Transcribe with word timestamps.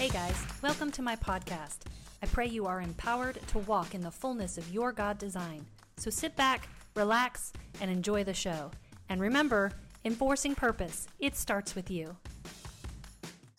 Hey 0.00 0.08
guys, 0.08 0.46
welcome 0.62 0.90
to 0.92 1.02
my 1.02 1.14
podcast. 1.14 1.80
I 2.22 2.26
pray 2.26 2.46
you 2.46 2.64
are 2.64 2.80
empowered 2.80 3.38
to 3.48 3.58
walk 3.58 3.94
in 3.94 4.00
the 4.00 4.10
fullness 4.10 4.56
of 4.56 4.72
your 4.72 4.92
God 4.92 5.18
design. 5.18 5.66
So 5.98 6.08
sit 6.08 6.34
back, 6.36 6.70
relax, 6.96 7.52
and 7.82 7.90
enjoy 7.90 8.24
the 8.24 8.32
show. 8.32 8.70
And 9.10 9.20
remember, 9.20 9.72
enforcing 10.06 10.54
purpose, 10.54 11.06
it 11.18 11.36
starts 11.36 11.74
with 11.74 11.90
you. 11.90 12.16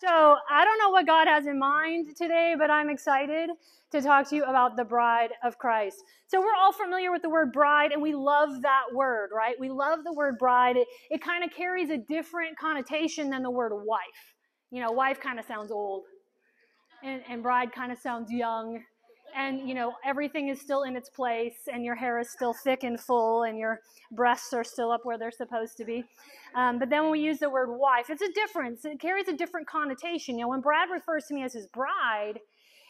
So, 0.00 0.08
I 0.50 0.64
don't 0.64 0.78
know 0.80 0.90
what 0.90 1.06
God 1.06 1.28
has 1.28 1.46
in 1.46 1.60
mind 1.60 2.16
today, 2.16 2.56
but 2.58 2.72
I'm 2.72 2.90
excited 2.90 3.50
to 3.92 4.00
talk 4.00 4.28
to 4.30 4.34
you 4.34 4.42
about 4.42 4.76
the 4.76 4.82
bride 4.82 5.30
of 5.44 5.58
Christ. 5.58 6.02
So, 6.26 6.40
we're 6.40 6.56
all 6.60 6.72
familiar 6.72 7.12
with 7.12 7.22
the 7.22 7.30
word 7.30 7.52
bride, 7.52 7.92
and 7.92 8.02
we 8.02 8.14
love 8.14 8.62
that 8.62 8.86
word, 8.92 9.30
right? 9.32 9.54
We 9.60 9.70
love 9.70 10.00
the 10.02 10.12
word 10.12 10.38
bride. 10.38 10.76
It, 10.76 10.88
it 11.08 11.22
kind 11.22 11.44
of 11.44 11.52
carries 11.52 11.90
a 11.90 11.98
different 11.98 12.58
connotation 12.58 13.30
than 13.30 13.44
the 13.44 13.50
word 13.52 13.70
wife. 13.86 14.34
You 14.72 14.80
know, 14.80 14.90
wife 14.90 15.20
kind 15.20 15.38
of 15.38 15.44
sounds 15.44 15.70
old, 15.70 16.02
and, 17.02 17.22
and 17.28 17.42
bride 17.42 17.72
kind 17.72 17.92
of 17.92 17.98
sounds 17.98 18.30
young. 18.30 18.82
And, 19.34 19.66
you 19.66 19.74
know, 19.74 19.94
everything 20.04 20.48
is 20.48 20.60
still 20.60 20.82
in 20.82 20.94
its 20.94 21.08
place, 21.08 21.66
and 21.72 21.82
your 21.82 21.94
hair 21.94 22.20
is 22.20 22.30
still 22.30 22.52
thick 22.52 22.84
and 22.84 23.00
full, 23.00 23.44
and 23.44 23.56
your 23.56 23.80
breasts 24.10 24.52
are 24.52 24.62
still 24.62 24.90
up 24.92 25.00
where 25.04 25.16
they're 25.16 25.30
supposed 25.30 25.78
to 25.78 25.86
be. 25.86 26.04
Um, 26.54 26.78
but 26.78 26.90
then 26.90 27.04
when 27.04 27.12
we 27.12 27.20
use 27.20 27.38
the 27.38 27.48
word 27.48 27.70
wife, 27.70 28.10
it's 28.10 28.20
a 28.20 28.30
difference. 28.32 28.84
It 28.84 29.00
carries 29.00 29.28
a 29.28 29.32
different 29.32 29.66
connotation. 29.66 30.36
You 30.38 30.42
know, 30.42 30.48
when 30.48 30.60
Brad 30.60 30.90
refers 30.90 31.24
to 31.28 31.34
me 31.34 31.42
as 31.44 31.54
his 31.54 31.66
bride, 31.66 32.40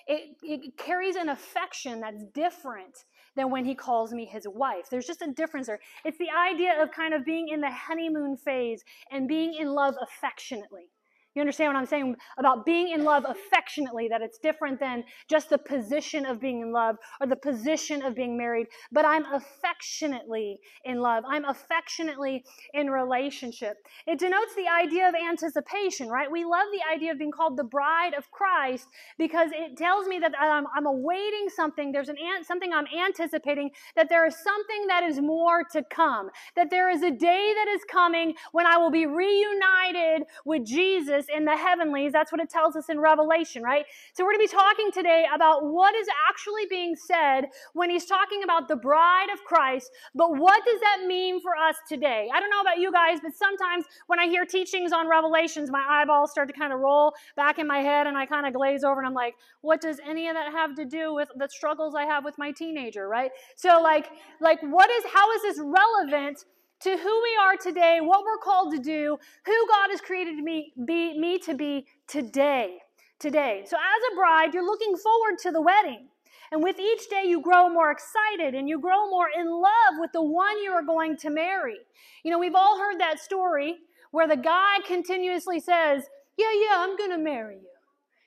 it, 0.08 0.36
it 0.42 0.76
carries 0.76 1.14
an 1.14 1.28
affection 1.28 2.00
that's 2.00 2.24
different 2.34 3.04
than 3.36 3.50
when 3.50 3.64
he 3.64 3.74
calls 3.76 4.12
me 4.12 4.24
his 4.24 4.46
wife. 4.48 4.90
There's 4.90 5.06
just 5.06 5.22
a 5.22 5.30
difference 5.30 5.68
there. 5.68 5.78
It's 6.04 6.18
the 6.18 6.30
idea 6.30 6.82
of 6.82 6.90
kind 6.90 7.14
of 7.14 7.24
being 7.24 7.48
in 7.48 7.60
the 7.60 7.70
honeymoon 7.70 8.36
phase 8.36 8.82
and 9.12 9.28
being 9.28 9.54
in 9.54 9.68
love 9.68 9.94
affectionately. 10.02 10.90
You 11.34 11.40
understand 11.40 11.72
what 11.72 11.78
I'm 11.78 11.86
saying 11.86 12.16
about 12.36 12.66
being 12.66 12.90
in 12.90 13.04
love 13.04 13.24
affectionately, 13.26 14.08
that 14.08 14.20
it's 14.20 14.38
different 14.38 14.78
than 14.78 15.04
just 15.28 15.48
the 15.48 15.56
position 15.56 16.26
of 16.26 16.40
being 16.40 16.60
in 16.60 16.72
love 16.72 16.96
or 17.20 17.26
the 17.26 17.36
position 17.36 18.02
of 18.02 18.14
being 18.14 18.36
married, 18.36 18.66
but 18.90 19.06
I'm 19.06 19.24
affectionately 19.32 20.58
in 20.84 21.00
love. 21.00 21.24
I'm 21.26 21.46
affectionately 21.46 22.44
in 22.74 22.90
relationship. 22.90 23.78
It 24.06 24.18
denotes 24.18 24.54
the 24.54 24.68
idea 24.68 25.08
of 25.08 25.14
anticipation, 25.14 26.08
right? 26.08 26.30
We 26.30 26.44
love 26.44 26.66
the 26.70 26.82
idea 26.94 27.12
of 27.12 27.18
being 27.18 27.30
called 27.30 27.56
the 27.56 27.64
bride 27.64 28.12
of 28.12 28.30
Christ 28.30 28.88
because 29.16 29.50
it 29.54 29.78
tells 29.78 30.06
me 30.06 30.18
that 30.18 30.32
I'm, 30.38 30.66
I'm 30.76 30.86
awaiting 30.86 31.48
something. 31.54 31.92
There's 31.92 32.10
an 32.10 32.16
something 32.44 32.72
I'm 32.74 32.86
anticipating, 32.86 33.70
that 33.96 34.10
there 34.10 34.26
is 34.26 34.36
something 34.36 34.86
that 34.88 35.02
is 35.02 35.18
more 35.18 35.64
to 35.72 35.82
come, 35.90 36.28
that 36.56 36.68
there 36.70 36.90
is 36.90 37.02
a 37.02 37.10
day 37.10 37.54
that 37.56 37.68
is 37.68 37.80
coming 37.90 38.34
when 38.52 38.66
I 38.66 38.76
will 38.76 38.90
be 38.90 39.06
reunited 39.06 40.24
with 40.44 40.66
Jesus 40.66 41.21
In 41.34 41.44
the 41.44 41.56
heavenlies. 41.56 42.12
That's 42.12 42.32
what 42.32 42.40
it 42.40 42.50
tells 42.50 42.76
us 42.76 42.88
in 42.88 43.00
Revelation, 43.00 43.62
right? 43.62 43.84
So 44.14 44.24
we're 44.24 44.32
going 44.32 44.46
to 44.46 44.52
be 44.52 44.56
talking 44.56 44.90
today 44.92 45.26
about 45.34 45.64
what 45.64 45.94
is 45.94 46.06
actually 46.28 46.66
being 46.68 46.96
said 46.96 47.46
when 47.74 47.90
he's 47.90 48.06
talking 48.06 48.42
about 48.42 48.68
the 48.68 48.76
bride 48.76 49.28
of 49.32 49.42
Christ, 49.44 49.90
but 50.14 50.36
what 50.36 50.64
does 50.64 50.80
that 50.80 51.06
mean 51.06 51.40
for 51.40 51.56
us 51.56 51.76
today? 51.88 52.28
I 52.32 52.40
don't 52.40 52.50
know 52.50 52.60
about 52.60 52.78
you 52.78 52.92
guys, 52.92 53.18
but 53.22 53.34
sometimes 53.34 53.84
when 54.06 54.18
I 54.18 54.26
hear 54.26 54.44
teachings 54.44 54.92
on 54.92 55.08
Revelations, 55.08 55.70
my 55.70 55.84
eyeballs 55.88 56.30
start 56.30 56.48
to 56.48 56.54
kind 56.54 56.72
of 56.72 56.80
roll 56.80 57.14
back 57.36 57.58
in 57.58 57.66
my 57.66 57.78
head 57.78 58.06
and 58.06 58.16
I 58.16 58.26
kind 58.26 58.46
of 58.46 58.52
glaze 58.52 58.84
over 58.84 59.00
and 59.00 59.06
I'm 59.06 59.14
like, 59.14 59.34
what 59.60 59.80
does 59.80 59.98
any 60.06 60.28
of 60.28 60.34
that 60.34 60.52
have 60.52 60.74
to 60.76 60.84
do 60.84 61.14
with 61.14 61.28
the 61.36 61.48
struggles 61.48 61.94
I 61.94 62.04
have 62.04 62.24
with 62.24 62.38
my 62.38 62.52
teenager, 62.52 63.08
right? 63.08 63.30
So 63.56 63.80
like 63.80 64.10
like 64.40 64.60
what 64.62 64.90
is 64.90 65.04
how 65.12 65.32
is 65.32 65.42
this 65.42 65.60
relevant 65.60 66.44
to 66.82 66.96
who 66.96 67.22
we 67.22 67.38
are 67.40 67.56
today, 67.56 68.00
what 68.00 68.24
we're 68.24 68.38
called 68.38 68.72
to 68.72 68.78
do, 68.78 69.18
who 69.44 69.68
God 69.68 69.90
has 69.90 70.00
created 70.00 70.36
me, 70.36 70.72
be, 70.84 71.18
me 71.18 71.38
to 71.40 71.54
be 71.54 71.86
today. 72.06 72.78
Today. 73.18 73.62
So, 73.66 73.76
as 73.76 74.12
a 74.12 74.16
bride, 74.16 74.52
you're 74.52 74.66
looking 74.66 74.96
forward 74.96 75.38
to 75.42 75.52
the 75.52 75.60
wedding. 75.60 76.08
And 76.50 76.62
with 76.62 76.80
each 76.80 77.08
day, 77.08 77.22
you 77.24 77.40
grow 77.40 77.68
more 77.68 77.92
excited 77.92 78.54
and 78.54 78.68
you 78.68 78.80
grow 78.80 79.08
more 79.08 79.28
in 79.34 79.48
love 79.48 79.94
with 80.00 80.10
the 80.12 80.22
one 80.22 80.60
you 80.60 80.72
are 80.72 80.82
going 80.82 81.16
to 81.18 81.30
marry. 81.30 81.78
You 82.24 82.32
know, 82.32 82.38
we've 82.38 82.56
all 82.56 82.78
heard 82.78 82.98
that 82.98 83.20
story 83.20 83.76
where 84.10 84.26
the 84.26 84.36
guy 84.36 84.78
continuously 84.86 85.60
says, 85.60 86.02
Yeah, 86.36 86.52
yeah, 86.52 86.74
I'm 86.78 86.96
going 86.96 87.10
to 87.10 87.18
marry 87.18 87.56
you. 87.56 87.68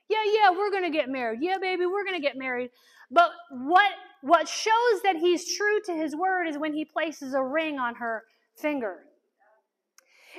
Yeah, 0.08 0.24
yeah, 0.34 0.52
we're 0.52 0.72
going 0.72 0.90
to 0.90 0.97
get 0.97 1.09
married. 1.09 1.40
Yeah, 1.41 1.58
baby, 1.59 1.85
we're 1.85 2.06
going 2.06 2.19
to 2.19 2.25
get 2.25 2.38
married. 2.38 2.69
But 3.12 3.31
what, 3.52 3.91
what 4.22 4.47
shows 4.47 5.02
that 5.03 5.18
he's 5.18 5.58
true 5.58 5.81
to 5.88 5.94
his 5.94 6.16
word 6.16 6.47
is 6.47 6.58
when 6.58 6.74
he 6.74 6.85
places 6.85 7.34
a 7.34 7.44
ring 7.44 7.79
on 7.79 7.96
her 7.96 8.24
finger. 8.55 8.99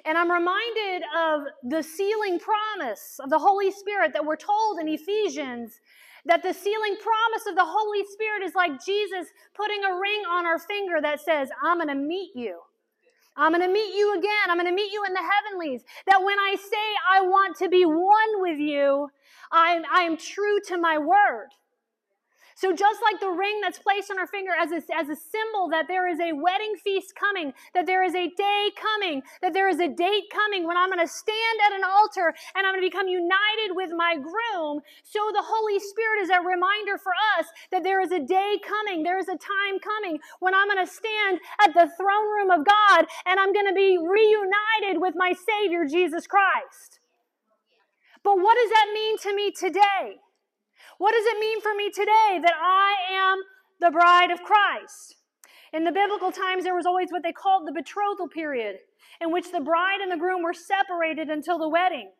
And 0.05 0.19
I'm 0.19 0.31
reminded 0.31 1.03
of 1.17 1.43
the 1.63 1.83
sealing 1.83 2.39
promise 2.39 3.19
of 3.23 3.31
the 3.31 3.39
Holy 3.39 3.71
Spirit 3.71 4.13
that 4.13 4.25
we're 4.25 4.37
told 4.37 4.79
in 4.79 4.89
Ephesians 4.89 5.81
that 6.27 6.43
the 6.43 6.53
sealing 6.53 6.97
promise 6.97 7.47
of 7.49 7.55
the 7.55 7.65
Holy 7.65 8.05
Spirit 8.13 8.43
is 8.43 8.55
like 8.55 8.85
Jesus 8.85 9.29
putting 9.55 9.83
a 9.85 9.95
ring 9.99 10.23
on 10.29 10.45
our 10.45 10.59
finger 10.59 11.01
that 11.01 11.21
says, 11.21 11.49
I'm 11.63 11.79
going 11.79 11.89
to 11.89 11.95
meet 11.95 12.33
you. 12.35 12.61
I'm 13.37 13.53
going 13.53 13.63
to 13.63 13.73
meet 13.73 13.95
you 13.95 14.19
again. 14.19 14.51
I'm 14.51 14.57
going 14.57 14.69
to 14.69 14.75
meet 14.75 14.93
you 14.93 15.05
in 15.05 15.13
the 15.13 15.21
heavenlies. 15.21 15.83
That 16.07 16.23
when 16.23 16.39
I 16.39 16.57
say 16.57 16.87
I 17.11 17.21
want 17.23 17.57
to 17.59 17.69
be 17.69 17.85
one 17.85 18.41
with 18.41 18.59
you, 18.59 19.09
I'm, 19.53 19.83
I 19.93 20.03
am 20.03 20.17
true 20.17 20.59
to 20.69 20.79
my 20.79 20.99
word. 20.99 21.49
So 22.57 22.73
just 22.73 23.01
like 23.05 23.21
the 23.21 23.29
ring 23.29 23.61
that's 23.61 23.79
placed 23.79 24.11
on 24.11 24.19
our 24.19 24.27
finger 24.27 24.53
as 24.57 24.73
a, 24.73 24.81
as 24.97 25.13
a 25.13 25.15
symbol 25.15 25.69
that 25.77 25.89
there 25.89 26.09
is 26.09 26.19
a 26.21 26.33
wedding 26.33 26.73
feast 26.83 27.13
coming, 27.15 27.53
that 27.75 27.85
there 27.85 28.03
is 28.03 28.15
a 28.15 28.33
day 28.33 28.71
coming, 28.81 29.21
that 29.43 29.53
there 29.53 29.69
is 29.69 29.79
a 29.79 29.87
date 29.89 30.25
coming 30.33 30.67
when 30.67 30.75
I'm 30.75 30.89
going 30.89 31.05
to 31.05 31.13
stand 31.13 31.59
at 31.67 31.77
an 31.77 31.85
altar 31.85 32.33
and 32.57 32.67
I'm 32.67 32.73
going 32.73 32.81
to 32.81 32.89
become 32.89 33.09
united 33.09 33.77
with 33.77 33.91
my 33.95 34.17
groom, 34.17 34.81
so 35.05 35.21
the 35.37 35.45
Holy 35.45 35.79
Spirit 35.79 36.23
is 36.23 36.31
a 36.31 36.41
reminder 36.41 36.97
for 36.97 37.13
us 37.37 37.45
that 37.73 37.85
there 37.85 38.01
is 38.01 38.11
a 38.11 38.21
day 38.21 38.57
coming, 38.65 39.03
there 39.03 39.19
is 39.19 39.29
a 39.29 39.37
time 39.37 39.77
coming 39.77 40.19
when 40.41 40.55
I'm 40.55 40.67
going 40.67 40.81
to 40.81 40.91
stand 40.91 41.41
at 41.61 41.75
the 41.75 41.93
throne 41.93 42.29
room 42.33 42.51
of 42.51 42.65
God 42.65 43.05
and 43.27 43.39
I'm 43.39 43.53
going 43.53 43.69
to 43.69 43.77
be 43.77 44.01
reunited 44.01 44.97
with 44.97 45.13
my 45.15 45.35
Savior, 45.37 45.85
Jesus 45.85 46.27
Christ. 46.27 47.01
But 48.25 48.41
what 48.41 48.57
does 48.57 48.71
that 48.71 48.87
mean 48.95 49.19
to 49.19 49.35
me 49.37 49.53
today? 49.53 50.25
What 50.99 51.13
does 51.13 51.27
it 51.27 51.39
mean 51.39 51.61
for 51.61 51.75
me 51.75 51.91
today 51.91 52.41
that 52.43 52.55
I 52.59 52.95
am 53.13 53.43
the 53.81 53.91
bride 53.91 54.31
of 54.31 54.43
Christ? 54.43 55.17
In 55.73 55.85
the 55.85 55.93
biblical 55.93 56.33
times, 56.33 56.65
there 56.65 56.75
was 56.75 56.87
always 56.87 57.11
what 57.11 57.23
they 57.23 57.33
called 57.33 57.67
the 57.67 57.73
betrothal 57.73 58.29
period, 58.29 58.77
in 59.21 59.31
which 59.31 59.53
the 59.53 59.61
bride 59.61 60.01
and 60.01 60.11
the 60.11 60.17
groom 60.17 60.43
were 60.43 60.55
separated 60.55 61.29
until 61.29 61.59
the 61.59 61.69
wedding. 61.69 62.11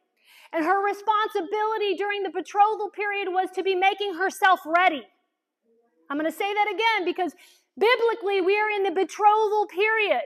And 0.53 0.65
her 0.65 0.85
responsibility 0.85 1.95
during 1.97 2.23
the 2.23 2.31
betrothal 2.31 2.91
period 2.91 3.29
was 3.31 3.49
to 3.55 3.63
be 3.63 3.75
making 3.75 4.15
herself 4.15 4.61
ready. 4.67 5.03
I'm 6.11 6.19
going 6.19 6.31
to 6.31 6.37
say 6.37 6.53
that 6.53 6.69
again 6.69 7.05
because 7.05 7.35
biblically 7.79 8.41
we 8.41 8.59
are 8.59 8.71
in 8.71 8.83
the 8.83 8.91
betrothal 8.91 9.67
period 9.67 10.23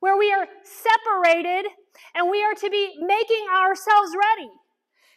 where 0.00 0.16
we 0.16 0.32
are 0.32 0.46
separated 0.64 1.70
and 2.14 2.30
we 2.30 2.42
are 2.42 2.54
to 2.54 2.70
be 2.70 2.94
making 3.00 3.46
ourselves 3.54 4.12
ready. 4.16 4.50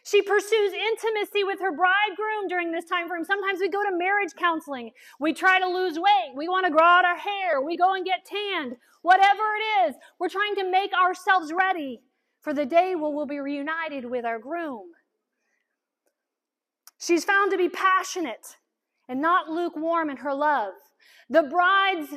She 0.08 0.22
pursues 0.22 0.72
intimacy 0.72 1.44
with 1.44 1.60
her 1.60 1.70
bridegroom 1.70 2.48
during 2.48 2.72
this 2.72 2.86
time 2.86 3.08
frame. 3.08 3.24
Sometimes 3.24 3.60
we 3.60 3.68
go 3.68 3.82
to 3.82 3.94
marriage 3.94 4.32
counseling. 4.38 4.92
We 5.20 5.34
try 5.34 5.60
to 5.60 5.68
lose 5.68 5.98
weight. 5.98 6.32
We 6.34 6.48
want 6.48 6.64
to 6.64 6.72
grow 6.72 6.84
out 6.84 7.04
our 7.04 7.18
hair. 7.18 7.60
We 7.60 7.76
go 7.76 7.92
and 7.92 8.06
get 8.06 8.24
tanned. 8.24 8.76
Whatever 9.02 9.42
it 9.58 9.88
is, 9.88 9.96
we're 10.18 10.30
trying 10.30 10.54
to 10.56 10.70
make 10.70 10.92
ourselves 10.94 11.52
ready 11.52 12.00
for 12.40 12.54
the 12.54 12.64
day 12.64 12.94
where 12.94 13.10
we'll 13.10 13.26
be 13.26 13.38
reunited 13.38 14.06
with 14.06 14.24
our 14.24 14.38
groom. 14.38 14.86
She's 16.98 17.24
found 17.24 17.50
to 17.50 17.58
be 17.58 17.68
passionate 17.68 18.56
and 19.10 19.20
not 19.20 19.50
lukewarm 19.50 20.08
in 20.08 20.16
her 20.18 20.32
love. 20.32 20.72
The 21.28 21.42
bride's 21.42 22.14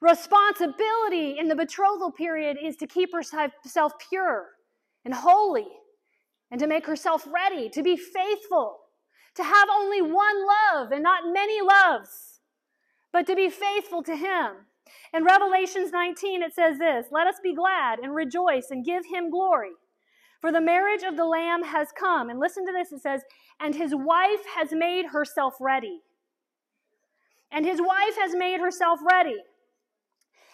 responsibility 0.00 1.36
in 1.38 1.46
the 1.46 1.54
betrothal 1.54 2.10
period 2.10 2.56
is 2.60 2.76
to 2.78 2.88
keep 2.88 3.10
herself 3.12 3.92
pure 4.10 4.46
and 5.04 5.14
holy 5.14 5.68
and 6.50 6.60
to 6.60 6.66
make 6.66 6.86
herself 6.86 7.26
ready, 7.32 7.68
to 7.70 7.82
be 7.82 7.96
faithful, 7.96 8.78
to 9.34 9.44
have 9.44 9.68
only 9.70 10.00
one 10.00 10.46
love 10.46 10.92
and 10.92 11.02
not 11.02 11.32
many 11.32 11.60
loves, 11.60 12.40
but 13.12 13.26
to 13.26 13.34
be 13.34 13.50
faithful 13.50 14.02
to 14.02 14.16
Him. 14.16 14.66
In 15.12 15.24
Revelations 15.24 15.90
19, 15.92 16.42
it 16.42 16.54
says 16.54 16.78
this 16.78 17.06
Let 17.10 17.26
us 17.26 17.36
be 17.42 17.54
glad 17.54 17.98
and 17.98 18.14
rejoice 18.14 18.68
and 18.70 18.84
give 18.84 19.06
Him 19.06 19.30
glory. 19.30 19.72
For 20.40 20.52
the 20.52 20.60
marriage 20.60 21.02
of 21.02 21.16
the 21.16 21.24
Lamb 21.24 21.64
has 21.64 21.88
come. 21.98 22.30
And 22.30 22.38
listen 22.38 22.66
to 22.66 22.72
this 22.72 22.92
it 22.92 23.02
says, 23.02 23.22
And 23.58 23.74
his 23.74 23.94
wife 23.94 24.44
has 24.54 24.72
made 24.72 25.06
herself 25.06 25.54
ready. 25.60 26.02
And 27.50 27.64
his 27.64 27.80
wife 27.80 28.16
has 28.18 28.34
made 28.34 28.60
herself 28.60 29.00
ready. 29.08 29.38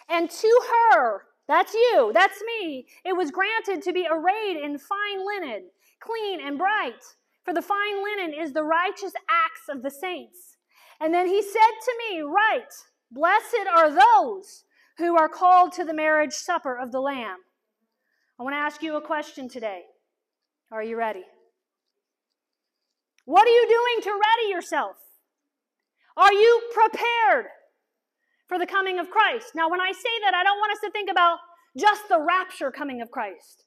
And 0.09 0.31
to 0.31 0.61
her, 0.71 1.23
that's 1.49 1.75
you, 1.75 2.11
that's 2.15 2.41
me, 2.43 2.87
it 3.05 3.17
was 3.17 3.31
granted 3.31 3.83
to 3.83 3.93
be 3.93 4.07
arrayed 4.11 4.57
in 4.63 4.79
fine 4.79 5.27
linen 5.27 5.65
clean 6.05 6.41
and 6.41 6.59
bright. 6.59 7.03
For 7.45 7.55
the 7.55 7.63
fine 7.63 8.03
linen 8.03 8.35
is 8.39 8.53
the 8.53 8.65
righteous 8.65 9.13
acts 9.29 9.69
of 9.69 9.83
the 9.83 9.91
saints. 9.91 10.57
And 11.01 11.13
then 11.13 11.27
he 11.27 11.43
said 11.43 11.53
to 11.85 11.95
me, 11.99 12.21
Right, 12.21 12.73
blessed 13.11 13.67
are 13.75 13.91
those 13.91 14.65
who 14.99 15.17
are 15.17 15.29
called 15.29 15.73
to 15.73 15.85
the 15.85 15.95
marriage 15.95 16.33
supper 16.33 16.79
of 16.79 16.93
the 16.93 17.01
Lamb. 17.01 17.39
I 18.39 18.43
want 18.43 18.55
to 18.55 18.59
ask 18.59 18.83
you 18.83 18.97
a 18.97 19.01
question 19.01 19.49
today. 19.49 19.83
Are 20.71 20.83
you 20.83 20.97
ready? 20.97 21.25
What 23.25 23.47
are 23.47 23.51
you 23.51 23.67
doing 23.69 24.03
to 24.05 24.11
ready 24.11 24.51
yourself? 24.51 24.97
Are 26.17 26.33
you 26.33 26.63
prepared 26.75 27.47
for 28.49 28.59
the 28.59 28.67
coming 28.67 28.99
of 28.99 29.11
Christ? 29.11 29.53
Now, 29.55 29.71
when 29.71 29.81
I 29.81 29.93
say 29.93 30.11
that, 30.25 30.35
I 30.35 30.43
don't 30.43 30.59
want 30.59 30.73
us 30.73 30.81
to 30.85 30.91
think 30.91 31.11
about 31.11 31.39
just 31.77 32.09
the 32.09 32.21
rapture 32.21 32.71
coming 32.71 33.01
of 33.01 33.11
Christ. 33.11 33.65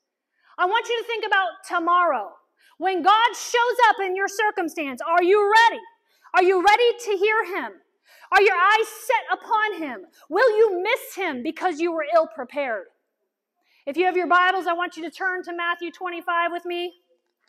I 0.58 0.66
want 0.66 0.88
you 0.88 0.98
to 1.00 1.08
think 1.08 1.26
about 1.26 1.50
tomorrow. 1.68 2.30
When 2.78 3.04
God 3.04 3.36
shows 3.36 3.78
up 3.90 3.98
in 4.04 4.16
your 4.16 4.28
circumstance, 4.28 5.02
are 5.08 5.24
you 5.24 5.52
ready? 5.70 5.82
Are 6.34 6.44
you 6.44 6.64
ready 6.64 6.92
to 7.06 7.18
hear 7.18 7.46
him? 7.46 7.72
Are 8.32 8.42
your 8.42 8.56
eyes 8.56 8.88
set 8.88 9.40
upon 9.40 9.82
him? 9.82 10.02
Will 10.30 10.58
you 10.58 10.82
miss 10.84 11.16
him 11.16 11.44
because 11.44 11.80
you 11.80 11.92
were 11.94 12.06
ill 12.14 12.28
prepared? 12.28 12.86
If 13.86 13.98
you 13.98 14.06
have 14.06 14.18
your 14.18 14.28
Bibles, 14.28 14.68
I 14.68 14.74
want 14.74 14.98
you 14.98 15.04
to 15.04 15.12
turn 15.12 15.44
to 15.44 15.54
Matthew 15.56 15.92
25 15.92 16.52
with 16.52 16.66
me. 16.66 16.94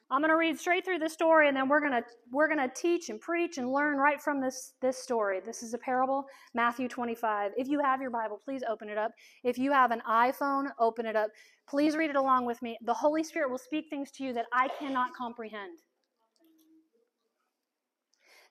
I'm 0.09 0.21
going 0.21 0.31
to 0.31 0.37
read 0.37 0.59
straight 0.59 0.85
through 0.85 1.01
the 1.01 1.09
story 1.09 1.49
and 1.49 1.57
then 1.57 1.69
we're 1.69 1.81
going 1.81 1.93
to 1.93 2.05
we're 2.31 2.47
going 2.47 2.61
to 2.61 2.73
teach 2.73 3.09
and 3.09 3.21
preach 3.21 3.59
and 3.59 3.73
learn 3.73 3.97
right 3.97 4.21
from 4.23 4.41
this 4.41 4.75
this 4.81 4.97
story. 4.97 5.41
This 5.45 5.65
is 5.65 5.75
a 5.75 5.79
parable, 5.79 6.27
Matthew 6.55 6.87
25. 6.89 7.53
If 7.57 7.67
you 7.67 7.81
have 7.81 8.01
your 8.01 8.11
Bible, 8.11 8.41
please 8.45 8.63
open 8.69 8.89
it 8.89 8.99
up. 8.99 9.11
If 9.43 9.59
you 9.59 9.73
have 9.73 9.91
an 9.91 10.03
iPhone, 10.09 10.67
open 10.79 11.07
it 11.07 11.17
up. 11.17 11.31
Please 11.69 11.97
read 11.97 12.11
it 12.11 12.17
along 12.17 12.47
with 12.47 12.63
me. 12.63 12.79
The 12.85 12.95
Holy 12.95 13.25
Spirit 13.25 13.51
will 13.51 13.59
speak 13.59 13.87
things 13.91 14.13
to 14.13 14.25
you 14.25 14.33
that 14.35 14.47
I 14.53 14.69
cannot 14.79 15.13
comprehend. 15.13 15.81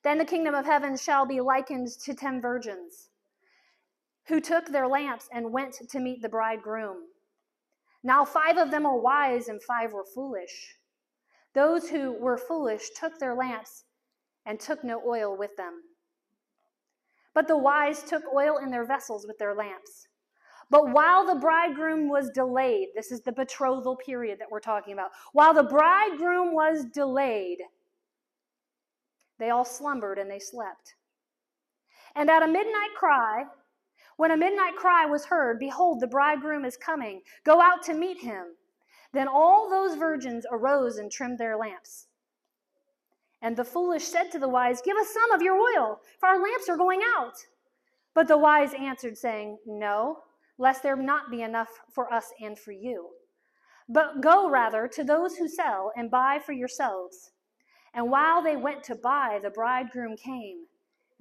Then 0.03 0.17
the 0.17 0.25
kingdom 0.25 0.55
of 0.55 0.65
heaven 0.65 0.97
shall 0.97 1.25
be 1.25 1.39
likened 1.39 1.87
to 2.03 2.13
ten 2.13 2.41
virgins 2.41 3.07
who 4.27 4.41
took 4.41 4.67
their 4.67 4.87
lamps 4.87 5.29
and 5.31 5.53
went 5.53 5.75
to 5.89 5.99
meet 5.99 6.21
the 6.21 6.27
bridegroom. 6.27 6.97
Now 8.03 8.25
five 8.25 8.57
of 8.57 8.71
them 8.71 8.83
were 8.83 8.99
wise 8.99 9.47
and 9.47 9.63
five 9.63 9.93
were 9.93 10.05
foolish. 10.13 10.75
Those 11.55 11.89
who 11.89 12.11
were 12.11 12.37
foolish 12.37 12.89
took 12.91 13.17
their 13.17 13.33
lamps 13.33 13.85
and 14.45 14.59
took 14.59 14.83
no 14.83 15.01
oil 15.07 15.35
with 15.35 15.55
them. 15.55 15.81
But 17.33 17.47
the 17.47 17.57
wise 17.57 18.03
took 18.03 18.23
oil 18.33 18.57
in 18.57 18.69
their 18.69 18.85
vessels 18.85 19.25
with 19.25 19.37
their 19.37 19.55
lamps. 19.55 20.07
But 20.69 20.89
while 20.91 21.25
the 21.25 21.39
bridegroom 21.39 22.09
was 22.09 22.29
delayed, 22.31 22.89
this 22.95 23.11
is 23.11 23.21
the 23.21 23.31
betrothal 23.31 23.95
period 23.95 24.39
that 24.39 24.51
we're 24.51 24.59
talking 24.59 24.93
about. 24.93 25.11
While 25.31 25.53
the 25.53 25.63
bridegroom 25.63 26.53
was 26.53 26.85
delayed, 26.85 27.59
they 29.39 29.49
all 29.49 29.65
slumbered 29.65 30.17
and 30.17 30.29
they 30.29 30.39
slept. 30.39 30.95
And 32.15 32.29
at 32.29 32.43
a 32.43 32.47
midnight 32.47 32.95
cry, 32.97 33.45
when 34.17 34.31
a 34.31 34.37
midnight 34.37 34.75
cry 34.75 35.05
was 35.05 35.25
heard, 35.25 35.59
behold, 35.59 35.99
the 35.99 36.07
bridegroom 36.07 36.65
is 36.65 36.77
coming. 36.77 37.21
Go 37.45 37.61
out 37.61 37.83
to 37.83 37.93
meet 37.93 38.19
him. 38.19 38.55
Then 39.15 39.29
all 39.29 39.69
those 39.69 39.95
virgins 39.95 40.45
arose 40.51 40.97
and 40.97 41.09
trimmed 41.09 41.37
their 41.37 41.55
lamps. 41.55 42.07
And 43.41 43.55
the 43.55 43.63
foolish 43.63 44.03
said 44.03 44.29
to 44.31 44.39
the 44.39 44.49
wise, 44.49 44.81
Give 44.81 44.97
us 44.97 45.13
some 45.13 45.31
of 45.31 45.41
your 45.41 45.55
oil, 45.55 46.01
for 46.19 46.27
our 46.27 46.43
lamps 46.43 46.67
are 46.67 46.75
going 46.75 46.99
out. 47.17 47.35
But 48.13 48.27
the 48.27 48.37
wise 48.37 48.73
answered, 48.73 49.17
saying, 49.17 49.59
No, 49.65 50.19
lest 50.57 50.83
there 50.83 50.97
not 50.97 51.31
be 51.31 51.43
enough 51.43 51.69
for 51.89 52.13
us 52.13 52.33
and 52.41 52.59
for 52.59 52.73
you. 52.73 53.11
But 53.87 54.19
go 54.19 54.49
rather 54.49 54.85
to 54.89 55.03
those 55.05 55.37
who 55.37 55.47
sell 55.47 55.93
and 55.95 56.11
buy 56.11 56.39
for 56.45 56.51
yourselves. 56.51 57.31
And 57.93 58.11
while 58.11 58.43
they 58.43 58.57
went 58.57 58.83
to 58.83 58.95
buy, 58.95 59.39
the 59.41 59.49
bridegroom 59.49 60.17
came, 60.17 60.65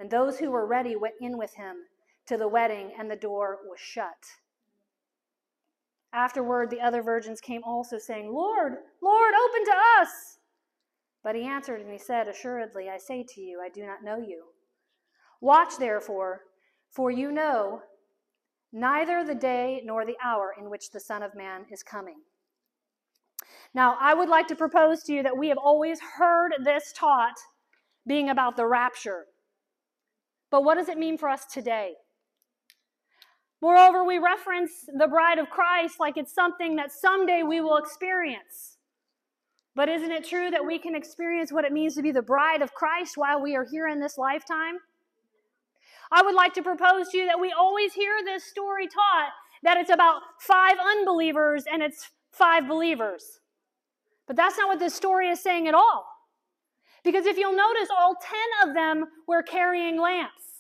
and 0.01 0.11
those 0.11 0.41
who 0.41 0.51
were 0.51 0.67
ready 0.67 0.97
went 0.97 1.15
in 1.21 1.39
with 1.39 1.55
him 1.55 1.77
to 2.27 2.37
the 2.37 2.49
wedding, 2.49 2.91
and 2.99 3.09
the 3.09 3.15
door 3.15 3.59
was 3.69 3.79
shut. 3.79 4.19
Afterward, 6.15 6.71
the 6.71 6.81
other 6.81 7.03
virgins 7.03 7.41
came 7.41 7.63
also, 7.65 7.99
saying, 7.99 8.33
Lord, 8.33 8.75
Lord, 9.03 9.35
open 9.35 9.65
to 9.65 9.75
us. 10.01 10.39
But 11.25 11.35
he 11.35 11.43
answered 11.43 11.81
and 11.81 11.91
he 11.91 11.99
said, 11.99 12.29
Assuredly, 12.29 12.89
I 12.89 12.99
say 12.99 13.25
to 13.31 13.41
you, 13.41 13.61
I 13.61 13.69
do 13.69 13.85
not 13.85 14.05
know 14.05 14.19
you. 14.19 14.45
Watch 15.41 15.77
therefore, 15.79 16.43
for 16.91 17.11
you 17.11 17.33
know 17.33 17.81
neither 18.73 19.25
the 19.25 19.35
day 19.35 19.83
nor 19.85 20.07
the 20.07 20.17
hour 20.23 20.55
in 20.59 20.71
which 20.71 20.91
the 20.91 21.01
Son 21.01 21.23
of 21.23 21.35
Man 21.35 21.67
is 21.71 21.83
coming. 21.83 22.21
Now, 23.75 23.97
I 24.01 24.15
would 24.15 24.29
like 24.29 24.47
to 24.49 24.57
propose 24.57 25.03
to 25.05 25.13
you 25.13 25.23
that 25.25 25.37
we 25.37 25.49
have 25.49 25.59
always 25.59 25.99
heard 26.19 26.53
this 26.63 26.93
taught 26.97 27.35
being 28.07 28.29
about 28.31 28.57
the 28.57 28.67
rapture. 28.67 29.25
But 30.51 30.63
what 30.63 30.77
does 30.77 30.89
it 30.89 30.99
mean 30.99 31.19
for 31.19 31.29
us 31.29 31.45
today? 31.47 31.95
Moreover, 33.65 34.05
we 34.05 34.19
reference 34.19 34.85
the 34.95 35.09
bride 35.09 35.39
of 35.39 35.49
Christ 35.49 35.99
like 35.99 36.19
it's 36.19 36.35
something 36.35 36.77
that 36.77 36.93
someday 36.93 37.43
we 37.43 37.63
will 37.63 37.79
experience. 37.79 38.77
But 39.75 39.89
isn't 39.89 40.13
it 40.13 40.29
true 40.29 40.51
that 40.51 40.67
we 40.67 40.79
can 40.79 40.95
experience 40.95 41.51
what 41.51 41.65
it 41.65 41.73
means 41.73 41.95
to 41.95 42.03
be 42.03 42.13
the 42.13 42.21
bride 42.21 42.61
of 42.61 42.75
Christ 42.75 43.17
while 43.17 43.41
we 43.41 43.57
are 43.57 43.65
here 43.65 43.89
in 43.89 44.01
this 44.01 44.19
lifetime? 44.19 44.81
I 46.13 46.21
would 46.21 46.35
like 46.35 46.53
to 46.55 46.63
propose 46.63 47.09
to 47.09 47.17
you 47.17 47.25
that 47.25 47.41
we 47.41 47.55
always 47.59 47.95
hear 47.95 48.13
this 48.23 48.45
story 48.45 48.87
taught 48.87 49.31
that 49.63 49.79
it's 49.79 49.89
about 49.89 50.21
five 50.41 50.77
unbelievers 50.99 51.65
and 51.73 51.83
it's 51.83 52.11
five 52.33 52.69
believers. 52.69 53.41
But 54.27 54.37
that's 54.37 54.59
not 54.59 54.69
what 54.69 54.79
this 54.79 54.95
story 54.95 55.31
is 55.31 55.43
saying 55.43 55.69
at 55.69 55.75
all. 55.75 56.05
Because 57.03 57.25
if 57.25 57.39
you'll 57.39 57.57
notice, 57.57 57.89
all 57.99 58.17
10 58.63 58.69
of 58.69 58.75
them 58.75 59.07
were 59.27 59.43
carrying 59.43 59.99
lamps. 59.99 60.54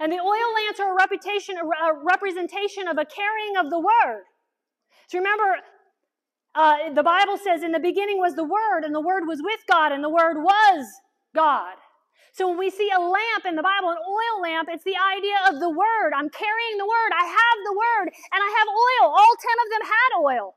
And 0.00 0.12
the 0.12 0.18
oil 0.18 0.54
lamps 0.54 0.80
are 0.80 0.92
a, 0.92 0.96
reputation, 0.96 1.56
a 1.58 1.94
representation 2.04 2.88
of 2.88 2.98
a 2.98 3.04
carrying 3.04 3.56
of 3.56 3.70
the 3.70 3.80
word. 3.80 4.24
So 5.08 5.18
remember, 5.18 5.56
uh, 6.54 6.92
the 6.94 7.02
Bible 7.02 7.36
says, 7.36 7.62
in 7.62 7.72
the 7.72 7.78
beginning 7.78 8.18
was 8.18 8.34
the 8.34 8.44
Word, 8.44 8.82
and 8.84 8.94
the 8.94 9.00
Word 9.00 9.24
was 9.28 9.40
with 9.42 9.60
God, 9.68 9.92
and 9.92 10.02
the 10.02 10.10
Word 10.10 10.40
was 10.42 10.86
God. 11.34 11.76
So 12.32 12.48
when 12.48 12.58
we 12.58 12.70
see 12.70 12.90
a 12.90 13.00
lamp 13.00 13.44
in 13.46 13.56
the 13.56 13.62
Bible, 13.62 13.90
an 13.90 14.00
oil 14.00 14.42
lamp, 14.42 14.68
it's 14.72 14.84
the 14.84 14.96
idea 14.96 15.36
of 15.48 15.60
the 15.60 15.68
Word. 15.70 16.12
I'm 16.16 16.30
carrying 16.30 16.76
the 16.78 16.88
Word. 16.88 17.12
I 17.12 17.24
have 17.28 17.58
the 17.64 17.76
Word, 17.76 18.08
and 18.08 18.40
I 18.40 18.50
have 18.56 18.68
oil. 18.68 19.12
All 19.12 19.34
ten 19.36 19.58
of 19.64 19.68
them 19.70 19.84
had 19.84 20.10
oil. 20.20 20.56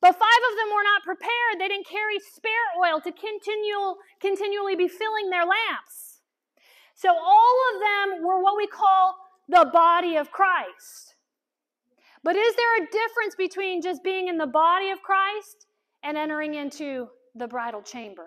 But 0.00 0.18
five 0.18 0.42
of 0.50 0.56
them 0.58 0.70
were 0.74 0.86
not 0.86 1.02
prepared. 1.04 1.58
They 1.58 1.68
didn't 1.68 1.86
carry 1.86 2.18
spare 2.20 2.68
oil 2.78 3.00
to 3.02 3.12
continual, 3.12 3.98
continually 4.20 4.76
be 4.76 4.88
filling 4.88 5.30
their 5.30 5.46
lamps. 5.46 6.07
So 6.98 7.10
all 7.10 7.56
of 7.74 7.80
them 7.80 8.26
were 8.26 8.42
what 8.42 8.56
we 8.56 8.66
call 8.66 9.14
the 9.48 9.70
body 9.72 10.16
of 10.16 10.32
Christ. 10.32 11.14
But 12.24 12.34
is 12.34 12.56
there 12.56 12.82
a 12.82 12.86
difference 12.86 13.36
between 13.38 13.80
just 13.80 14.02
being 14.02 14.26
in 14.26 14.36
the 14.36 14.48
body 14.48 14.90
of 14.90 15.00
Christ 15.00 15.66
and 16.02 16.16
entering 16.16 16.54
into 16.54 17.06
the 17.36 17.46
bridal 17.46 17.82
chamber? 17.82 18.26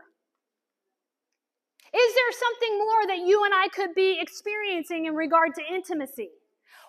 Is 1.94 2.16
there 2.16 2.32
something 2.32 2.78
more 2.78 3.08
that 3.08 3.28
you 3.28 3.44
and 3.44 3.54
I 3.54 3.68
could 3.68 3.94
be 3.94 4.18
experiencing 4.22 5.06
in 5.06 5.16
regard 5.16 5.54
to 5.56 5.74
intimacy? 5.75 6.30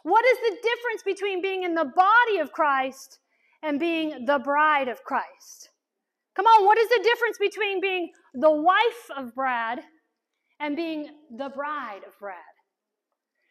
What 0.04 0.24
is 0.24 0.38
the 0.38 0.56
difference 0.62 1.02
between 1.04 1.42
being 1.42 1.64
in 1.64 1.74
the 1.74 1.92
body 1.96 2.38
of 2.38 2.52
Christ 2.52 3.18
and 3.64 3.80
being 3.80 4.24
the 4.24 4.38
bride 4.38 4.86
of 4.86 5.02
Christ? 5.02 5.70
Come 6.36 6.46
on, 6.46 6.64
what 6.64 6.78
is 6.78 6.88
the 6.88 7.02
difference 7.02 7.38
between 7.38 7.80
being 7.80 8.12
the 8.34 8.52
wife 8.52 9.10
of 9.16 9.34
Brad 9.34 9.80
and 10.62 10.76
being 10.76 11.08
the 11.36 11.50
bride 11.54 12.00
of 12.06 12.16
Brad. 12.20 12.38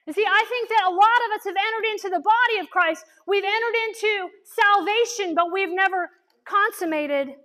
You 0.08 0.14
see, 0.14 0.26
I 0.26 0.46
think 0.50 0.70
that 0.70 0.88
a 0.88 0.90
lot 0.90 1.22
of 1.28 1.36
us 1.36 1.44
have 1.46 1.56
entered 1.56 1.92
into 1.92 2.10
the 2.10 2.24
body 2.24 2.60
of 2.60 2.70
Christ. 2.72 3.06
We've 3.28 3.44
entered 3.44 3.76
into 3.88 4.30
salvation, 4.46 5.36
but 5.36 5.52
we've 5.52 5.70
never 5.70 6.10
consummated 6.46 7.36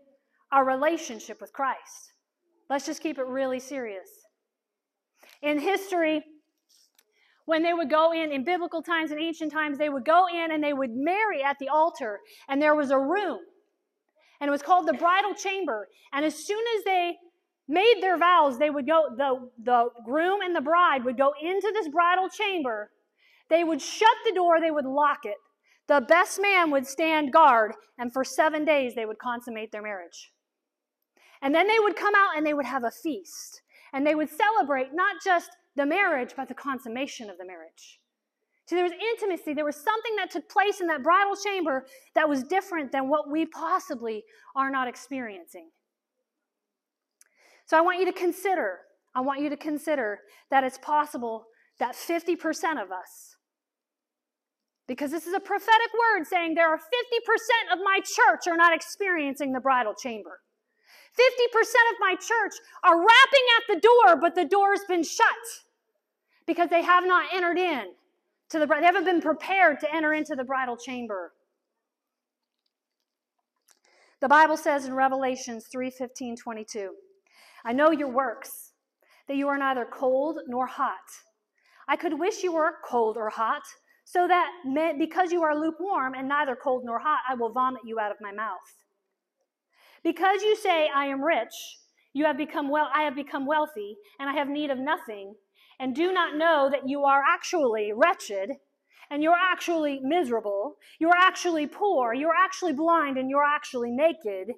our 0.53 0.65
relationship 0.65 1.41
with 1.41 1.53
Christ. 1.53 2.13
Let's 2.71 2.87
just 2.87 3.03
keep 3.03 3.19
it 3.19 3.27
really 3.27 3.61
serious. 3.61 4.09
In 5.43 5.59
history, 5.59 6.25
when 7.45 7.63
they 7.63 7.75
would 7.75 7.91
go 7.91 8.13
in, 8.13 8.33
in 8.33 8.45
biblical 8.45 8.83
times 8.83 9.11
and 9.11 9.21
ancient 9.21 9.53
times, 9.53 9.79
they 9.79 9.89
would 9.89 10.05
go 10.05 10.27
in 10.33 10.51
and 10.51 10.63
they 10.63 10.73
would 10.73 10.91
marry 10.93 11.43
at 11.43 11.59
the 11.59 11.69
altar, 11.69 12.21
and 12.49 12.63
there 12.63 12.75
was 12.75 12.91
a 12.91 12.99
room. 12.99 13.39
And 14.41 14.49
it 14.49 14.51
was 14.51 14.63
called 14.63 14.87
the 14.87 14.95
bridal 14.95 15.35
chamber. 15.35 15.89
And 16.13 16.25
as 16.25 16.35
soon 16.35 16.63
as 16.77 16.85
they 16.85 17.17
made 17.69 17.97
their 18.01 18.19
vows, 18.19 18.59
they 18.59 18.71
would 18.71 18.87
go, 18.87 19.07
the, 19.17 19.51
the 19.63 19.89
groom 20.05 20.41
and 20.41 20.55
the 20.55 20.61
bride 20.61 21.05
would 21.05 21.19
go 21.19 21.33
into 21.41 21.71
this 21.75 21.89
bridal 21.89 22.29
chamber. 22.29 22.91
They 23.49 23.65
would 23.65 23.81
shut 23.81 24.17
the 24.25 24.35
door, 24.35 24.61
they 24.61 24.71
would 24.71 24.87
lock 24.87 25.21
it. 25.25 25.37
The 25.89 26.01
best 26.01 26.41
man 26.41 26.71
would 26.73 26.87
stand 26.87 27.33
guard, 27.33 27.73
and 27.99 28.13
for 28.13 28.25
seven 28.25 28.65
days 28.65 28.95
they 28.95 29.07
would 29.07 29.19
consummate 29.19 29.71
their 29.71 29.83
marriage. 29.83 30.33
And 31.43 31.55
then 31.55 31.69
they 31.69 31.79
would 31.79 31.97
come 31.97 32.15
out 32.17 32.37
and 32.37 32.45
they 32.45 32.55
would 32.55 32.67
have 32.67 32.85
a 32.85 32.91
feast. 32.91 33.63
And 33.93 34.07
they 34.07 34.15
would 34.15 34.29
celebrate 34.31 34.95
not 34.95 35.17
just 35.25 35.51
the 35.77 35.87
marriage, 35.87 36.33
but 36.37 36.49
the 36.49 36.55
consummation 36.55 37.31
of 37.31 37.39
the 37.39 37.47
marriage. 37.47 38.01
So 38.67 38.75
there 38.75 38.85
was 38.85 38.93
intimacy. 38.93 39.55
There 39.55 39.65
was 39.65 39.77
something 39.77 40.17
that 40.17 40.31
took 40.31 40.49
place 40.49 40.81
in 40.81 40.89
that 40.89 41.05
bridal 41.05 41.37
chamber 41.37 41.87
that 42.15 42.29
was 42.29 42.43
different 42.43 42.91
than 42.91 43.09
what 43.09 43.31
we 43.31 43.47
possibly 43.47 44.25
are 44.57 44.71
not 44.71 44.89
experiencing. 44.89 45.69
So 47.67 47.77
I 47.77 47.81
want 47.81 47.99
you 47.99 48.07
to 48.07 48.13
consider, 48.13 48.79
I 49.15 49.21
want 49.21 49.41
you 49.41 49.51
to 49.51 49.57
consider 49.57 50.21
that 50.51 50.65
it's 50.65 50.79
possible 50.79 51.47
that 51.79 51.95
50% 51.95 52.37
of 52.83 52.93
us, 52.93 53.37
because 54.87 55.11
this 55.11 55.27
is 55.27 55.35
a 55.35 55.41
prophetic 55.41 55.91
word 55.93 56.25
saying 56.27 56.55
there 56.55 56.69
are 56.69 56.79
50% 56.79 56.81
of 57.73 57.81
my 57.85 57.99
church 57.99 58.47
are 58.47 58.57
not 58.57 58.73
experiencing 58.73 59.53
the 59.53 59.61
bridal 59.61 59.95
chamber. 59.95 60.39
50% 61.19 61.61
of 61.61 61.97
my 61.99 62.15
church 62.15 62.55
are 62.85 62.97
rapping 62.97 63.47
at 63.59 63.75
the 63.75 63.81
door, 63.81 64.21
but 64.21 64.37
the 64.37 64.45
door's 64.45 64.85
been 64.87 65.03
shut 65.03 65.27
because 66.47 66.71
they 66.71 66.83
have 66.83 67.05
not 67.05 67.27
entered 67.35 67.59
in 67.59 67.87
to 68.51 68.61
the 68.61 68.67
bride. 68.67 68.83
They 68.83 68.87
haven't 68.87 69.07
been 69.07 69.21
prepared 69.21 69.81
to 69.81 69.93
enter 69.93 70.13
into 70.13 70.37
the 70.37 70.45
bridal 70.45 70.77
chamber. 70.77 71.33
The 74.21 74.29
Bible 74.29 74.57
says 74.57 74.85
in 74.85 74.95
Revelations 74.95 75.67
3 75.67 75.91
15, 75.91 76.37
22, 76.37 76.91
I 77.67 77.73
know 77.73 77.91
your 77.91 78.09
works, 78.09 78.75
that 79.27 79.37
you 79.37 79.49
are 79.49 79.59
neither 79.59 79.85
cold 79.85 80.39
nor 80.47 80.69
hot. 80.69 81.09
I 81.89 81.97
could 81.97 82.21
wish 82.21 82.45
you 82.45 82.53
were 82.53 82.75
cold 82.89 83.17
or 83.17 83.29
hot, 83.29 83.63
so 84.05 84.29
that 84.29 84.51
because 85.01 85.33
you 85.33 85.43
are 85.43 85.59
lukewarm 85.59 86.15
and 86.15 86.29
neither 86.29 86.55
cold 86.55 86.83
nor 86.85 87.01
hot, 87.01 87.19
I 87.29 87.35
will 87.35 87.53
vomit 87.53 87.83
you 87.85 87.99
out 87.99 88.13
of 88.13 88.19
my 88.21 88.31
mouth. 88.31 88.85
Because 90.05 90.43
you 90.43 90.55
say, 90.55 90.89
I 90.95 91.07
am 91.07 91.25
rich, 91.25 91.81
you 92.13 92.25
have 92.27 92.37
become 92.37 92.71
well, 92.71 92.89
I 92.95 93.03
have 93.03 93.17
become 93.17 93.47
wealthy, 93.47 93.97
and 94.21 94.31
I 94.31 94.35
have 94.35 94.49
need 94.49 94.71
of 94.71 94.79
nothing, 94.79 95.35
and 95.81 95.93
do 95.93 96.13
not 96.13 96.37
know 96.37 96.71
that 96.71 96.89
you 96.89 97.03
are 97.03 97.23
actually 97.29 97.93
wretched, 97.93 98.51
and 99.11 99.25
you're 99.25 99.35
actually 99.35 99.99
miserable, 100.05 100.77
you're 101.01 101.17
actually 101.17 101.67
poor, 101.67 102.15
you're 102.15 102.33
actually 102.33 102.75
blind, 102.75 103.19
and 103.19 103.29
you're 103.29 103.43
actually 103.43 103.91
naked. 103.91 104.55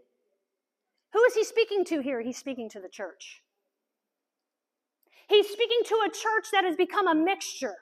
Who 1.13 1.23
is 1.25 1.35
he 1.35 1.45
speaking 1.45 1.85
to 1.87 2.01
here? 2.01 2.21
He's 2.21 2.37
speaking 2.37 2.69
to 2.71 2.81
the 2.81 2.89
church. 2.89 3.43
He's 5.29 5.47
speaking 5.49 5.81
to 5.87 5.95
a 6.07 6.11
church 6.11 6.47
that 6.53 6.65
has 6.65 6.77
become 6.77 7.07
a 7.07 7.15
mixture 7.15 7.77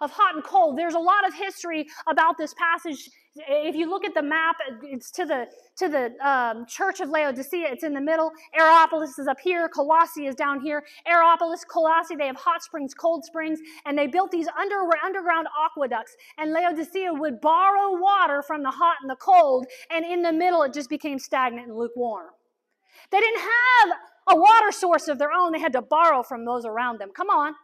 of 0.00 0.10
hot 0.10 0.34
and 0.34 0.44
cold. 0.44 0.76
There's 0.76 0.94
a 0.94 0.98
lot 0.98 1.26
of 1.26 1.34
history 1.34 1.86
about 2.08 2.36
this 2.38 2.54
passage. 2.54 3.08
If 3.36 3.74
you 3.74 3.90
look 3.90 4.04
at 4.04 4.14
the 4.14 4.22
map, 4.22 4.56
it's 4.82 5.10
to 5.12 5.24
the 5.24 5.46
to 5.78 5.88
the 5.88 6.12
um, 6.26 6.66
church 6.66 7.00
of 7.00 7.08
Laodicea. 7.08 7.66
It's 7.68 7.82
in 7.82 7.92
the 7.92 8.00
middle. 8.00 8.30
Hierapolis 8.56 9.18
is 9.18 9.26
up 9.26 9.40
here. 9.40 9.68
Colossae 9.68 10.26
is 10.26 10.36
down 10.36 10.60
here. 10.60 10.84
Hierapolis, 11.04 11.64
Colossae, 11.64 12.14
they 12.14 12.26
have 12.26 12.36
hot 12.36 12.62
springs, 12.62 12.94
cold 12.94 13.24
springs, 13.24 13.58
and 13.86 13.98
they 13.98 14.06
built 14.06 14.30
these 14.30 14.46
under, 14.60 14.76
underground 15.04 15.48
aqueducts. 15.64 16.14
And 16.38 16.52
Laodicea 16.52 17.12
would 17.12 17.40
borrow 17.40 18.00
water 18.00 18.42
from 18.42 18.62
the 18.62 18.70
hot 18.70 18.96
and 19.02 19.10
the 19.10 19.16
cold, 19.16 19.66
and 19.90 20.04
in 20.04 20.22
the 20.22 20.32
middle, 20.32 20.62
it 20.62 20.72
just 20.72 20.90
became 20.90 21.18
stagnant 21.18 21.68
and 21.68 21.76
lukewarm. 21.76 22.28
They 23.10 23.20
didn't 23.20 23.40
have 23.40 23.98
a 24.28 24.36
water 24.36 24.72
source 24.72 25.08
of 25.08 25.18
their 25.18 25.32
own. 25.32 25.52
They 25.52 25.60
had 25.60 25.72
to 25.72 25.82
borrow 25.82 26.22
from 26.22 26.44
those 26.44 26.64
around 26.64 26.98
them. 26.98 27.10
Come 27.14 27.28
on. 27.28 27.54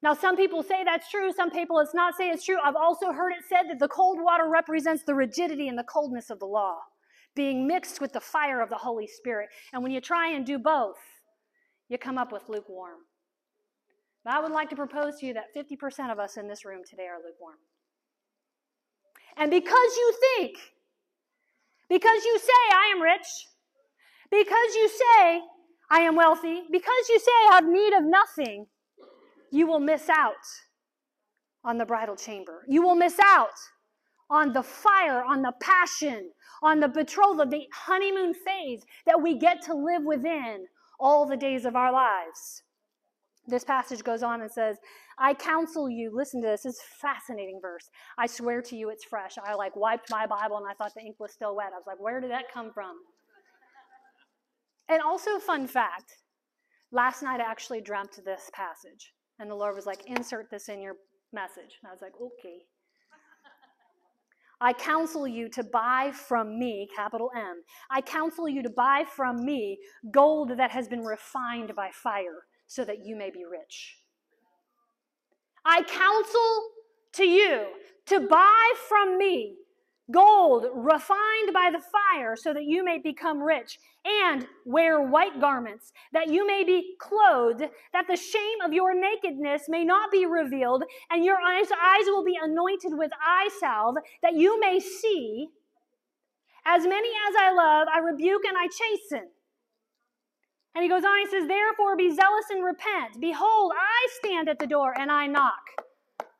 Now, 0.00 0.14
some 0.14 0.36
people 0.36 0.62
say 0.62 0.84
that's 0.84 1.10
true. 1.10 1.32
Some 1.32 1.50
people 1.50 1.80
it's 1.80 1.94
not 1.94 2.14
say 2.16 2.28
it's 2.28 2.44
true. 2.44 2.58
I've 2.62 2.76
also 2.76 3.12
heard 3.12 3.32
it 3.32 3.44
said 3.48 3.64
that 3.68 3.80
the 3.80 3.88
cold 3.88 4.18
water 4.20 4.48
represents 4.48 5.02
the 5.02 5.14
rigidity 5.14 5.68
and 5.68 5.76
the 5.76 5.84
coldness 5.84 6.30
of 6.30 6.38
the 6.38 6.46
law, 6.46 6.76
being 7.34 7.66
mixed 7.66 8.00
with 8.00 8.12
the 8.12 8.20
fire 8.20 8.60
of 8.60 8.70
the 8.70 8.76
Holy 8.76 9.08
Spirit. 9.08 9.48
And 9.72 9.82
when 9.82 9.90
you 9.90 10.00
try 10.00 10.30
and 10.30 10.46
do 10.46 10.58
both, 10.58 10.98
you 11.88 11.98
come 11.98 12.16
up 12.16 12.32
with 12.32 12.48
lukewarm. 12.48 12.98
But 14.24 14.34
I 14.34 14.40
would 14.40 14.52
like 14.52 14.70
to 14.70 14.76
propose 14.76 15.18
to 15.18 15.26
you 15.26 15.34
that 15.34 15.54
50% 15.56 16.12
of 16.12 16.18
us 16.18 16.36
in 16.36 16.46
this 16.46 16.64
room 16.64 16.82
today 16.88 17.06
are 17.06 17.16
lukewarm. 17.16 17.56
And 19.36 19.50
because 19.50 19.96
you 19.96 20.14
think, 20.36 20.58
because 21.88 22.24
you 22.24 22.38
say, 22.38 22.74
I 22.74 22.92
am 22.94 23.02
rich, 23.02 23.26
because 24.30 24.74
you 24.74 24.88
say, 24.88 25.40
I 25.90 26.00
am 26.00 26.16
wealthy, 26.16 26.62
because 26.70 27.08
you 27.08 27.18
say, 27.18 27.32
I 27.32 27.54
have 27.54 27.66
need 27.66 27.94
of 27.94 28.04
nothing, 28.04 28.66
you 29.50 29.66
will 29.66 29.80
miss 29.80 30.08
out 30.08 30.34
on 31.64 31.78
the 31.78 31.86
bridal 31.86 32.16
chamber. 32.16 32.64
You 32.68 32.82
will 32.82 32.94
miss 32.94 33.18
out 33.22 33.56
on 34.30 34.52
the 34.52 34.62
fire, 34.62 35.24
on 35.24 35.42
the 35.42 35.52
passion, 35.60 36.30
on 36.62 36.80
the 36.80 36.88
betrothal, 36.88 37.46
the 37.46 37.66
honeymoon 37.72 38.34
phase 38.34 38.82
that 39.06 39.22
we 39.22 39.38
get 39.38 39.62
to 39.62 39.74
live 39.74 40.02
within 40.04 40.66
all 41.00 41.26
the 41.26 41.36
days 41.36 41.64
of 41.64 41.76
our 41.76 41.92
lives. 41.92 42.62
This 43.48 43.64
passage 43.64 44.04
goes 44.04 44.22
on 44.22 44.42
and 44.42 44.52
says, 44.52 44.76
I 45.18 45.32
counsel 45.32 45.88
you, 45.88 46.12
listen 46.14 46.42
to 46.42 46.48
this, 46.48 46.62
this 46.62 46.74
is 46.74 46.82
fascinating 47.00 47.60
verse. 47.62 47.88
I 48.18 48.26
swear 48.26 48.60
to 48.60 48.76
you 48.76 48.90
it's 48.90 49.04
fresh. 49.04 49.36
I 49.42 49.54
like 49.54 49.74
wiped 49.74 50.10
my 50.10 50.26
Bible 50.26 50.58
and 50.58 50.66
I 50.68 50.74
thought 50.74 50.92
the 50.94 51.00
ink 51.00 51.16
was 51.18 51.32
still 51.32 51.56
wet. 51.56 51.70
I 51.72 51.78
was 51.78 51.86
like, 51.86 51.98
where 51.98 52.20
did 52.20 52.30
that 52.30 52.52
come 52.52 52.70
from? 52.72 52.94
And 54.90 55.02
also, 55.02 55.38
fun 55.38 55.66
fact 55.66 56.14
last 56.92 57.22
night 57.22 57.40
I 57.40 57.50
actually 57.50 57.80
dreamt 57.80 58.20
this 58.24 58.50
passage. 58.52 59.12
And 59.38 59.50
the 59.50 59.54
Lord 59.54 59.74
was 59.74 59.86
like, 59.86 60.02
insert 60.06 60.50
this 60.50 60.68
in 60.68 60.82
your 60.82 60.94
message. 61.32 61.78
And 61.82 61.88
I 61.88 61.92
was 61.92 62.02
like, 62.02 62.14
okay. 62.20 62.58
I 64.60 64.72
counsel 64.72 65.26
you 65.26 65.48
to 65.50 65.62
buy 65.62 66.10
from 66.12 66.58
me, 66.58 66.88
capital 66.94 67.30
M. 67.36 67.62
I 67.90 68.00
counsel 68.00 68.48
you 68.48 68.62
to 68.62 68.70
buy 68.70 69.04
from 69.14 69.44
me 69.44 69.78
gold 70.10 70.58
that 70.58 70.72
has 70.72 70.88
been 70.88 71.04
refined 71.04 71.74
by 71.76 71.90
fire 71.92 72.47
so 72.68 72.84
that 72.84 73.04
you 73.04 73.16
may 73.16 73.30
be 73.30 73.44
rich. 73.44 73.96
I 75.64 75.82
counsel 75.82 76.68
to 77.14 77.26
you 77.26 77.66
to 78.06 78.20
buy 78.20 78.72
from 78.88 79.18
me 79.18 79.56
gold 80.10 80.66
refined 80.74 81.52
by 81.52 81.70
the 81.70 81.80
fire 81.80 82.34
so 82.34 82.54
that 82.54 82.64
you 82.64 82.82
may 82.82 82.98
become 82.98 83.42
rich 83.42 83.78
and 84.04 84.46
wear 84.64 85.02
white 85.02 85.38
garments 85.38 85.92
that 86.12 86.28
you 86.28 86.46
may 86.46 86.64
be 86.64 86.94
clothed 86.98 87.64
that 87.92 88.06
the 88.08 88.16
shame 88.16 88.60
of 88.64 88.72
your 88.72 88.98
nakedness 88.98 89.64
may 89.68 89.84
not 89.84 90.10
be 90.10 90.24
revealed 90.24 90.82
and 91.10 91.24
your 91.24 91.36
eyes, 91.36 91.66
will 92.06 92.24
be 92.24 92.38
anointed 92.42 92.96
with 92.96 93.10
eye 93.22 93.50
salve 93.60 93.96
that 94.22 94.34
you 94.34 94.58
may 94.60 94.80
see 94.80 95.48
as 96.64 96.84
many 96.84 97.08
as 97.28 97.34
i 97.38 97.52
love 97.52 97.86
i 97.94 97.98
rebuke 97.98 98.44
and 98.46 98.56
i 98.56 98.66
chasten 98.66 99.28
and 100.78 100.84
he 100.84 100.88
goes 100.88 101.02
on 101.02 101.18
he 101.18 101.26
says 101.26 101.48
therefore 101.48 101.96
be 101.96 102.14
zealous 102.14 102.46
and 102.50 102.64
repent 102.64 103.20
behold 103.20 103.72
i 103.74 104.06
stand 104.22 104.48
at 104.48 104.60
the 104.60 104.66
door 104.66 104.94
and 104.96 105.10
i 105.10 105.26
knock 105.26 105.58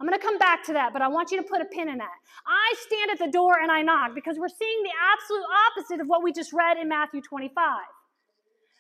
I'm 0.00 0.06
going 0.06 0.18
to 0.18 0.24
come 0.24 0.38
back 0.38 0.62
to 0.66 0.72
that, 0.74 0.92
but 0.92 1.02
I 1.02 1.08
want 1.08 1.32
you 1.32 1.42
to 1.42 1.48
put 1.48 1.60
a 1.60 1.64
pin 1.64 1.88
in 1.88 1.98
that. 1.98 2.18
I 2.46 2.74
stand 2.86 3.10
at 3.10 3.18
the 3.18 3.32
door 3.32 3.58
and 3.60 3.70
I 3.70 3.82
knock 3.82 4.14
because 4.14 4.38
we're 4.38 4.48
seeing 4.48 4.82
the 4.84 4.92
absolute 5.12 5.44
opposite 5.66 6.00
of 6.00 6.06
what 6.06 6.22
we 6.22 6.32
just 6.32 6.52
read 6.52 6.76
in 6.76 6.88
Matthew 6.88 7.20
25. 7.20 7.82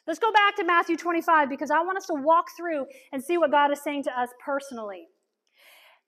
Let's 0.06 0.20
go 0.20 0.30
back 0.30 0.54
to 0.56 0.64
Matthew 0.64 0.96
25 0.96 1.48
because 1.48 1.72
I 1.72 1.82
want 1.82 1.98
us 1.98 2.06
to 2.06 2.14
walk 2.14 2.46
through 2.56 2.86
and 3.12 3.22
see 3.22 3.36
what 3.36 3.50
God 3.50 3.72
is 3.72 3.82
saying 3.82 4.04
to 4.04 4.18
us 4.18 4.28
personally. 4.44 5.08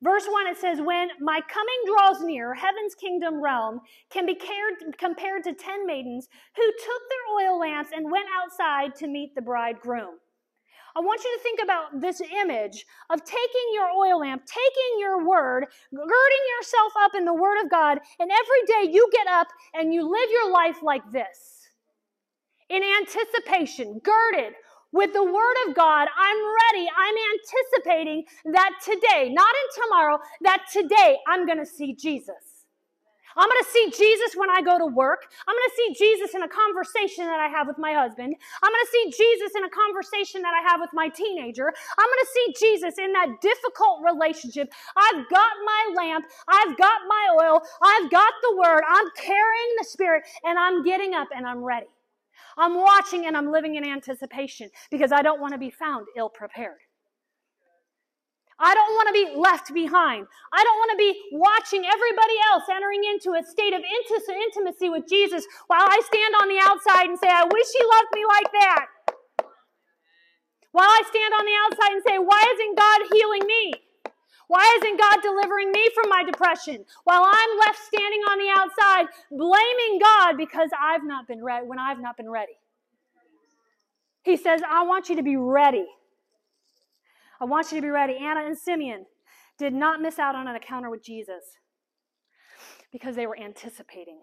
Verse 0.03 0.27
1, 0.27 0.47
it 0.47 0.57
says, 0.57 0.81
When 0.81 1.09
my 1.21 1.41
coming 1.49 1.81
draws 1.87 2.23
near, 2.23 2.55
heaven's 2.55 2.95
kingdom 2.95 3.43
realm 3.43 3.81
can 4.11 4.25
be 4.25 4.35
cared, 4.35 4.97
compared 4.97 5.45
to 5.45 5.53
ten 5.53 5.87
maidens 5.87 6.29
who 6.57 6.63
took 6.63 7.03
their 7.11 7.49
oil 7.49 7.61
lamps 7.61 7.91
and 7.95 8.11
went 8.11 8.27
outside 8.35 8.95
to 8.97 9.07
meet 9.07 9.35
the 9.35 9.43
bridegroom. 9.43 10.17
I 10.97 11.01
want 11.01 11.23
you 11.23 11.37
to 11.37 11.43
think 11.43 11.61
about 11.63 12.01
this 12.01 12.21
image 12.21 12.85
of 13.11 13.25
taking 13.25 13.69
your 13.75 13.91
oil 13.91 14.21
lamp, 14.21 14.43
taking 14.47 14.99
your 14.99 15.29
word, 15.29 15.67
girding 15.95 16.45
yourself 16.59 16.93
up 16.99 17.15
in 17.15 17.25
the 17.25 17.35
word 17.35 17.63
of 17.63 17.71
God, 17.71 17.99
and 18.19 18.31
every 18.31 18.87
day 18.87 18.93
you 18.93 19.09
get 19.13 19.27
up 19.27 19.49
and 19.75 19.95
you 19.95 20.03
live 20.03 20.31
your 20.31 20.51
life 20.51 20.83
like 20.83 21.03
this 21.13 21.61
in 22.71 22.83
anticipation, 23.01 24.01
girded 24.03 24.55
with 24.93 25.13
the 25.13 25.25
word 25.25 25.57
of 25.69 25.75
God. 25.75 26.09
I'm 26.17 26.39
ready. 26.75 26.89
I'm 26.97 27.15
anticipating 27.35 28.25
that 28.53 28.73
today, 28.85 29.31
not 29.33 29.55
in 29.55 29.83
tomorrow, 29.85 30.19
that 30.43 30.65
today 30.73 31.19
I'm 31.27 31.47
going 31.47 31.59
to 31.59 31.67
see 31.67 31.95
Jesus. 31.95 32.59
I'm 33.37 33.49
going 33.49 33.63
to 33.65 33.71
see 33.71 33.91
Jesus 33.97 34.35
when 34.37 34.51
I 34.51 34.61
go 34.61 34.79
to 34.79 34.87
work. 34.87 35.27
I'm 35.47 35.55
going 35.55 35.71
to 35.71 35.77
see 35.77 36.07
Jesus 36.07 36.35
in 36.35 36.43
a 36.43 36.49
conversation 36.49 37.27
that 37.27 37.41
I 37.41 37.49
have 37.49 37.67
with 37.67 37.79
my 37.79 37.95
husband. 37.95 38.35
I'm 38.63 38.73
going 38.73 38.85
to 38.87 38.93
see 38.93 39.07
Jesus 39.17 39.53
in 39.57 39.65
a 39.65 39.71
conversation 39.71 40.43
that 40.43 40.53
I 40.55 40.69
have 40.69 40.81
with 40.81 40.91
my 40.93 41.09
teenager. 41.09 41.69
I'm 41.69 42.09
going 42.09 42.25
to 42.27 42.33
see 42.35 42.47
Jesus 42.59 42.99
in 42.99 43.13
that 43.13 43.41
difficult 43.41 44.03
relationship. 44.05 44.73
I've 44.97 45.29
got 45.31 45.53
my 45.65 45.95
lamp. 45.97 46.27
I've 46.49 46.77
got 46.77 47.01
my 47.09 47.37
oil. 47.43 47.63
I've 47.83 48.11
got 48.11 48.35
the 48.43 48.57
word. 48.57 48.83
I'm 48.89 49.09
carrying 49.17 49.73
the 49.79 49.85
spirit 49.87 50.25
and 50.45 50.59
I'm 50.59 50.85
getting 50.85 51.15
up 51.15 51.29
and 51.35 51.47
I'm 51.47 51.63
ready. 51.65 51.87
I'm 52.57 52.75
watching 52.75 53.27
and 53.27 53.37
I'm 53.37 53.51
living 53.51 53.77
in 53.77 53.85
anticipation 53.85 54.71
because 54.91 55.13
I 55.13 55.23
don't 55.23 55.41
want 55.41 55.53
to 55.53 55.59
be 55.59 55.71
found 55.71 56.07
ill 56.17 56.29
prepared. 56.29 56.79
I 58.61 58.75
don't 58.75 58.93
want 58.93 59.09
to 59.09 59.17
be 59.17 59.41
left 59.41 59.73
behind. 59.73 60.27
I 60.53 60.61
don't 60.63 60.79
want 60.85 60.91
to 60.93 61.01
be 61.01 61.17
watching 61.33 61.81
everybody 61.81 62.37
else 62.53 62.65
entering 62.69 63.01
into 63.09 63.33
a 63.33 63.43
state 63.43 63.73
of 63.73 63.81
intimacy 63.81 64.91
with 64.91 65.09
Jesus 65.09 65.47
while 65.67 65.89
I 65.89 65.99
stand 66.05 66.35
on 66.37 66.49
the 66.49 66.61
outside 66.61 67.09
and 67.09 67.19
say, 67.19 67.29
I 67.33 67.49
wish 67.49 67.69
he 67.73 67.81
loved 67.81 68.13
me 68.13 68.25
like 68.29 68.53
that. 68.61 68.87
While 70.73 70.89
I 70.89 71.03
stand 71.09 71.33
on 71.35 71.45
the 71.49 71.57
outside 71.65 71.93
and 71.97 72.03
say, 72.07 72.19
Why 72.19 72.43
isn't 72.53 72.77
God 72.77 73.01
healing 73.13 73.47
me? 73.47 73.90
Why 74.51 74.79
isn't 74.79 74.99
God 74.99 75.23
delivering 75.23 75.71
me 75.71 75.89
from 75.95 76.09
my 76.09 76.25
depression? 76.25 76.85
While 77.05 77.23
I'm 77.25 77.59
left 77.61 77.79
standing 77.79 78.21
on 78.23 78.37
the 78.37 78.49
outside 78.53 79.07
blaming 79.31 80.01
God 80.01 80.37
because 80.37 80.71
I've 80.77 81.05
not 81.05 81.29
been 81.29 81.45
ready 81.45 81.69
when 81.69 81.79
I've 81.79 82.01
not 82.01 82.17
been 82.17 82.29
ready. 82.29 82.55
He 84.25 84.37
says, 84.37 84.61
I 84.69 84.83
want 84.83 85.09
you 85.09 85.15
to 85.15 85.23
be 85.23 85.37
ready. 85.37 85.87
I 87.41 87.45
want 87.45 87.71
you 87.71 87.79
to 87.79 87.83
be 87.83 87.91
ready. 87.91 88.17
Anna 88.17 88.45
and 88.45 88.59
Simeon 88.59 89.07
did 89.57 89.73
not 89.73 90.03
miss 90.03 90.19
out 90.19 90.35
on 90.35 90.49
an 90.49 90.57
encounter 90.57 90.91
with 90.91 91.05
Jesus 91.05 91.45
because 92.91 93.15
they 93.15 93.29
were 93.29 93.39
anticipating. 93.39 94.19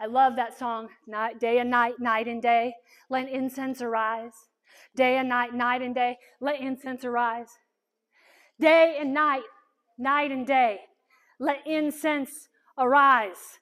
I 0.00 0.06
love 0.06 0.36
that 0.36 0.56
song, 0.56 0.90
night, 1.08 1.40
day 1.40 1.58
and 1.58 1.70
night, 1.70 1.94
night 1.98 2.28
and 2.28 2.40
day. 2.40 2.74
Let 3.08 3.28
incense 3.28 3.82
arise. 3.82 4.46
Day 4.94 5.16
and 5.16 5.28
night, 5.28 5.54
night 5.54 5.82
and 5.82 5.92
day. 5.92 6.18
Let 6.40 6.60
incense 6.60 7.04
arise. 7.04 7.48
Day 8.60 8.98
and 9.00 9.14
night, 9.14 9.44
night 9.98 10.30
and 10.30 10.46
day. 10.46 10.80
Let 11.38 11.66
incense 11.66 12.50
arise. 12.78 13.58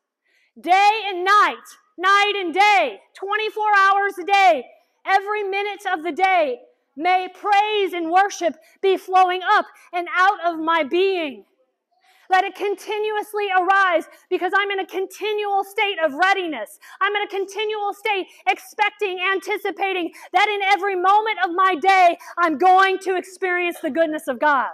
Day 0.61 1.02
and 1.07 1.25
night, 1.25 1.55
night 1.97 2.33
and 2.37 2.52
day, 2.52 2.99
24 3.17 3.62
hours 3.78 4.19
a 4.21 4.25
day, 4.25 4.64
every 5.07 5.45
minute 5.45 5.85
of 5.87 6.02
the 6.02 6.11
day. 6.11 6.59
May 6.97 7.28
praise 7.33 7.93
and 7.93 8.11
worship 8.11 8.57
be 8.83 8.97
flowing 8.97 9.40
up 9.49 9.67
and 9.93 10.09
out 10.17 10.45
of 10.45 10.59
my 10.59 10.83
being. 10.83 11.45
Let 12.28 12.43
it 12.43 12.57
continuously 12.57 13.47
arise 13.57 14.05
because 14.28 14.52
I'm 14.55 14.71
in 14.73 14.81
a 14.81 14.87
continual 14.87 15.62
state 15.62 15.97
of 16.05 16.12
readiness. 16.14 16.78
I'm 17.00 17.14
in 17.14 17.23
a 17.23 17.28
continual 17.28 17.95
state 17.95 18.26
expecting, 18.49 19.19
anticipating 19.33 20.11
that 20.33 20.49
in 20.49 20.61
every 20.62 20.97
moment 20.97 21.38
of 21.45 21.52
my 21.55 21.76
day, 21.76 22.19
I'm 22.37 22.59
going 22.59 22.99
to 23.05 23.17
experience 23.17 23.78
the 23.81 23.90
goodness 23.90 24.26
of 24.26 24.40
God. 24.40 24.71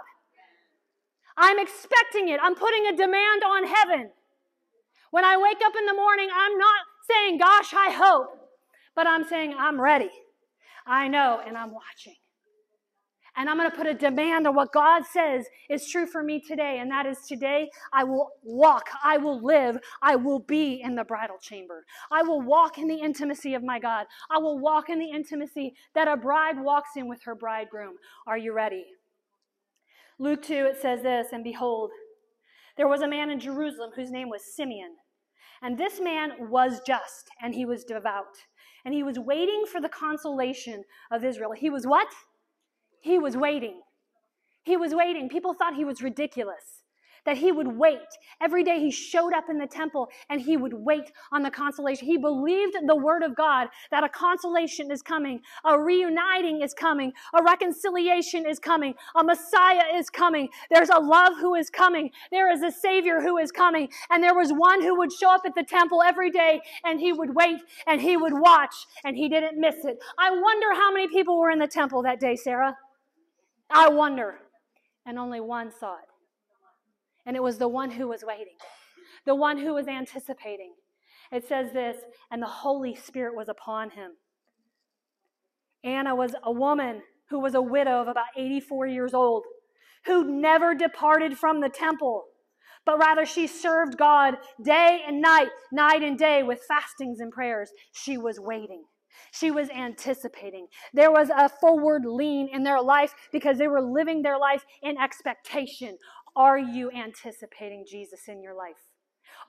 I'm 1.37 1.59
expecting 1.59 2.29
it. 2.29 2.39
I'm 2.41 2.55
putting 2.55 2.87
a 2.87 2.95
demand 2.95 3.43
on 3.43 3.67
heaven. 3.67 4.11
When 5.11 5.25
I 5.25 5.37
wake 5.37 5.61
up 5.63 5.73
in 5.77 5.85
the 5.85 5.93
morning, 5.93 6.29
I'm 6.33 6.57
not 6.57 6.81
saying, 7.09 7.37
Gosh, 7.37 7.73
I 7.73 7.91
hope, 7.91 8.27
but 8.95 9.07
I'm 9.07 9.23
saying, 9.23 9.55
I'm 9.57 9.79
ready. 9.79 10.11
I 10.85 11.07
know, 11.07 11.41
and 11.45 11.57
I'm 11.57 11.73
watching. 11.73 12.15
And 13.37 13.49
I'm 13.49 13.57
going 13.57 13.69
to 13.69 13.75
put 13.75 13.85
a 13.85 13.93
demand 13.93 14.47
on 14.47 14.55
what 14.55 14.71
God 14.71 15.03
says 15.11 15.45
is 15.69 15.89
true 15.89 16.05
for 16.05 16.23
me 16.23 16.39
today. 16.39 16.79
And 16.79 16.89
that 16.91 17.05
is 17.05 17.17
today, 17.27 17.69
I 17.91 18.05
will 18.05 18.31
walk, 18.43 18.89
I 19.03 19.17
will 19.17 19.43
live, 19.43 19.77
I 20.01 20.15
will 20.15 20.39
be 20.39 20.81
in 20.81 20.95
the 20.95 21.03
bridal 21.03 21.37
chamber. 21.41 21.85
I 22.11 22.23
will 22.23 22.41
walk 22.41 22.77
in 22.77 22.87
the 22.87 22.95
intimacy 22.95 23.53
of 23.53 23.63
my 23.63 23.79
God. 23.79 24.05
I 24.29 24.37
will 24.37 24.57
walk 24.57 24.89
in 24.89 24.99
the 24.99 25.09
intimacy 25.09 25.75
that 25.95 26.07
a 26.07 26.15
bride 26.15 26.61
walks 26.61 26.91
in 26.95 27.09
with 27.09 27.23
her 27.23 27.35
bridegroom. 27.35 27.95
Are 28.25 28.37
you 28.37 28.53
ready? 28.53 28.85
Luke 30.17 30.41
2, 30.43 30.53
it 30.71 30.81
says 30.81 31.01
this 31.01 31.27
And 31.31 31.43
behold, 31.43 31.91
there 32.77 32.87
was 32.87 33.01
a 33.01 33.07
man 33.07 33.29
in 33.29 33.39
Jerusalem 33.39 33.91
whose 33.95 34.11
name 34.11 34.29
was 34.29 34.55
Simeon. 34.55 34.95
And 35.61 35.77
this 35.77 35.99
man 35.99 36.49
was 36.49 36.81
just, 36.85 37.29
and 37.41 37.55
he 37.55 37.65
was 37.65 37.83
devout. 37.83 38.35
And 38.83 38.93
he 38.93 39.03
was 39.03 39.17
waiting 39.17 39.63
for 39.71 39.81
the 39.81 39.89
consolation 39.89 40.83
of 41.11 41.23
Israel. 41.23 41.53
He 41.55 41.69
was 41.69 41.87
what? 41.87 42.09
He 43.01 43.17
was 43.17 43.35
waiting. 43.35 43.81
He 44.63 44.77
was 44.77 44.93
waiting. 44.93 45.29
People 45.29 45.53
thought 45.53 45.75
he 45.75 45.85
was 45.85 46.01
ridiculous 46.01 46.83
that 47.25 47.37
he 47.37 47.51
would 47.51 47.67
wait. 47.67 47.99
Every 48.41 48.63
day 48.63 48.79
he 48.79 48.91
showed 48.91 49.33
up 49.33 49.45
in 49.49 49.57
the 49.57 49.67
temple 49.67 50.09
and 50.29 50.39
he 50.39 50.57
would 50.57 50.73
wait 50.73 51.11
on 51.31 51.43
the 51.43 51.51
consolation. 51.51 52.07
He 52.07 52.17
believed 52.17 52.75
the 52.85 52.95
word 52.95 53.23
of 53.23 53.35
God 53.35 53.67
that 53.91 54.03
a 54.03 54.09
consolation 54.09 54.91
is 54.91 55.01
coming, 55.01 55.41
a 55.63 55.79
reuniting 55.79 56.61
is 56.61 56.73
coming, 56.73 57.13
a 57.33 57.43
reconciliation 57.43 58.45
is 58.45 58.59
coming, 58.59 58.93
a 59.15 59.23
Messiah 59.23 59.95
is 59.95 60.09
coming. 60.09 60.49
There's 60.71 60.89
a 60.89 60.99
love 60.99 61.33
who 61.39 61.55
is 61.55 61.69
coming. 61.69 62.11
There 62.31 62.51
is 62.51 62.61
a 62.61 62.71
Savior 62.71 63.21
who 63.21 63.37
is 63.37 63.51
coming. 63.51 63.89
And 64.09 64.23
there 64.23 64.35
was 64.35 64.51
one 64.51 64.81
who 64.81 64.97
would 64.97 65.11
show 65.11 65.31
up 65.31 65.41
at 65.45 65.55
the 65.55 65.63
temple 65.63 66.01
every 66.03 66.31
day 66.31 66.61
and 66.83 66.99
he 66.99 67.11
would 67.13 67.35
wait 67.35 67.59
and 67.87 68.01
he 68.01 68.17
would 68.17 68.33
watch 68.33 68.75
and 69.03 69.15
he 69.15 69.29
didn't 69.29 69.59
miss 69.59 69.83
it. 69.83 69.97
I 70.19 70.31
wonder 70.31 70.73
how 70.73 70.93
many 70.93 71.07
people 71.07 71.39
were 71.39 71.49
in 71.49 71.59
the 71.59 71.67
temple 71.67 72.03
that 72.03 72.19
day, 72.19 72.35
Sarah. 72.35 72.77
I 73.69 73.89
wonder. 73.89 74.39
And 75.05 75.19
only 75.19 75.39
one 75.39 75.71
saw 75.71 75.95
it. 75.95 76.14
And 77.25 77.35
it 77.35 77.43
was 77.43 77.57
the 77.57 77.67
one 77.67 77.91
who 77.91 78.07
was 78.07 78.23
waiting, 78.25 78.57
the 79.25 79.35
one 79.35 79.57
who 79.57 79.73
was 79.73 79.87
anticipating. 79.87 80.73
It 81.31 81.47
says 81.47 81.71
this, 81.73 81.97
and 82.31 82.41
the 82.41 82.47
Holy 82.47 82.95
Spirit 82.95 83.35
was 83.35 83.49
upon 83.49 83.91
him. 83.91 84.11
Anna 85.83 86.15
was 86.15 86.35
a 86.43 86.51
woman 86.51 87.01
who 87.29 87.39
was 87.39 87.55
a 87.55 87.61
widow 87.61 88.01
of 88.01 88.07
about 88.07 88.25
84 88.37 88.87
years 88.87 89.13
old, 89.13 89.43
who 90.05 90.23
never 90.39 90.75
departed 90.75 91.37
from 91.37 91.61
the 91.61 91.69
temple, 91.69 92.25
but 92.85 92.99
rather 92.99 93.25
she 93.25 93.47
served 93.47 93.97
God 93.97 94.35
day 94.63 95.01
and 95.07 95.21
night, 95.21 95.49
night 95.71 96.03
and 96.03 96.17
day 96.17 96.43
with 96.43 96.61
fastings 96.67 97.19
and 97.19 97.31
prayers. 97.31 97.71
She 97.91 98.17
was 98.17 98.39
waiting. 98.39 98.83
She 99.31 99.49
was 99.49 99.69
anticipating. 99.69 100.67
There 100.93 101.11
was 101.11 101.29
a 101.29 101.49
forward 101.49 102.05
lean 102.05 102.47
in 102.51 102.63
their 102.63 102.81
life 102.81 103.13
because 103.31 103.57
they 103.57 103.67
were 103.67 103.81
living 103.81 104.21
their 104.21 104.37
life 104.37 104.65
in 104.83 104.97
expectation. 104.97 105.97
Are 106.35 106.57
you 106.57 106.91
anticipating 106.91 107.85
Jesus 107.89 108.27
in 108.27 108.41
your 108.41 108.55
life? 108.55 108.75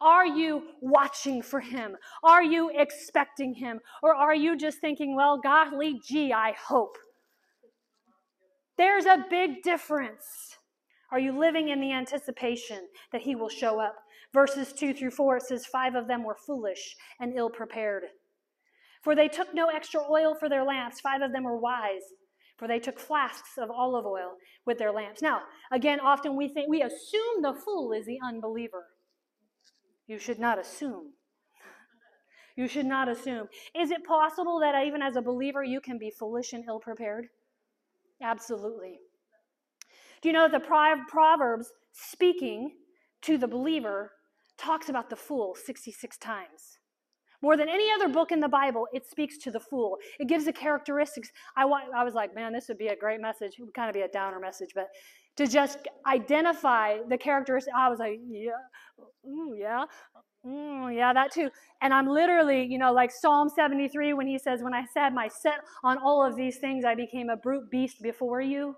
Are 0.01 0.27
you 0.27 0.63
watching 0.81 1.43
for 1.43 1.61
him? 1.61 1.97
Are 2.23 2.43
you 2.43 2.71
expecting 2.75 3.55
him? 3.55 3.81
Or 4.03 4.15
are 4.15 4.35
you 4.35 4.57
just 4.57 4.79
thinking, 4.79 5.17
well, 5.17 5.39
golly 5.39 6.01
gee, 6.07 6.33
I 6.33 6.53
hope? 6.53 6.97
There's 8.77 9.07
a 9.07 9.25
big 9.31 9.63
difference. 9.63 10.59
Are 11.11 11.19
you 11.19 11.39
living 11.39 11.69
in 11.69 11.81
the 11.81 11.93
anticipation 11.93 12.81
that 13.13 13.23
he 13.23 13.35
will 13.35 13.49
show 13.49 13.81
up? 13.81 13.97
Verses 14.35 14.73
2 14.73 14.93
through 14.93 15.13
4, 15.13 15.39
it 15.39 15.43
says, 15.45 15.67
Five 15.67 15.95
of 15.95 16.09
them 16.09 16.25
were 16.25 16.37
foolish 16.47 16.97
and 17.21 17.33
ill 17.35 17.49
prepared. 17.49 18.05
For 19.03 19.15
they 19.15 19.29
took 19.29 19.55
no 19.55 19.69
extra 19.69 20.01
oil 20.11 20.35
for 20.39 20.49
their 20.49 20.65
lamps. 20.65 21.01
Five 21.01 21.23
of 21.23 21.33
them 21.33 21.45
were 21.45 21.59
wise 21.59 22.03
for 22.57 22.67
they 22.67 22.79
took 22.79 22.99
flasks 22.99 23.59
of 23.59 23.71
olive 23.71 24.07
oil 24.07 24.33
with 24.65 24.79
their 24.79 24.93
lamps. 24.93 25.23
Now, 25.23 25.43
again, 25.71 26.01
often 26.01 26.37
we 26.37 26.49
think 26.49 26.69
we 26.69 26.83
assume 26.83 27.43
the 27.43 27.53
fool 27.53 27.93
is 27.93 28.07
the 28.07 28.19
unbeliever. 28.23 28.87
You 30.07 30.19
should 30.19 30.39
not 30.39 30.59
assume. 30.59 31.13
You 32.57 32.69
should 32.69 32.87
not 32.87 33.09
assume. 33.09 33.49
Is 33.75 33.91
it 33.91 34.05
possible 34.05 34.61
that 34.61 34.87
even 34.87 35.03
as 35.03 35.17
a 35.17 35.23
believer 35.23 35.63
you 35.63 35.81
can 35.81 35.99
be 35.99 36.11
foolish 36.11 36.55
and 36.55 36.65
ill 36.67 36.81
prepared? 36.81 37.29
Absolutely. 38.23 39.01
Do 40.23 40.31
you 40.31 40.33
know 40.33 40.49
that 40.49 40.63
the 40.63 41.05
Proverbs 41.09 41.73
speaking 41.93 42.73
to 43.23 43.37
the 43.37 43.47
believer 43.47 44.13
talks 44.57 44.89
about 44.89 45.11
the 45.11 45.17
fool 45.17 45.55
66 45.55 46.17
times? 46.17 46.76
More 47.43 47.57
than 47.57 47.69
any 47.69 47.91
other 47.93 48.09
book 48.09 48.33
in 48.33 48.41
the 48.41 48.49
Bible, 48.49 48.87
it 48.93 49.07
speaks 49.07 49.39
to 49.39 49.51
the 49.51 49.61
fool. 49.61 49.99
It 50.19 50.29
gives 50.29 50.45
the 50.45 50.53
characteristics. 50.53 51.31
I, 51.57 51.65
want, 51.65 51.85
I 51.95 52.05
was 52.05 52.15
like, 52.15 52.35
man, 52.35 52.53
this 52.53 52.69
would 52.69 52.79
be 52.79 52.89
a 52.89 52.97
great 52.97 53.21
message. 53.21 53.55
It 53.59 53.63
would 53.63 53.75
kind 53.75 53.89
of 53.89 53.95
be 53.95 54.03
a 54.03 54.09
downer 54.09 54.41
message, 54.41 54.71
but 54.75 54.89
to 55.37 55.47
just 55.47 55.79
identify 56.07 56.99
the 57.09 57.19
characteristics, 57.19 57.75
I 57.77 57.89
was 57.89 57.99
like, 57.99 58.19
yeah, 58.27 58.51
ooh, 59.27 59.55
yeah, 59.59 59.85
mm, 60.45 60.95
yeah, 60.95 61.13
that 61.13 61.33
too. 61.33 61.51
And 61.83 61.93
I'm 61.93 62.09
literally, 62.09 62.65
you 62.65 62.79
know, 62.79 62.93
like 62.93 63.11
Psalm 63.11 63.51
73 63.55 64.15
when 64.15 64.27
he 64.27 64.39
says, 64.39 64.63
When 64.63 64.73
I 64.73 64.85
said 64.95 65.11
my 65.11 65.29
set 65.29 65.61
on 65.85 65.99
all 65.99 66.25
of 66.25 66.37
these 66.37 66.57
things, 66.57 66.85
I 66.85 66.95
became 66.95 67.29
a 67.29 67.37
brute 67.37 67.71
beast 67.71 68.03
before 68.03 68.41
you. 68.41 68.77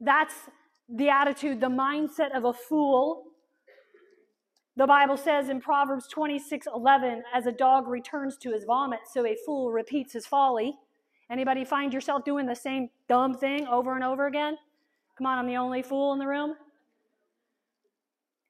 That's 0.00 0.34
the 0.88 1.08
attitude, 1.08 1.60
the 1.60 1.68
mindset 1.68 2.36
of 2.36 2.44
a 2.44 2.52
fool 2.52 3.24
the 4.76 4.86
Bible 4.86 5.16
says 5.16 5.48
in 5.48 5.60
Proverbs 5.60 6.06
26 6.08 6.66
11, 6.74 7.22
as 7.32 7.46
a 7.46 7.52
dog 7.52 7.88
returns 7.88 8.36
to 8.38 8.52
his 8.52 8.64
vomit, 8.64 9.00
so 9.10 9.26
a 9.26 9.36
fool 9.46 9.72
repeats 9.72 10.12
his 10.12 10.26
folly. 10.26 10.74
Anybody 11.30 11.64
find 11.64 11.92
yourself 11.92 12.24
doing 12.24 12.46
the 12.46 12.54
same 12.54 12.90
dumb 13.08 13.34
thing 13.34 13.66
over 13.66 13.94
and 13.94 14.04
over 14.04 14.26
again? 14.26 14.56
Come 15.16 15.26
on, 15.26 15.38
I'm 15.38 15.46
the 15.46 15.56
only 15.56 15.82
fool 15.82 16.12
in 16.12 16.18
the 16.18 16.26
room. 16.26 16.54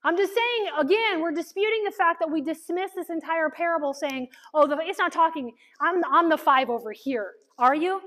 I'm 0.03 0.17
just 0.17 0.35
saying, 0.35 0.71
again, 0.79 1.21
we're 1.21 1.33
disputing 1.33 1.85
the 1.85 1.91
fact 1.91 2.21
that 2.21 2.31
we 2.31 2.41
dismiss 2.41 2.93
this 2.95 3.09
entire 3.11 3.49
parable 3.49 3.93
saying, 3.95 4.29
oh, 4.53 4.67
the, 4.67 4.79
it's 4.83 4.99
not 4.99 5.12
talking, 5.12 5.53
I'm, 5.81 6.03
I'm 6.11 6.29
the 6.29 6.37
five 6.37 6.71
over 6.71 6.93
here. 6.93 7.33
Are 7.59 7.75
you? 7.75 8.01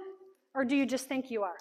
Or 0.53 0.63
do 0.65 0.75
you 0.75 0.85
just 0.85 1.07
think 1.07 1.31
you 1.31 1.43
are? 1.43 1.57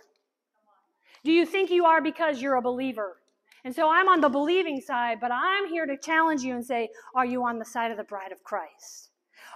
Do 1.24 1.32
you 1.32 1.46
think 1.46 1.70
you 1.70 1.86
are 1.86 2.00
because 2.00 2.40
you're 2.40 2.56
a 2.56 2.62
believer? 2.62 3.16
And 3.64 3.74
so 3.74 3.90
I'm 3.90 4.08
on 4.08 4.20
the 4.20 4.28
believing 4.28 4.80
side, 4.80 5.18
but 5.20 5.32
I'm 5.32 5.68
here 5.68 5.86
to 5.86 5.96
challenge 5.96 6.42
you 6.42 6.54
and 6.54 6.64
say, 6.64 6.88
are 7.14 7.26
you 7.26 7.44
on 7.44 7.58
the 7.58 7.64
side 7.64 7.90
of 7.90 7.96
the 7.96 8.04
bride 8.04 8.32
of 8.32 8.42
Christ? 8.44 9.10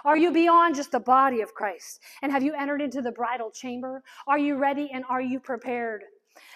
Are 0.05 0.17
you 0.17 0.31
beyond 0.31 0.75
just 0.75 0.91
the 0.91 0.99
body 0.99 1.41
of 1.41 1.53
Christ? 1.53 2.01
And 2.21 2.31
have 2.31 2.43
you 2.43 2.53
entered 2.53 2.81
into 2.81 3.01
the 3.01 3.11
bridal 3.11 3.51
chamber? 3.51 4.03
Are 4.27 4.37
you 4.37 4.57
ready 4.57 4.89
and 4.93 5.05
are 5.09 5.21
you 5.21 5.39
prepared? 5.39 6.03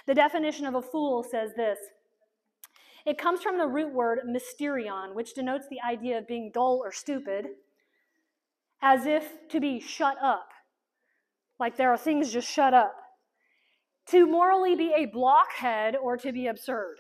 The 0.06 0.16
definition 0.16 0.66
of 0.66 0.76
a 0.76 0.82
fool 0.82 1.24
says 1.24 1.52
this 1.56 1.78
it 3.06 3.18
comes 3.18 3.42
from 3.42 3.58
the 3.58 3.68
root 3.68 3.94
word 3.94 4.20
mysterion, 4.28 5.14
which 5.16 5.34
denotes 5.34 5.66
the 5.70 5.80
idea 5.82 6.18
of 6.18 6.28
being 6.28 6.52
dull 6.54 6.82
or 6.84 6.92
stupid, 6.92 7.48
as 8.82 9.06
if 9.06 9.48
to 9.48 9.62
be 9.62 9.80
shut 9.80 10.18
up. 10.22 10.50
Like 11.58 11.78
there 11.78 11.90
are 11.90 11.98
things 11.98 12.34
just 12.34 12.50
shut 12.50 12.74
up. 12.74 12.96
To 14.08 14.26
morally 14.26 14.76
be 14.76 14.94
a 14.94 15.06
blockhead 15.06 15.96
or 15.96 16.18
to 16.18 16.34
be 16.34 16.48
absurd. 16.48 16.98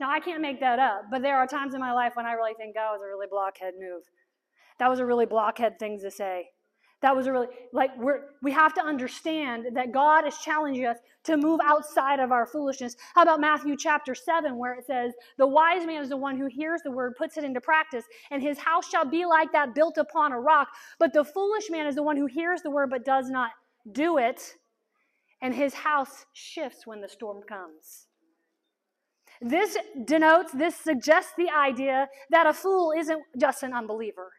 Now, 0.00 0.10
I 0.10 0.20
can't 0.20 0.42
make 0.42 0.60
that 0.60 0.78
up, 0.78 1.04
but 1.10 1.22
there 1.22 1.36
are 1.36 1.46
times 1.46 1.74
in 1.74 1.80
my 1.80 1.92
life 1.92 2.12
when 2.14 2.26
I 2.26 2.32
really 2.32 2.54
think 2.54 2.74
that 2.74 2.90
was 2.90 3.00
a 3.02 3.08
really 3.08 3.26
blockhead 3.30 3.74
move. 3.78 4.02
That 4.78 4.90
was 4.90 4.98
a 4.98 5.06
really 5.06 5.26
blockhead 5.26 5.78
thing 5.78 5.98
to 6.00 6.10
say. 6.10 6.50
That 7.02 7.14
was 7.14 7.26
a 7.26 7.32
really, 7.32 7.48
like, 7.72 7.90
we're, 7.98 8.20
we 8.42 8.52
have 8.52 8.72
to 8.74 8.82
understand 8.82 9.66
that 9.74 9.92
God 9.92 10.26
is 10.26 10.36
challenging 10.38 10.86
us 10.86 10.96
to 11.24 11.36
move 11.36 11.60
outside 11.62 12.20
of 12.20 12.32
our 12.32 12.46
foolishness. 12.46 12.96
How 13.14 13.22
about 13.22 13.40
Matthew 13.40 13.76
chapter 13.76 14.14
7, 14.14 14.56
where 14.56 14.74
it 14.74 14.86
says, 14.86 15.12
The 15.36 15.46
wise 15.46 15.86
man 15.86 16.02
is 16.02 16.08
the 16.08 16.16
one 16.16 16.38
who 16.38 16.46
hears 16.46 16.80
the 16.82 16.90
word, 16.90 17.14
puts 17.16 17.36
it 17.36 17.44
into 17.44 17.60
practice, 17.60 18.04
and 18.30 18.42
his 18.42 18.58
house 18.58 18.88
shall 18.88 19.04
be 19.04 19.26
like 19.26 19.52
that 19.52 19.74
built 19.74 19.98
upon 19.98 20.32
a 20.32 20.40
rock. 20.40 20.68
But 20.98 21.12
the 21.12 21.24
foolish 21.24 21.68
man 21.70 21.86
is 21.86 21.96
the 21.96 22.02
one 22.02 22.16
who 22.16 22.26
hears 22.26 22.62
the 22.62 22.70
word 22.70 22.88
but 22.90 23.04
does 23.04 23.28
not 23.28 23.50
do 23.92 24.16
it, 24.16 24.54
and 25.42 25.54
his 25.54 25.74
house 25.74 26.24
shifts 26.32 26.86
when 26.86 27.02
the 27.02 27.08
storm 27.08 27.42
comes. 27.46 28.05
This 29.40 29.76
denotes, 30.04 30.52
this 30.52 30.76
suggests 30.76 31.32
the 31.36 31.50
idea 31.50 32.08
that 32.30 32.46
a 32.46 32.52
fool 32.52 32.92
isn't 32.96 33.22
just 33.38 33.62
an 33.62 33.72
unbeliever. 33.72 34.32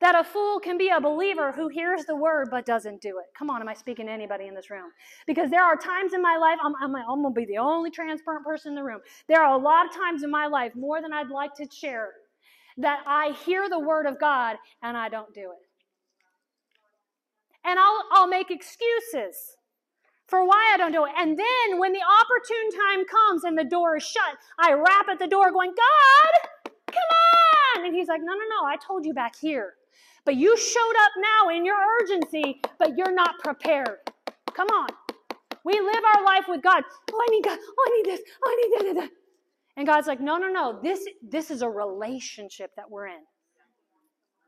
That 0.00 0.14
a 0.14 0.22
fool 0.22 0.60
can 0.60 0.78
be 0.78 0.90
a 0.90 1.00
believer 1.00 1.50
who 1.50 1.68
hears 1.68 2.04
the 2.04 2.14
word 2.14 2.48
but 2.50 2.64
doesn't 2.64 3.02
do 3.02 3.18
it. 3.18 3.26
Come 3.36 3.50
on, 3.50 3.60
am 3.60 3.68
I 3.68 3.74
speaking 3.74 4.06
to 4.06 4.12
anybody 4.12 4.46
in 4.46 4.54
this 4.54 4.70
room? 4.70 4.90
Because 5.26 5.50
there 5.50 5.64
are 5.64 5.76
times 5.76 6.12
in 6.12 6.22
my 6.22 6.36
life, 6.36 6.58
I'm, 6.62 6.72
I'm, 6.80 6.94
I'm 6.94 7.22
going 7.22 7.34
to 7.34 7.40
be 7.40 7.46
the 7.46 7.58
only 7.58 7.90
transparent 7.90 8.44
person 8.44 8.72
in 8.72 8.76
the 8.76 8.84
room. 8.84 9.00
There 9.26 9.42
are 9.42 9.58
a 9.58 9.62
lot 9.62 9.86
of 9.86 9.94
times 9.94 10.22
in 10.22 10.30
my 10.30 10.46
life, 10.46 10.72
more 10.76 11.02
than 11.02 11.12
I'd 11.12 11.30
like 11.30 11.54
to 11.54 11.66
share, 11.72 12.10
that 12.76 13.02
I 13.06 13.32
hear 13.44 13.68
the 13.68 13.80
word 13.80 14.06
of 14.06 14.20
God 14.20 14.56
and 14.82 14.96
I 14.96 15.08
don't 15.08 15.34
do 15.34 15.50
it. 15.50 15.68
And 17.64 17.78
I'll, 17.78 18.04
I'll 18.12 18.28
make 18.28 18.52
excuses 18.52 19.57
for 20.28 20.44
why 20.44 20.72
I 20.74 20.76
don't 20.76 20.92
do 20.92 21.04
it. 21.06 21.12
And 21.18 21.36
then 21.36 21.78
when 21.78 21.92
the 21.92 22.00
opportune 22.00 22.70
time 22.86 23.04
comes 23.06 23.44
and 23.44 23.58
the 23.58 23.64
door 23.64 23.96
is 23.96 24.04
shut, 24.04 24.36
I 24.58 24.74
rap 24.74 25.08
at 25.10 25.18
the 25.18 25.26
door 25.26 25.50
going, 25.50 25.70
God, 25.70 26.74
come 26.86 27.78
on. 27.78 27.86
And 27.86 27.94
he's 27.94 28.08
like, 28.08 28.20
no, 28.20 28.32
no, 28.32 28.38
no, 28.38 28.66
I 28.66 28.76
told 28.76 29.06
you 29.06 29.14
back 29.14 29.34
here. 29.40 29.74
But 30.24 30.36
you 30.36 30.56
showed 30.58 30.94
up 31.04 31.12
now 31.16 31.56
in 31.56 31.64
your 31.64 31.78
urgency, 32.00 32.60
but 32.78 32.96
you're 32.98 33.14
not 33.14 33.38
prepared. 33.42 33.98
Come 34.52 34.68
on. 34.68 34.88
We 35.64 35.80
live 35.80 36.02
our 36.14 36.24
life 36.24 36.44
with 36.48 36.62
God. 36.62 36.82
Oh, 37.12 37.20
I 37.20 37.30
need 37.30 37.44
God. 37.44 37.58
Oh, 37.60 37.86
I 37.86 37.96
need 37.96 38.06
this. 38.06 38.20
Oh, 38.44 38.50
I 38.50 38.82
need 38.82 38.96
that. 38.96 39.10
And 39.78 39.86
God's 39.86 40.06
like, 40.06 40.20
no, 40.20 40.36
no, 40.36 40.48
no. 40.48 40.78
This, 40.82 41.06
this 41.22 41.50
is 41.50 41.62
a 41.62 41.68
relationship 41.68 42.72
that 42.76 42.90
we're 42.90 43.06
in. 43.06 43.20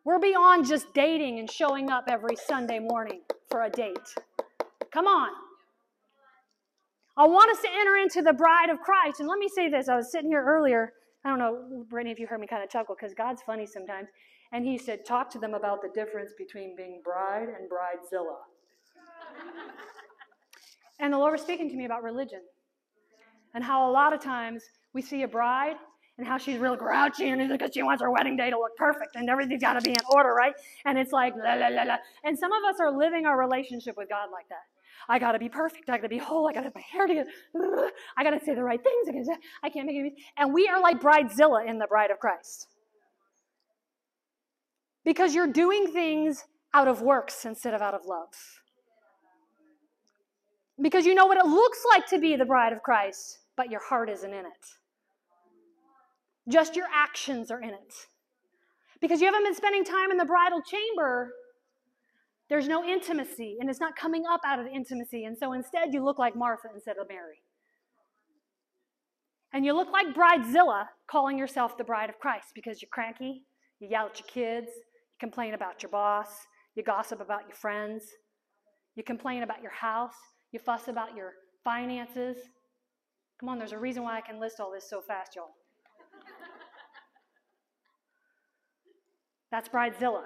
We're 0.05 0.19
beyond 0.19 0.67
just 0.67 0.93
dating 0.93 1.39
and 1.39 1.51
showing 1.51 1.89
up 1.91 2.05
every 2.09 2.37
Sunday 2.37 2.81
morning 2.81 3.21
for 3.49 3.63
a 3.63 3.71
date. 3.71 4.15
Come 4.93 5.07
on. 5.07 5.31
I 7.21 7.27
want 7.27 7.51
us 7.51 7.61
to 7.61 7.69
enter 7.79 7.99
into 7.99 8.23
the 8.23 8.33
bride 8.33 8.71
of 8.71 8.81
Christ. 8.81 9.21
And 9.21 9.29
let 9.29 9.39
me 9.39 9.47
say 9.47 9.69
this. 9.69 9.91
I 9.91 9.97
was 9.97 10.11
sitting 10.11 10.31
here 10.31 10.43
earlier. 10.43 10.95
I 11.23 11.29
don't 11.29 11.39
know, 11.39 11.85
Brittany, 11.91 12.13
if 12.13 12.19
you 12.19 12.27
heard 12.27 12.41
me 12.41 12.47
kind 12.47 12.65
of 12.65 12.71
chuckle, 12.71 12.97
because 12.99 13.13
God's 13.13 13.43
funny 13.43 13.67
sometimes. 13.67 14.09
And 14.53 14.65
he 14.65 14.79
said, 14.79 15.05
Talk 15.05 15.29
to 15.33 15.39
them 15.39 15.53
about 15.53 15.83
the 15.83 15.91
difference 15.95 16.33
between 16.39 16.75
being 16.75 17.03
bride 17.05 17.49
and 17.49 17.69
bridezilla. 17.69 18.39
and 20.99 21.13
the 21.13 21.19
Lord 21.19 21.33
was 21.33 21.43
speaking 21.43 21.69
to 21.69 21.77
me 21.77 21.85
about 21.85 22.03
religion 22.03 22.41
and 23.53 23.63
how 23.63 23.91
a 23.91 23.93
lot 23.93 24.15
of 24.15 24.23
times 24.23 24.65
we 24.95 25.03
see 25.03 25.23
a 25.23 25.29
bride 25.29 25.77
and 26.17 26.27
how 26.27 26.39
she's 26.39 26.57
real 26.57 26.75
grouchy 26.75 27.29
and 27.29 27.51
because 27.51 27.73
she 27.75 27.83
wants 27.83 28.03
her 28.03 28.11
wedding 28.11 28.39
day 28.39 28.49
to 28.49 28.57
look 28.57 28.75
perfect 28.79 29.17
and 29.17 29.29
everything's 29.29 29.61
got 29.61 29.75
to 29.75 29.83
be 29.83 29.91
in 29.91 30.05
order, 30.11 30.33
right? 30.33 30.55
And 30.87 30.97
it's 30.97 31.13
like, 31.13 31.35
la, 31.37 31.53
la, 31.53 31.69
la, 31.69 31.83
la. 31.83 31.97
And 32.25 32.39
some 32.39 32.51
of 32.51 32.65
us 32.65 32.81
are 32.81 32.91
living 32.91 33.27
our 33.27 33.39
relationship 33.39 33.99
with 33.99 34.09
God 34.09 34.29
like 34.33 34.49
that. 34.49 34.65
I 35.09 35.19
got 35.19 35.33
to 35.33 35.39
be 35.39 35.49
perfect. 35.49 35.89
I 35.89 35.97
got 35.97 36.03
to 36.03 36.09
be 36.09 36.19
whole. 36.19 36.49
I 36.49 36.53
got 36.53 36.61
to 36.61 36.65
have 36.65 36.75
my 36.75 36.81
hair 36.81 37.07
together. 37.07 37.31
I 38.17 38.25
got 38.25 38.31
to 38.31 38.45
say 38.45 38.55
the 38.55 38.63
right 38.63 38.81
things. 38.83 39.09
I, 39.09 39.13
gotta, 39.13 39.41
I 39.63 39.71
can't 39.71 39.87
make 39.87 39.97
it. 39.97 40.13
And 40.37 40.53
we 40.53 40.69
are 40.69 40.81
like 40.81 41.01
bridezilla 41.01 41.67
in 41.67 41.79
the 41.79 41.87
bride 41.87 42.11
of 42.11 42.19
Christ 42.19 42.67
because 45.05 45.35
you're 45.35 45.47
doing 45.47 45.87
things 45.93 46.45
out 46.75 46.89
of 46.89 47.03
works 47.03 47.45
instead 47.45 47.75
of 47.75 47.83
out 47.83 47.95
of 47.95 48.03
love. 48.07 48.29
Because 50.81 51.05
you 51.05 51.15
know 51.15 51.27
what 51.27 51.37
it 51.37 51.47
looks 51.47 51.83
like 51.91 52.07
to 52.09 52.19
be 52.19 52.37
the 52.37 52.45
bride 52.45 52.73
of 52.73 52.83
Christ, 52.83 53.39
but 53.57 53.71
your 53.71 53.81
heart 53.83 54.09
isn't 54.09 54.33
in 54.33 54.47
it. 54.47 54.67
Just 56.49 56.75
your 56.75 56.87
actions 56.93 57.51
are 57.51 57.61
in 57.61 57.71
it. 57.71 57.95
Because 59.01 59.21
you 59.21 59.27
haven't 59.27 59.45
been 59.45 59.55
spending 59.55 59.85
time 59.85 60.11
in 60.11 60.17
the 60.17 60.25
bridal 60.25 60.63
chamber, 60.63 61.33
there's 62.51 62.67
no 62.67 62.85
intimacy, 62.85 63.57
and 63.61 63.71
it's 63.71 63.81
not 63.81 63.97
coming 63.97 64.25
up 64.29 64.41
out 64.45 64.59
of 64.59 64.67
intimacy. 64.67 65.25
And 65.25 65.39
so 65.39 65.53
instead, 65.53 65.95
you 65.95 66.05
look 66.05 66.19
like 66.19 66.35
Martha 66.35 66.69
instead 66.75 66.99
of 66.99 67.09
Mary. 67.09 67.43
And 69.53 69.65
you 69.65 69.73
look 69.73 69.91
like 69.93 70.09
Bridezilla 70.15 70.87
calling 71.09 71.39
yourself 71.39 71.79
the 71.79 71.85
bride 71.85 72.11
of 72.11 72.19
Christ 72.19 72.49
because 72.55 72.83
you're 72.83 72.91
cranky, 72.93 73.45
you 73.79 73.89
yell 73.89 74.07
at 74.07 74.19
your 74.19 74.27
kids, 74.27 74.67
you 74.75 75.17
complain 75.21 75.55
about 75.55 75.83
your 75.83 75.91
boss, 75.91 76.29
you 76.75 76.83
gossip 76.83 77.21
about 77.21 77.43
your 77.47 77.57
friends, 77.57 78.05
you 78.97 79.05
complain 79.05 79.45
about 79.45 79.63
your 79.63 79.73
house, 79.73 80.15
you 80.51 80.59
fuss 80.59 80.89
about 80.89 81.17
your 81.17 81.33
finances. 81.63 82.37
Come 83.39 83.49
on, 83.49 83.59
there's 83.59 83.73
a 83.73 83.79
reason 83.79 84.03
why 84.03 84.17
I 84.17 84.21
can 84.21 84.41
list 84.41 84.59
all 84.59 84.73
this 84.73 84.91
so 84.91 85.01
fast, 85.01 85.37
y'all. 85.37 85.55
That's 89.53 89.69
bridezilla. 89.69 90.23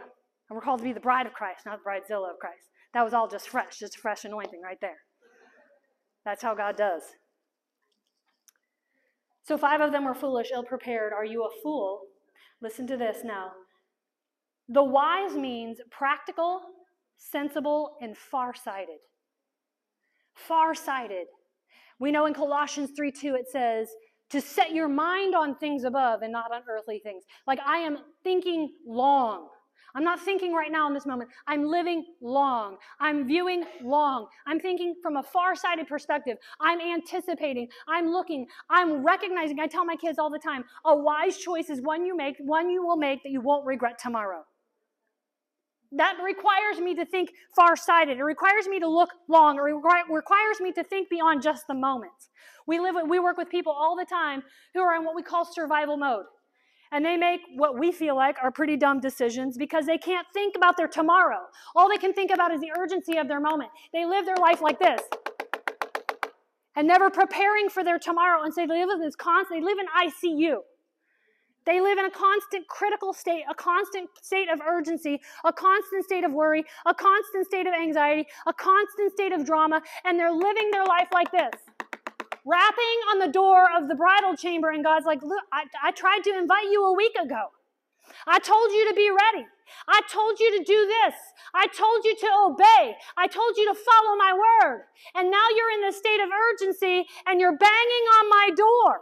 And 0.54 0.60
we're 0.60 0.62
called 0.62 0.78
to 0.78 0.84
be 0.84 0.92
the 0.92 1.00
bride 1.00 1.26
of 1.26 1.32
Christ, 1.32 1.66
not 1.66 1.80
the 1.82 1.90
bridezilla 1.90 2.30
of 2.30 2.38
Christ. 2.38 2.68
That 2.92 3.02
was 3.02 3.12
all 3.12 3.26
just 3.26 3.48
fresh, 3.48 3.80
just 3.80 3.96
a 3.96 3.98
fresh 3.98 4.24
anointing 4.24 4.62
right 4.62 4.80
there. 4.80 4.98
That's 6.24 6.44
how 6.44 6.54
God 6.54 6.76
does. 6.76 7.02
So 9.42 9.58
five 9.58 9.80
of 9.80 9.90
them 9.90 10.04
were 10.04 10.14
foolish, 10.14 10.52
ill 10.54 10.62
prepared. 10.62 11.12
Are 11.12 11.24
you 11.24 11.42
a 11.42 11.48
fool? 11.60 12.02
Listen 12.62 12.86
to 12.86 12.96
this 12.96 13.24
now. 13.24 13.50
The 14.68 14.84
wise 14.84 15.34
means 15.34 15.78
practical, 15.90 16.60
sensible, 17.18 17.96
and 18.00 18.16
far-sighted. 18.16 19.00
Far-sighted. 20.34 21.26
We 21.98 22.12
know 22.12 22.26
in 22.26 22.32
Colossians 22.32 22.90
3 22.96 23.10
2 23.10 23.34
it 23.34 23.50
says, 23.50 23.88
to 24.30 24.40
set 24.40 24.70
your 24.70 24.88
mind 24.88 25.34
on 25.34 25.56
things 25.56 25.82
above 25.82 26.22
and 26.22 26.30
not 26.30 26.52
on 26.52 26.62
earthly 26.68 27.00
things. 27.00 27.24
Like 27.44 27.58
I 27.66 27.78
am 27.78 27.98
thinking 28.22 28.70
long. 28.86 29.48
I'm 29.94 30.04
not 30.04 30.20
thinking 30.20 30.52
right 30.52 30.72
now 30.72 30.88
in 30.88 30.94
this 30.94 31.06
moment. 31.06 31.30
I'm 31.46 31.66
living 31.66 32.04
long. 32.20 32.76
I'm 33.00 33.26
viewing 33.26 33.64
long. 33.82 34.26
I'm 34.46 34.58
thinking 34.58 34.94
from 35.02 35.16
a 35.16 35.22
far 35.22 35.54
sighted 35.54 35.86
perspective. 35.86 36.36
I'm 36.60 36.80
anticipating. 36.80 37.68
I'm 37.86 38.08
looking. 38.08 38.46
I'm 38.70 39.04
recognizing. 39.04 39.60
I 39.60 39.66
tell 39.66 39.84
my 39.84 39.96
kids 39.96 40.18
all 40.18 40.30
the 40.30 40.38
time 40.38 40.64
a 40.84 40.96
wise 40.96 41.36
choice 41.36 41.70
is 41.70 41.80
one 41.80 42.04
you 42.04 42.16
make, 42.16 42.36
one 42.38 42.70
you 42.70 42.84
will 42.84 42.96
make 42.96 43.22
that 43.22 43.30
you 43.30 43.40
won't 43.40 43.64
regret 43.66 43.98
tomorrow 43.98 44.44
that 45.96 46.16
requires 46.24 46.80
me 46.80 46.94
to 46.96 47.04
think 47.04 47.30
far-sighted. 47.54 48.18
It 48.18 48.22
requires 48.24 48.66
me 48.66 48.80
to 48.80 48.88
look 48.88 49.10
long. 49.28 49.58
It 49.58 50.12
requires 50.12 50.60
me 50.60 50.72
to 50.72 50.82
think 50.82 51.08
beyond 51.08 51.42
just 51.42 51.66
the 51.68 51.74
moment. 51.74 52.12
We 52.66 52.80
live, 52.80 52.96
we 53.08 53.20
work 53.20 53.36
with 53.36 53.48
people 53.48 53.72
all 53.72 53.96
the 53.96 54.04
time 54.04 54.42
who 54.72 54.80
are 54.80 54.96
in 54.96 55.04
what 55.04 55.14
we 55.14 55.22
call 55.22 55.44
survival 55.44 55.96
mode. 55.96 56.24
And 56.94 57.04
they 57.04 57.16
make 57.16 57.40
what 57.56 57.76
we 57.76 57.90
feel 57.90 58.14
like 58.14 58.36
are 58.40 58.52
pretty 58.52 58.76
dumb 58.76 59.00
decisions 59.00 59.58
because 59.58 59.84
they 59.84 59.98
can't 59.98 60.28
think 60.32 60.54
about 60.56 60.76
their 60.76 60.86
tomorrow. 60.86 61.40
All 61.74 61.88
they 61.88 61.96
can 61.96 62.12
think 62.12 62.30
about 62.30 62.52
is 62.52 62.60
the 62.60 62.70
urgency 62.78 63.16
of 63.18 63.26
their 63.26 63.40
moment. 63.40 63.70
They 63.92 64.06
live 64.06 64.24
their 64.26 64.36
life 64.36 64.62
like 64.62 64.78
this. 64.78 65.00
And 66.76 66.86
never 66.86 67.10
preparing 67.10 67.68
for 67.68 67.82
their 67.82 67.98
tomorrow. 67.98 68.44
And 68.44 68.54
so 68.54 68.64
they 68.64 68.86
live 68.86 68.90
in 68.94 69.00
this 69.00 69.16
constant, 69.16 69.60
they 69.60 69.66
live 69.66 69.78
in 69.80 69.86
ICU. 70.08 70.58
They 71.66 71.80
live 71.80 71.98
in 71.98 72.04
a 72.04 72.10
constant 72.10 72.68
critical 72.68 73.12
state, 73.12 73.42
a 73.50 73.54
constant 73.56 74.08
state 74.22 74.48
of 74.48 74.60
urgency, 74.60 75.20
a 75.44 75.52
constant 75.52 76.04
state 76.04 76.22
of 76.22 76.32
worry, 76.32 76.62
a 76.86 76.94
constant 76.94 77.46
state 77.46 77.66
of 77.66 77.74
anxiety, 77.74 78.28
a 78.46 78.52
constant 78.52 79.10
state 79.12 79.32
of 79.32 79.44
drama, 79.44 79.82
and 80.04 80.16
they're 80.16 80.32
living 80.32 80.70
their 80.70 80.84
life 80.84 81.08
like 81.12 81.32
this. 81.32 81.73
Rapping 82.44 82.98
on 83.10 83.18
the 83.18 83.28
door 83.28 83.66
of 83.76 83.88
the 83.88 83.94
bridal 83.94 84.36
chamber, 84.36 84.70
and 84.70 84.84
God's 84.84 85.06
like, 85.06 85.22
Look, 85.22 85.44
I, 85.52 85.64
I 85.82 85.90
tried 85.92 86.24
to 86.24 86.36
invite 86.36 86.70
you 86.70 86.84
a 86.84 86.94
week 86.94 87.14
ago. 87.20 87.48
I 88.26 88.38
told 88.38 88.70
you 88.70 88.88
to 88.88 88.94
be 88.94 89.10
ready. 89.10 89.46
I 89.88 90.02
told 90.10 90.38
you 90.38 90.58
to 90.58 90.64
do 90.64 90.86
this. 90.86 91.14
I 91.54 91.66
told 91.68 92.04
you 92.04 92.14
to 92.16 92.28
obey. 92.46 92.96
I 93.16 93.26
told 93.26 93.56
you 93.56 93.64
to 93.66 93.74
follow 93.74 94.16
my 94.16 94.32
word. 94.32 94.82
And 95.14 95.30
now 95.30 95.46
you're 95.56 95.72
in 95.72 95.80
this 95.80 95.96
state 95.96 96.20
of 96.20 96.28
urgency 96.28 97.06
and 97.26 97.40
you're 97.40 97.56
banging 97.56 98.06
on 98.20 98.28
my 98.28 98.50
door. 98.56 99.00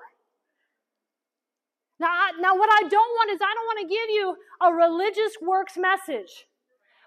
Now, 1.98 2.08
I, 2.08 2.30
now, 2.40 2.56
what 2.56 2.70
I 2.72 2.88
don't 2.88 3.12
want 3.14 3.30
is 3.30 3.38
I 3.40 3.54
don't 3.54 3.66
want 3.66 3.80
to 3.80 3.94
give 3.94 4.10
you 4.10 4.36
a 4.60 4.72
religious 4.72 5.36
works 5.40 5.76
message. 5.76 6.46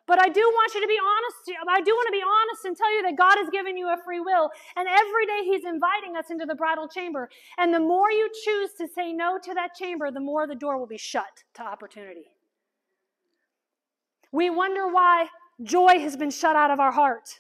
But 0.07 0.19
I 0.19 0.29
do 0.29 0.41
want 0.41 0.73
you 0.75 0.81
to 0.81 0.87
be 0.87 0.99
honest. 1.01 1.59
I 1.67 1.81
do 1.81 1.91
want 1.91 2.07
to 2.07 2.11
be 2.11 2.21
honest 2.21 2.65
and 2.65 2.77
tell 2.77 2.93
you 2.95 3.01
that 3.03 3.17
God 3.17 3.37
has 3.37 3.49
given 3.49 3.75
you 3.75 3.87
a 3.89 3.97
free 4.03 4.19
will. 4.19 4.51
And 4.75 4.87
every 4.87 5.25
day 5.25 5.41
He's 5.45 5.65
inviting 5.65 6.15
us 6.15 6.29
into 6.29 6.45
the 6.45 6.55
bridal 6.55 6.87
chamber. 6.87 7.29
And 7.57 7.73
the 7.73 7.79
more 7.79 8.11
you 8.11 8.29
choose 8.43 8.71
to 8.77 8.87
say 8.87 9.13
no 9.13 9.39
to 9.43 9.53
that 9.55 9.73
chamber, 9.73 10.11
the 10.11 10.19
more 10.19 10.45
the 10.45 10.55
door 10.55 10.77
will 10.77 10.87
be 10.87 10.97
shut 10.97 11.43
to 11.55 11.63
opportunity. 11.63 12.31
We 14.31 14.49
wonder 14.49 14.87
why 14.87 15.27
joy 15.63 15.99
has 15.99 16.15
been 16.15 16.29
shut 16.29 16.55
out 16.55 16.69
of 16.69 16.79
our 16.79 16.91
heart. 16.91 17.39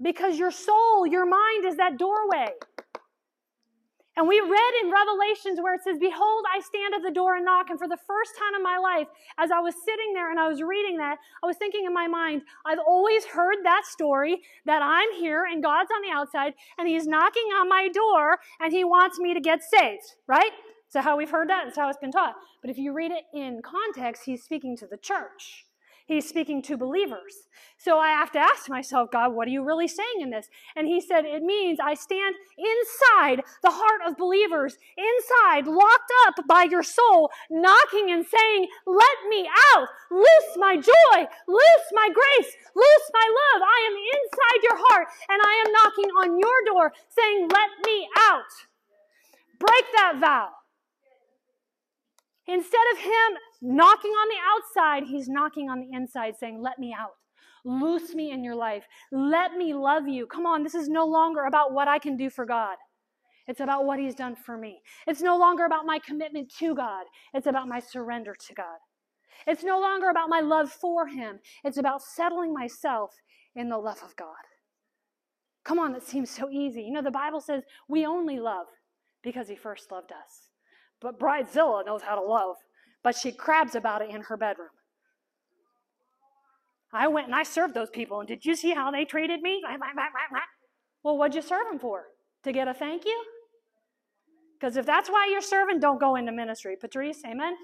Because 0.00 0.38
your 0.38 0.50
soul, 0.50 1.06
your 1.06 1.26
mind 1.26 1.64
is 1.64 1.76
that 1.76 1.98
doorway. 1.98 2.48
And 4.20 4.28
we 4.28 4.38
read 4.38 4.72
in 4.82 4.92
Revelations 4.92 5.60
where 5.62 5.72
it 5.72 5.80
says, 5.82 5.96
Behold, 5.98 6.44
I 6.54 6.60
stand 6.60 6.92
at 6.94 7.02
the 7.02 7.10
door 7.10 7.36
and 7.36 7.44
knock. 7.46 7.70
And 7.70 7.78
for 7.78 7.88
the 7.88 7.96
first 7.96 8.32
time 8.38 8.54
in 8.54 8.62
my 8.62 8.76
life, 8.76 9.08
as 9.38 9.50
I 9.50 9.60
was 9.60 9.74
sitting 9.82 10.12
there 10.12 10.30
and 10.30 10.38
I 10.38 10.46
was 10.46 10.60
reading 10.60 10.98
that, 10.98 11.16
I 11.42 11.46
was 11.46 11.56
thinking 11.56 11.86
in 11.86 11.94
my 11.94 12.06
mind, 12.06 12.42
I've 12.66 12.80
always 12.86 13.24
heard 13.24 13.56
that 13.64 13.86
story 13.86 14.42
that 14.66 14.82
I'm 14.82 15.10
here 15.14 15.46
and 15.50 15.62
God's 15.62 15.88
on 15.90 16.02
the 16.02 16.14
outside 16.14 16.52
and 16.76 16.86
He's 16.86 17.06
knocking 17.06 17.48
on 17.58 17.66
my 17.70 17.88
door 17.88 18.40
and 18.60 18.74
He 18.74 18.84
wants 18.84 19.18
me 19.18 19.32
to 19.32 19.40
get 19.40 19.62
saved, 19.62 20.16
right? 20.26 20.52
So, 20.90 21.00
how 21.00 21.16
we've 21.16 21.30
heard 21.30 21.48
that, 21.48 21.68
it's 21.68 21.78
how 21.78 21.88
it's 21.88 21.96
been 21.96 22.12
taught. 22.12 22.34
But 22.60 22.70
if 22.70 22.76
you 22.76 22.92
read 22.92 23.12
it 23.12 23.24
in 23.32 23.62
context, 23.62 24.24
He's 24.26 24.42
speaking 24.42 24.76
to 24.76 24.86
the 24.86 24.98
church. 24.98 25.64
He's 26.10 26.28
speaking 26.28 26.60
to 26.62 26.76
believers. 26.76 27.46
So 27.78 28.00
I 28.00 28.08
have 28.08 28.32
to 28.32 28.40
ask 28.40 28.68
myself, 28.68 29.12
God, 29.12 29.32
what 29.32 29.46
are 29.46 29.52
you 29.52 29.62
really 29.62 29.86
saying 29.86 30.18
in 30.18 30.30
this? 30.30 30.48
And 30.74 30.88
he 30.88 31.00
said, 31.00 31.24
It 31.24 31.40
means 31.40 31.78
I 31.78 31.94
stand 31.94 32.34
inside 32.58 33.44
the 33.62 33.70
heart 33.70 34.00
of 34.04 34.18
believers, 34.18 34.76
inside, 34.98 35.68
locked 35.68 36.10
up 36.26 36.34
by 36.48 36.66
your 36.68 36.82
soul, 36.82 37.30
knocking 37.48 38.10
and 38.10 38.26
saying, 38.26 38.66
Let 38.88 39.18
me 39.28 39.48
out. 39.76 39.86
Loose 40.10 40.56
my 40.56 40.74
joy. 40.74 41.18
Loose 41.46 41.88
my 41.92 42.10
grace. 42.12 42.52
Loose 42.74 43.10
my 43.14 43.26
love. 43.30 43.62
I 43.62 43.78
am 43.86 43.94
inside 44.18 44.62
your 44.64 44.78
heart, 44.90 45.06
and 45.28 45.40
I 45.40 45.62
am 45.64 45.72
knocking 45.72 46.10
on 46.18 46.40
your 46.40 46.74
door 46.74 46.92
saying, 47.16 47.48
Let 47.52 47.70
me 47.86 48.08
out. 48.18 48.50
Break 49.60 49.84
that 49.94 50.18
vow. 50.20 50.48
Instead 52.48 52.86
of 52.94 52.98
him 52.98 53.38
knocking 53.60 54.10
on 54.10 54.28
the 54.28 54.82
outside, 54.82 55.04
he's 55.08 55.28
knocking 55.28 55.68
on 55.68 55.80
the 55.80 55.90
inside, 55.92 56.36
saying, 56.38 56.60
Let 56.60 56.78
me 56.78 56.94
out. 56.98 57.12
Loose 57.64 58.14
me 58.14 58.30
in 58.30 58.42
your 58.42 58.54
life. 58.54 58.84
Let 59.12 59.54
me 59.54 59.74
love 59.74 60.08
you. 60.08 60.26
Come 60.26 60.46
on, 60.46 60.62
this 60.62 60.74
is 60.74 60.88
no 60.88 61.04
longer 61.04 61.44
about 61.44 61.72
what 61.72 61.88
I 61.88 61.98
can 61.98 62.16
do 62.16 62.30
for 62.30 62.46
God. 62.46 62.76
It's 63.46 63.60
about 63.60 63.84
what 63.84 63.98
he's 63.98 64.14
done 64.14 64.36
for 64.36 64.56
me. 64.56 64.80
It's 65.06 65.20
no 65.20 65.36
longer 65.36 65.64
about 65.64 65.84
my 65.84 65.98
commitment 65.98 66.52
to 66.58 66.74
God. 66.74 67.04
It's 67.34 67.46
about 67.46 67.68
my 67.68 67.80
surrender 67.80 68.34
to 68.46 68.54
God. 68.54 68.78
It's 69.46 69.64
no 69.64 69.80
longer 69.80 70.08
about 70.10 70.28
my 70.28 70.40
love 70.40 70.70
for 70.70 71.06
him. 71.06 71.40
It's 71.64 71.78
about 71.78 72.02
settling 72.02 72.54
myself 72.54 73.14
in 73.54 73.68
the 73.68 73.78
love 73.78 74.02
of 74.04 74.14
God. 74.16 74.28
Come 75.64 75.78
on, 75.78 75.92
that 75.92 76.06
seems 76.06 76.30
so 76.30 76.48
easy. 76.50 76.82
You 76.82 76.92
know, 76.92 77.02
the 77.02 77.10
Bible 77.10 77.40
says 77.40 77.64
we 77.88 78.06
only 78.06 78.38
love 78.38 78.66
because 79.22 79.48
he 79.48 79.56
first 79.56 79.90
loved 79.90 80.12
us. 80.12 80.48
But 81.00 81.18
Bridezilla 81.18 81.84
knows 81.84 82.02
how 82.02 82.14
to 82.14 82.22
love 82.22 82.56
but 83.02 83.16
she 83.16 83.32
crabs 83.32 83.74
about 83.74 84.02
it 84.02 84.10
in 84.10 84.22
her 84.22 84.36
bedroom. 84.36 84.68
I 86.92 87.08
went 87.08 87.26
and 87.26 87.34
I 87.34 87.44
served 87.44 87.74
those 87.74 87.90
people, 87.90 88.20
and 88.20 88.28
did 88.28 88.44
you 88.44 88.54
see 88.54 88.72
how 88.72 88.90
they 88.90 89.04
treated 89.04 89.40
me? 89.42 89.62
Well, 91.02 91.16
what'd 91.16 91.34
you 91.34 91.42
serve 91.42 91.66
them 91.70 91.78
for? 91.78 92.04
To 92.44 92.52
get 92.52 92.68
a 92.68 92.74
thank 92.74 93.04
you? 93.04 93.24
Because 94.58 94.76
if 94.76 94.84
that's 94.84 95.08
why 95.08 95.28
you're 95.30 95.40
serving, 95.40 95.80
don't 95.80 96.00
go 96.00 96.16
into 96.16 96.32
ministry. 96.32 96.76
Patrice, 96.78 97.22
amen? 97.24 97.54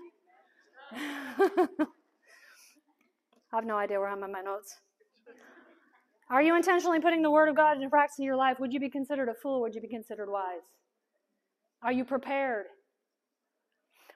I 0.93 1.69
have 3.53 3.65
no 3.65 3.77
idea 3.77 3.99
where 3.99 4.09
I'm 4.09 4.23
in 4.23 4.33
my 4.33 4.41
notes. 4.41 4.77
Are 6.29 6.43
you 6.43 6.57
intentionally 6.57 7.01
putting 7.01 7.23
the 7.23 7.31
Word 7.31 7.49
of 7.49 7.57
God 7.57 7.77
into 7.77 7.89
practice 7.89 8.19
in 8.19 8.25
your 8.25 8.37
life? 8.37 8.59
Would 8.59 8.73
you 8.73 8.81
be 8.81 8.89
considered 8.89 9.29
a 9.29 9.35
fool? 9.35 9.61
Would 9.61 9.75
you 9.75 9.81
be 9.81 9.89
considered 9.89 10.31
wise? 10.31 10.63
Are 11.83 11.93
you 11.93 12.05
prepared? 12.05 12.67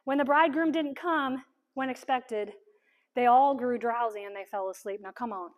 When 0.05 0.19
the 0.19 0.25
bridegroom 0.25 0.73
didn't 0.73 0.97
come 0.97 1.43
when 1.75 1.91
expected, 1.91 2.53
they 3.15 3.27
all 3.27 3.55
grew 3.55 3.79
drowsy 3.79 4.25
and 4.25 4.35
they 4.35 4.45
fell 4.51 4.71
asleep. 4.71 5.01
Now, 5.03 5.13
come 5.13 5.33
on. 5.33 5.51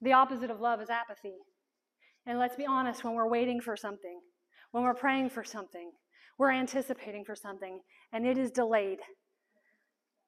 The 0.00 0.12
opposite 0.12 0.50
of 0.50 0.60
love 0.60 0.80
is 0.80 0.90
apathy. 0.90 1.34
And 2.26 2.38
let's 2.38 2.56
be 2.56 2.66
honest, 2.66 3.04
when 3.04 3.14
we're 3.14 3.28
waiting 3.28 3.60
for 3.60 3.76
something, 3.76 4.20
when 4.72 4.84
we're 4.84 4.94
praying 4.94 5.30
for 5.30 5.44
something, 5.44 5.90
we're 6.38 6.50
anticipating 6.50 7.24
for 7.24 7.36
something, 7.36 7.80
and 8.12 8.26
it 8.26 8.36
is 8.36 8.50
delayed, 8.50 8.98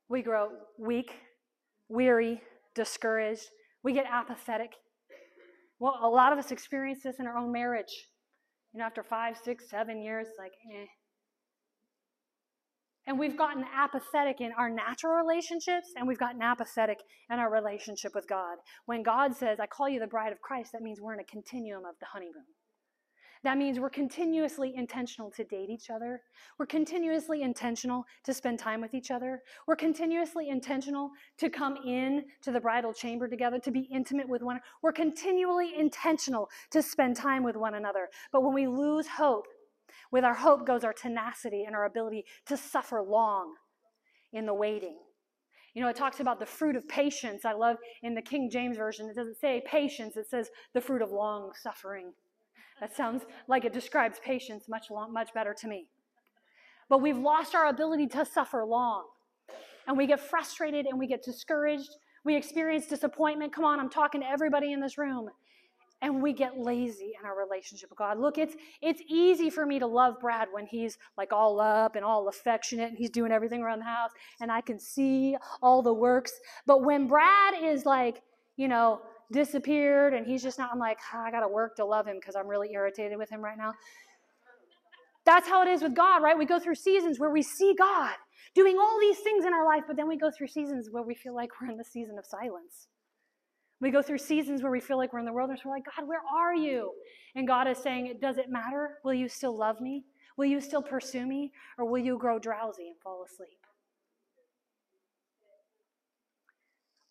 we 0.09 0.23
grow 0.23 0.51
weak, 0.79 1.13
weary, 1.89 2.41
discouraged. 2.75 3.51
We 3.83 3.93
get 3.93 4.07
apathetic. 4.11 4.71
Well, 5.79 5.99
a 6.01 6.09
lot 6.09 6.33
of 6.33 6.39
us 6.39 6.53
experience 6.53 7.03
this 7.03 7.17
in 7.19 7.27
our 7.27 7.37
own 7.37 7.53
marriage. 7.53 8.09
You 8.73 8.81
know, 8.81 8.87
after 8.87 9.03
five, 9.03 9.37
six, 9.43 9.69
seven 9.69 10.01
years, 10.01 10.29
like, 10.39 10.53
eh, 10.73 10.87
and 13.07 13.19
we've 13.19 13.37
gotten 13.37 13.65
apathetic 13.75 14.41
in 14.41 14.53
our 14.53 14.69
natural 14.69 15.15
relationships, 15.15 15.93
and 15.97 16.07
we've 16.07 16.19
gotten 16.19 16.43
apathetic 16.43 16.99
in 17.31 17.39
our 17.39 17.51
relationship 17.51 18.15
with 18.15 18.29
God. 18.29 18.59
When 18.87 19.03
God 19.03 19.35
says, 19.35 19.61
I 19.61 19.67
call 19.67 19.89
you 19.89 20.01
the 20.01 20.07
bride 20.07 20.33
of 20.33 20.41
Christ, 20.41 20.73
that 20.73 20.83
means 20.83 21.01
we're 21.01 21.15
in 21.15 21.21
a 21.21 21.25
continuum 21.25 21.85
of 21.85 21.95
the 22.01 22.07
honeymoon. 22.07 22.45
That 23.45 23.59
means 23.59 23.79
we're 23.79 23.91
continuously 23.91 24.75
intentional 24.75 25.31
to 25.33 25.45
date 25.45 25.71
each 25.71 25.89
other. 25.89 26.21
We're 26.59 26.67
continuously 26.67 27.43
intentional 27.43 28.05
to 28.25 28.35
spend 28.35 28.59
time 28.59 28.81
with 28.81 28.93
each 28.93 29.13
other. 29.13 29.43
We're 29.69 29.77
continuously 29.77 30.49
intentional 30.49 31.11
to 31.39 31.49
come 31.49 31.77
in 31.87 32.25
to 32.43 32.51
the 32.51 32.61
bridal 32.61 32.93
chamber 32.93 33.29
together, 33.29 33.61
to 33.61 33.71
be 33.71 33.89
intimate 33.93 34.29
with 34.29 34.43
one. 34.43 34.61
We're 34.83 34.91
continually 34.91 35.75
intentional 35.79 36.49
to 36.73 36.83
spend 36.83 37.15
time 37.15 37.45
with 37.45 37.57
one 37.57 37.75
another. 37.75 38.09
But 38.33 38.43
when 38.43 38.53
we 38.53 38.67
lose 38.67 39.07
hope 39.07 39.47
with 40.11 40.25
our 40.25 40.35
hope 40.35 40.67
goes 40.67 40.85
our 40.85 40.93
tenacity 40.93 41.65
and 41.65 41.75
our 41.75 41.85
ability 41.85 42.25
to 42.47 42.57
suffer 42.57 43.03
long 43.03 43.55
in 44.33 44.47
the 44.47 44.55
waiting. 44.55 44.99
You 45.75 45.83
know, 45.83 45.89
it 45.89 45.97
talks 45.97 46.21
about 46.21 46.41
the 46.41 46.47
fruit 46.47 46.75
of 46.75 46.89
patience. 46.89 47.45
I 47.45 47.53
love 47.53 47.77
in 48.03 48.15
the 48.15 48.23
King 48.23 48.49
James 48.51 48.77
Version, 48.79 49.09
it 49.11 49.17
doesn't 49.17 49.39
say 49.39 49.63
patience, 49.67 50.17
it 50.17 50.27
says 50.29 50.49
the 50.73 50.81
fruit 50.81 51.03
of 51.03 51.11
long 51.11 51.53
suffering. 51.61 52.13
That 52.81 52.95
sounds 52.95 53.25
like 53.49 53.65
it 53.65 53.73
describes 53.73 54.19
patience 54.25 54.69
much, 54.69 54.91
long, 54.91 55.13
much 55.13 55.33
better 55.35 55.55
to 55.55 55.69
me. 55.69 55.87
But 56.89 57.03
we've 57.03 57.19
lost 57.19 57.55
our 57.55 57.69
ability 57.69 58.07
to 58.09 58.25
suffer 58.25 58.65
long. 58.65 59.05
And 59.87 59.97
we 59.97 60.07
get 60.07 60.21
frustrated 60.21 60.87
and 60.87 60.99
we 60.99 61.07
get 61.07 61.23
discouraged. 61.23 61.91
We 62.25 62.37
experience 62.37 62.87
disappointment. 62.87 63.53
Come 63.53 63.65
on, 63.65 63.79
I'm 63.81 63.91
talking 63.91 64.21
to 64.21 64.27
everybody 64.27 64.73
in 64.73 64.81
this 64.81 64.99
room 64.99 65.29
and 66.03 66.23
we 66.23 66.33
get 66.33 66.59
lazy 66.59 67.13
in 67.19 67.27
our 67.27 67.37
relationship 67.37 67.91
with 67.91 67.99
God. 67.99 68.19
Look, 68.19 68.39
it's 68.39 68.55
it's 68.83 69.03
easy 69.09 69.51
for 69.51 69.65
me 69.65 69.79
to 69.79 69.87
love 69.87 70.21
Brad 70.21 70.49
when 70.53 70.67
he's 70.67 70.99
like 71.17 71.33
all 71.33 71.61
up 71.61 71.97
and 71.97 72.05
all 72.05 72.29
affectionate 72.29 72.89
and 72.91 72.99
he's 72.99 73.11
doing 73.11 73.33
everything 73.33 73.63
around 73.63 73.79
the 73.79 73.87
house 73.87 74.11
and 74.41 74.53
I 74.53 74.61
can 74.61 74.79
see 74.79 75.37
all 75.63 75.83
the 75.83 75.95
works. 75.95 76.33
But 76.67 76.85
when 76.85 77.07
Brad 77.07 77.55
is 77.63 77.87
like, 77.87 78.23
you 78.57 78.69
know, 78.69 79.01
disappeared 79.33 80.15
and 80.15 80.27
he's 80.27 80.43
just 80.43 80.59
not 80.59 80.71
I'm 80.73 80.79
like, 80.79 80.99
oh, 81.15 81.19
I 81.19 81.31
got 81.31 81.41
to 81.41 81.49
work 81.49 81.77
to 81.77 81.85
love 81.85 82.07
him 82.07 82.17
because 82.21 82.37
I'm 82.37 82.47
really 82.47 82.73
irritated 82.73 83.17
with 83.17 83.31
him 83.31 83.41
right 83.41 83.59
now. 83.59 83.73
That's 85.25 85.49
how 85.49 85.63
it 85.63 85.69
is 85.69 85.83
with 85.83 85.95
God, 85.95 86.23
right? 86.23 86.39
We 86.39 86.47
go 86.47 86.61
through 86.61 86.77
seasons 86.77 87.19
where 87.19 87.31
we 87.31 87.43
see 87.43 87.75
God 87.77 88.15
doing 88.55 88.77
all 88.79 88.99
these 89.01 89.19
things 89.19 89.45
in 89.45 89.53
our 89.53 89.67
life, 89.67 89.83
but 89.87 89.97
then 89.97 90.07
we 90.07 90.17
go 90.17 90.31
through 90.31 90.47
seasons 90.47 90.89
where 90.91 91.03
we 91.03 91.15
feel 91.15 91.35
like 91.35 91.51
we're 91.61 91.71
in 91.71 91.77
the 91.77 91.85
season 91.85 92.17
of 92.17 92.25
silence. 92.25 92.87
We 93.81 93.91
go 93.91 94.03
through 94.03 94.19
seasons 94.19 94.63
where 94.63 94.73
we 94.73 94.81
feel 94.81 94.97
like 94.97 95.13
we're 95.13 95.19
in 95.19 95.27
the 95.27 95.33
wilderness. 95.33 95.61
We're 95.65 95.73
like, 95.73 95.85
God, 95.85 96.09
where 96.09 96.23
are 96.35 96.55
you? 96.55 96.93
And 97.35 97.47
God 97.47 97.69
is 97.69 97.79
saying, 97.79 98.19
Does 98.21 98.39
it 98.39 98.49
matter? 98.49 98.99
Will 99.05 99.15
you 99.15 99.29
still 99.29 99.57
love 99.57 99.81
me? 99.81 100.05
Will 100.37 100.47
you 100.47 100.61
still 100.61 100.83
pursue 100.83 101.27
me? 101.27 101.53
Or 101.79 101.85
will 101.85 101.99
you 101.99 102.19
grow 102.19 102.39
drowsy 102.39 102.89
and 102.89 102.97
fall 103.03 103.25
asleep? 103.25 103.59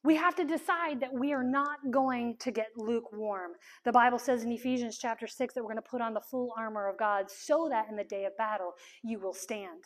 We 0.03 0.15
have 0.17 0.35
to 0.35 0.45
decide 0.45 0.99
that 0.99 1.11
we 1.11 1.33
are 1.33 1.43
not 1.43 1.79
going 1.89 2.37
to 2.37 2.51
get 2.51 2.67
lukewarm. 2.77 3.53
The 3.85 3.91
Bible 3.91 4.19
says 4.19 4.43
in 4.43 4.51
Ephesians 4.51 4.99
chapter 4.99 5.25
6 5.25 5.55
that 5.55 5.63
we're 5.63 5.73
going 5.73 5.77
to 5.77 5.89
put 5.89 6.01
on 6.01 6.13
the 6.13 6.21
full 6.21 6.53
armor 6.55 6.87
of 6.87 6.99
God 6.99 7.25
so 7.31 7.67
that 7.71 7.87
in 7.89 7.95
the 7.95 8.03
day 8.03 8.25
of 8.25 8.37
battle 8.37 8.73
you 9.03 9.19
will 9.19 9.33
stand. 9.33 9.83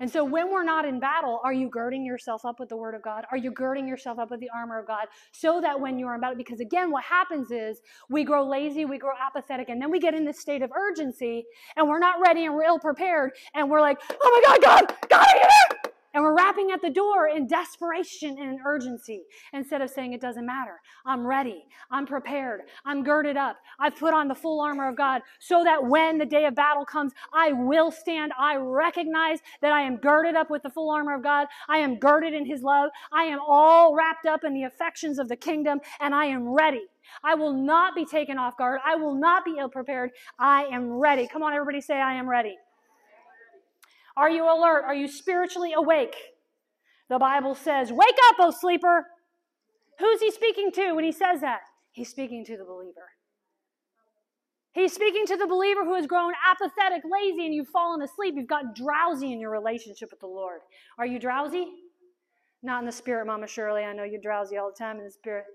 And 0.00 0.10
so 0.10 0.24
when 0.24 0.50
we're 0.50 0.64
not 0.64 0.86
in 0.86 0.98
battle, 0.98 1.40
are 1.44 1.52
you 1.52 1.68
girding 1.68 2.04
yourself 2.04 2.46
up 2.46 2.58
with 2.58 2.70
the 2.70 2.76
word 2.76 2.94
of 2.94 3.02
God? 3.02 3.26
Are 3.30 3.36
you 3.36 3.50
girding 3.50 3.86
yourself 3.86 4.18
up 4.18 4.30
with 4.30 4.40
the 4.40 4.48
armor 4.54 4.78
of 4.78 4.86
God 4.86 5.06
so 5.30 5.60
that 5.60 5.78
when 5.78 5.98
you're 5.98 6.14
in 6.14 6.20
battle, 6.22 6.36
because 6.36 6.60
again, 6.60 6.90
what 6.90 7.04
happens 7.04 7.50
is 7.50 7.82
we 8.08 8.24
grow 8.24 8.48
lazy, 8.48 8.86
we 8.86 8.98
grow 8.98 9.12
apathetic, 9.20 9.68
and 9.68 9.80
then 9.80 9.90
we 9.90 10.00
get 10.00 10.14
in 10.14 10.24
this 10.24 10.40
state 10.40 10.62
of 10.62 10.72
urgency 10.72 11.44
and 11.76 11.86
we're 11.86 11.98
not 11.98 12.16
ready 12.20 12.46
and 12.46 12.54
we're 12.54 12.64
ill 12.64 12.78
prepared 12.78 13.32
and 13.54 13.70
we're 13.70 13.82
like, 13.82 14.00
oh 14.10 14.42
my 14.42 14.58
God, 14.58 14.88
God, 14.88 14.96
God! 15.10 15.90
And 16.12 16.24
we're 16.24 16.34
rapping 16.50 16.70
at 16.72 16.82
the 16.82 16.90
door 16.90 17.28
in 17.28 17.46
desperation 17.46 18.36
and 18.38 18.58
urgency 18.66 19.22
instead 19.52 19.80
of 19.80 19.90
saying, 19.90 20.12
It 20.12 20.20
doesn't 20.20 20.46
matter. 20.46 20.80
I'm 21.06 21.26
ready. 21.26 21.64
I'm 21.90 22.06
prepared. 22.06 22.62
I'm 22.84 23.02
girded 23.02 23.36
up. 23.36 23.56
I've 23.78 23.96
put 23.96 24.14
on 24.14 24.28
the 24.28 24.34
full 24.34 24.60
armor 24.60 24.88
of 24.88 24.96
God 24.96 25.22
so 25.38 25.62
that 25.64 25.84
when 25.84 26.18
the 26.18 26.26
day 26.26 26.46
of 26.46 26.54
battle 26.54 26.84
comes, 26.84 27.12
I 27.32 27.52
will 27.52 27.90
stand. 27.90 28.32
I 28.38 28.56
recognize 28.56 29.38
that 29.62 29.72
I 29.72 29.82
am 29.82 29.96
girded 29.96 30.34
up 30.34 30.50
with 30.50 30.62
the 30.62 30.70
full 30.70 30.90
armor 30.90 31.14
of 31.14 31.22
God. 31.22 31.46
I 31.68 31.78
am 31.78 31.98
girded 31.98 32.34
in 32.34 32.46
His 32.46 32.62
love. 32.62 32.90
I 33.12 33.24
am 33.24 33.38
all 33.46 33.94
wrapped 33.94 34.26
up 34.26 34.44
in 34.44 34.54
the 34.54 34.64
affections 34.64 35.18
of 35.18 35.28
the 35.28 35.36
kingdom, 35.36 35.80
and 36.00 36.14
I 36.14 36.26
am 36.26 36.48
ready. 36.48 36.82
I 37.24 37.34
will 37.34 37.52
not 37.52 37.94
be 37.94 38.04
taken 38.04 38.38
off 38.38 38.56
guard. 38.56 38.80
I 38.84 38.96
will 38.96 39.14
not 39.14 39.44
be 39.44 39.56
ill 39.58 39.68
prepared. 39.68 40.10
I 40.38 40.64
am 40.64 40.90
ready. 40.90 41.26
Come 41.26 41.42
on, 41.42 41.52
everybody 41.52 41.80
say, 41.80 41.94
I 41.94 42.14
am 42.14 42.28
ready. 42.28 42.56
Are 44.16 44.30
you 44.30 44.44
alert? 44.44 44.84
Are 44.84 44.94
you 44.94 45.08
spiritually 45.08 45.72
awake? 45.72 46.14
The 47.10 47.18
Bible 47.18 47.54
says, 47.54 47.92
Wake 47.92 48.16
up, 48.28 48.36
O 48.38 48.52
sleeper. 48.52 49.04
Who's 49.98 50.20
he 50.20 50.30
speaking 50.30 50.70
to 50.72 50.92
when 50.92 51.04
he 51.04 51.12
says 51.12 51.42
that? 51.42 51.60
He's 51.92 52.08
speaking 52.08 52.44
to 52.46 52.56
the 52.56 52.64
believer. 52.64 53.10
He's 54.72 54.94
speaking 54.94 55.26
to 55.26 55.36
the 55.36 55.48
believer 55.48 55.84
who 55.84 55.96
has 55.96 56.06
grown 56.06 56.32
apathetic, 56.48 57.02
lazy, 57.04 57.44
and 57.44 57.52
you've 57.52 57.68
fallen 57.68 58.00
asleep. 58.00 58.34
You've 58.36 58.46
got 58.46 58.76
drowsy 58.76 59.32
in 59.32 59.40
your 59.40 59.50
relationship 59.50 60.10
with 60.12 60.20
the 60.20 60.28
Lord. 60.28 60.60
Are 60.96 61.04
you 61.04 61.18
drowsy? 61.18 61.66
Not 62.62 62.80
in 62.80 62.86
the 62.86 62.92
spirit, 62.92 63.26
Mama 63.26 63.48
Shirley. 63.48 63.82
I 63.82 63.92
know 63.92 64.04
you're 64.04 64.20
drowsy 64.20 64.56
all 64.56 64.70
the 64.70 64.78
time 64.78 64.98
in 64.98 65.04
the 65.04 65.10
spirit. 65.10 65.46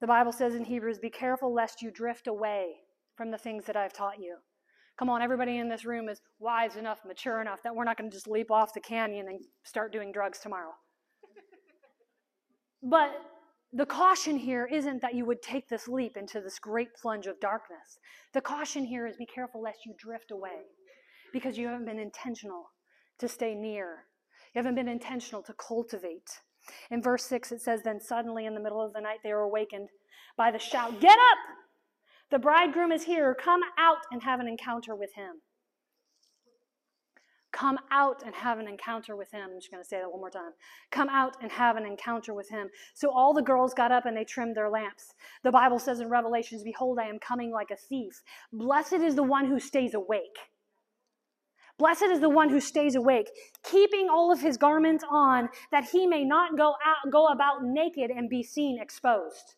The 0.00 0.06
Bible 0.06 0.32
says 0.32 0.54
in 0.54 0.64
Hebrews, 0.64 0.98
Be 1.00 1.10
careful 1.10 1.52
lest 1.52 1.82
you 1.82 1.90
drift 1.90 2.28
away 2.28 2.74
from 3.16 3.32
the 3.32 3.38
things 3.38 3.64
that 3.64 3.76
I've 3.76 3.92
taught 3.92 4.20
you. 4.20 4.36
Come 4.98 5.10
on, 5.10 5.22
everybody 5.22 5.58
in 5.58 5.68
this 5.68 5.84
room 5.84 6.08
is 6.08 6.20
wise 6.38 6.76
enough, 6.76 7.00
mature 7.04 7.40
enough 7.40 7.62
that 7.64 7.74
we're 7.74 7.84
not 7.84 7.98
going 7.98 8.10
to 8.10 8.16
just 8.16 8.28
leap 8.28 8.50
off 8.50 8.72
the 8.72 8.80
canyon 8.80 9.26
and 9.28 9.40
start 9.64 9.92
doing 9.92 10.12
drugs 10.12 10.38
tomorrow. 10.38 10.72
but 12.82 13.10
the 13.72 13.86
caution 13.86 14.36
here 14.36 14.68
isn't 14.70 15.02
that 15.02 15.14
you 15.14 15.24
would 15.24 15.42
take 15.42 15.68
this 15.68 15.88
leap 15.88 16.16
into 16.16 16.40
this 16.40 16.60
great 16.60 16.94
plunge 16.94 17.26
of 17.26 17.40
darkness. 17.40 17.98
The 18.32 18.40
caution 18.40 18.84
here 18.84 19.04
is 19.08 19.16
be 19.16 19.26
careful 19.26 19.60
lest 19.60 19.84
you 19.84 19.94
drift 19.98 20.30
away 20.30 20.62
because 21.32 21.58
you 21.58 21.66
haven't 21.66 21.86
been 21.86 21.98
intentional 21.98 22.70
to 23.18 23.26
stay 23.28 23.52
near. 23.52 24.04
You 24.54 24.60
haven't 24.60 24.76
been 24.76 24.86
intentional 24.86 25.42
to 25.42 25.54
cultivate. 25.54 26.38
In 26.92 27.02
verse 27.02 27.24
6, 27.24 27.50
it 27.50 27.62
says, 27.62 27.82
Then 27.82 28.00
suddenly 28.00 28.46
in 28.46 28.54
the 28.54 28.60
middle 28.60 28.80
of 28.80 28.92
the 28.92 29.00
night 29.00 29.18
they 29.24 29.32
were 29.32 29.40
awakened 29.40 29.88
by 30.36 30.52
the 30.52 30.58
shout, 30.58 31.00
Get 31.00 31.18
up! 31.18 31.63
The 32.30 32.38
bridegroom 32.38 32.92
is 32.92 33.04
here. 33.04 33.34
Come 33.34 33.60
out 33.78 33.98
and 34.10 34.22
have 34.22 34.40
an 34.40 34.48
encounter 34.48 34.94
with 34.94 35.14
him. 35.14 35.42
Come 37.54 37.78
out 37.92 38.24
and 38.26 38.34
have 38.34 38.58
an 38.58 38.66
encounter 38.66 39.14
with 39.14 39.30
him. 39.30 39.50
I'm 39.52 39.60
just 39.60 39.70
going 39.70 39.82
to 39.82 39.88
say 39.88 39.98
that 40.00 40.10
one 40.10 40.18
more 40.18 40.30
time. 40.30 40.50
Come 40.90 41.08
out 41.08 41.36
and 41.40 41.52
have 41.52 41.76
an 41.76 41.86
encounter 41.86 42.34
with 42.34 42.50
him. 42.50 42.68
So 42.94 43.12
all 43.12 43.32
the 43.32 43.42
girls 43.42 43.72
got 43.72 43.92
up 43.92 44.06
and 44.06 44.16
they 44.16 44.24
trimmed 44.24 44.56
their 44.56 44.68
lamps. 44.68 45.14
The 45.44 45.52
Bible 45.52 45.78
says 45.78 46.00
in 46.00 46.08
Revelations, 46.08 46.64
Behold, 46.64 46.98
I 46.98 47.06
am 47.06 47.20
coming 47.20 47.52
like 47.52 47.70
a 47.70 47.76
thief. 47.76 48.22
Blessed 48.52 48.94
is 48.94 49.14
the 49.14 49.22
one 49.22 49.46
who 49.46 49.60
stays 49.60 49.94
awake. 49.94 50.36
Blessed 51.78 52.04
is 52.04 52.20
the 52.20 52.28
one 52.28 52.48
who 52.48 52.60
stays 52.60 52.96
awake, 52.96 53.30
keeping 53.62 54.08
all 54.08 54.32
of 54.32 54.40
his 54.40 54.56
garments 54.56 55.04
on, 55.08 55.48
that 55.70 55.84
he 55.84 56.06
may 56.06 56.24
not 56.24 56.56
go 56.56 56.74
out, 56.84 57.10
go 57.12 57.26
about 57.26 57.62
naked 57.62 58.10
and 58.10 58.28
be 58.28 58.42
seen 58.42 58.80
exposed. 58.80 59.54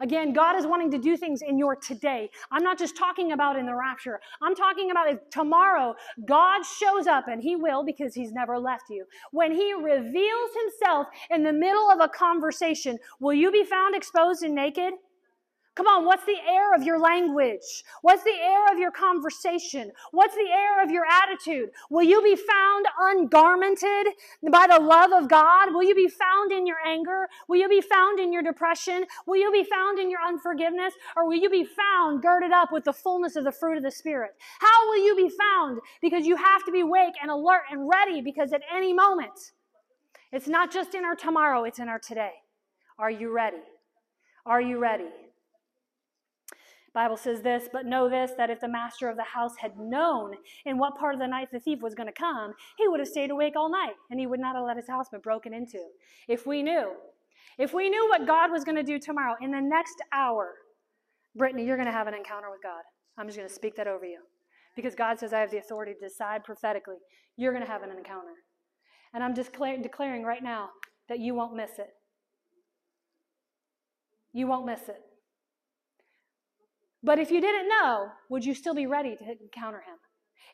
Again, 0.00 0.32
God 0.32 0.56
is 0.56 0.66
wanting 0.66 0.90
to 0.92 0.98
do 0.98 1.16
things 1.16 1.42
in 1.42 1.58
your 1.58 1.76
today. 1.76 2.30
I'm 2.50 2.62
not 2.62 2.78
just 2.78 2.96
talking 2.96 3.32
about 3.32 3.56
in 3.56 3.66
the 3.66 3.74
rapture. 3.74 4.20
I'm 4.42 4.54
talking 4.54 4.90
about 4.90 5.30
tomorrow 5.30 5.94
God 6.24 6.62
shows 6.64 7.06
up, 7.06 7.28
and 7.28 7.42
He 7.42 7.56
will 7.56 7.84
because 7.84 8.14
He's 8.14 8.32
never 8.32 8.58
left 8.58 8.90
you. 8.90 9.04
When 9.32 9.52
He 9.52 9.72
reveals 9.72 10.50
Himself 10.62 11.06
in 11.30 11.42
the 11.42 11.52
middle 11.52 11.90
of 11.90 12.00
a 12.00 12.08
conversation, 12.08 12.98
will 13.20 13.34
you 13.34 13.50
be 13.50 13.64
found 13.64 13.94
exposed 13.94 14.42
and 14.42 14.54
naked? 14.54 14.94
Come 15.76 15.88
on, 15.88 16.06
what's 16.06 16.24
the 16.24 16.38
air 16.48 16.74
of 16.74 16.82
your 16.82 16.98
language? 16.98 17.84
What's 18.00 18.24
the 18.24 18.34
air 18.34 18.72
of 18.72 18.78
your 18.78 18.90
conversation? 18.90 19.92
What's 20.10 20.34
the 20.34 20.48
air 20.50 20.82
of 20.82 20.90
your 20.90 21.04
attitude? 21.04 21.68
Will 21.90 22.02
you 22.02 22.22
be 22.22 22.34
found 22.34 22.86
ungarmented 22.98 24.14
by 24.50 24.66
the 24.68 24.80
love 24.80 25.12
of 25.12 25.28
God? 25.28 25.74
Will 25.74 25.82
you 25.82 25.94
be 25.94 26.08
found 26.08 26.50
in 26.50 26.66
your 26.66 26.78
anger? 26.86 27.28
Will 27.46 27.60
you 27.60 27.68
be 27.68 27.82
found 27.82 28.18
in 28.18 28.32
your 28.32 28.42
depression? 28.42 29.04
Will 29.26 29.36
you 29.36 29.52
be 29.52 29.64
found 29.64 29.98
in 29.98 30.10
your 30.10 30.20
unforgiveness? 30.26 30.94
Or 31.14 31.26
will 31.26 31.36
you 31.36 31.50
be 31.50 31.64
found 31.64 32.22
girded 32.22 32.52
up 32.52 32.72
with 32.72 32.84
the 32.84 32.94
fullness 32.94 33.36
of 33.36 33.44
the 33.44 33.52
fruit 33.52 33.76
of 33.76 33.82
the 33.82 33.90
Spirit? 33.90 34.30
How 34.60 34.88
will 34.88 35.04
you 35.04 35.14
be 35.14 35.28
found? 35.28 35.80
Because 36.00 36.26
you 36.26 36.36
have 36.36 36.64
to 36.64 36.72
be 36.72 36.80
awake 36.80 37.14
and 37.20 37.30
alert 37.30 37.64
and 37.70 37.86
ready 37.86 38.22
because 38.22 38.54
at 38.54 38.62
any 38.74 38.94
moment, 38.94 39.52
it's 40.32 40.48
not 40.48 40.72
just 40.72 40.94
in 40.94 41.04
our 41.04 41.14
tomorrow, 41.14 41.64
it's 41.64 41.78
in 41.78 41.90
our 41.90 41.98
today. 41.98 42.32
Are 42.98 43.10
you 43.10 43.30
ready? 43.30 43.58
Are 44.46 44.62
you 44.62 44.78
ready? 44.78 45.25
Bible 46.96 47.18
says 47.18 47.42
this, 47.42 47.68
but 47.70 47.84
know 47.84 48.08
this 48.08 48.30
that 48.38 48.48
if 48.48 48.58
the 48.58 48.68
master 48.68 49.10
of 49.10 49.18
the 49.18 49.22
house 49.22 49.52
had 49.60 49.78
known 49.78 50.32
in 50.64 50.78
what 50.78 50.96
part 50.96 51.12
of 51.12 51.20
the 51.20 51.26
night 51.26 51.48
the 51.52 51.60
thief 51.60 51.82
was 51.82 51.94
going 51.94 52.06
to 52.06 52.12
come, 52.12 52.54
he 52.78 52.88
would 52.88 53.00
have 53.00 53.08
stayed 53.08 53.30
awake 53.30 53.52
all 53.54 53.70
night 53.70 53.92
and 54.10 54.18
he 54.18 54.26
would 54.26 54.40
not 54.40 54.56
have 54.56 54.64
let 54.64 54.78
his 54.78 54.88
house 54.88 55.10
be 55.10 55.18
broken 55.18 55.52
into. 55.52 55.78
If 56.26 56.46
we 56.46 56.62
knew, 56.62 56.92
if 57.58 57.74
we 57.74 57.90
knew 57.90 58.08
what 58.08 58.26
God 58.26 58.50
was 58.50 58.64
going 58.64 58.78
to 58.78 58.82
do 58.82 58.98
tomorrow 58.98 59.34
in 59.42 59.50
the 59.50 59.60
next 59.60 60.02
hour, 60.10 60.54
Brittany, 61.36 61.66
you're 61.66 61.76
going 61.76 61.84
to 61.84 61.92
have 61.92 62.06
an 62.06 62.14
encounter 62.14 62.50
with 62.50 62.62
God. 62.62 62.80
I'm 63.18 63.26
just 63.26 63.36
going 63.36 63.48
to 63.48 63.54
speak 63.54 63.76
that 63.76 63.86
over 63.86 64.06
you. 64.06 64.20
Because 64.74 64.94
God 64.94 65.18
says 65.18 65.34
I 65.34 65.40
have 65.40 65.50
the 65.50 65.58
authority 65.58 65.92
to 65.92 66.08
decide 66.08 66.44
prophetically. 66.44 66.96
You're 67.36 67.52
going 67.52 67.64
to 67.64 67.70
have 67.70 67.82
an 67.82 67.90
encounter. 67.90 68.36
And 69.12 69.22
I'm 69.22 69.34
just 69.34 69.52
declaring 69.52 70.22
right 70.22 70.42
now 70.42 70.70
that 71.10 71.18
you 71.18 71.34
won't 71.34 71.54
miss 71.54 71.72
it. 71.78 71.90
You 74.32 74.46
won't 74.46 74.64
miss 74.64 74.88
it. 74.88 75.02
But 77.02 77.18
if 77.18 77.30
you 77.30 77.40
didn't 77.40 77.68
know, 77.68 78.08
would 78.30 78.44
you 78.44 78.54
still 78.54 78.74
be 78.74 78.86
ready 78.86 79.16
to 79.16 79.24
encounter 79.40 79.78
him? 79.78 79.96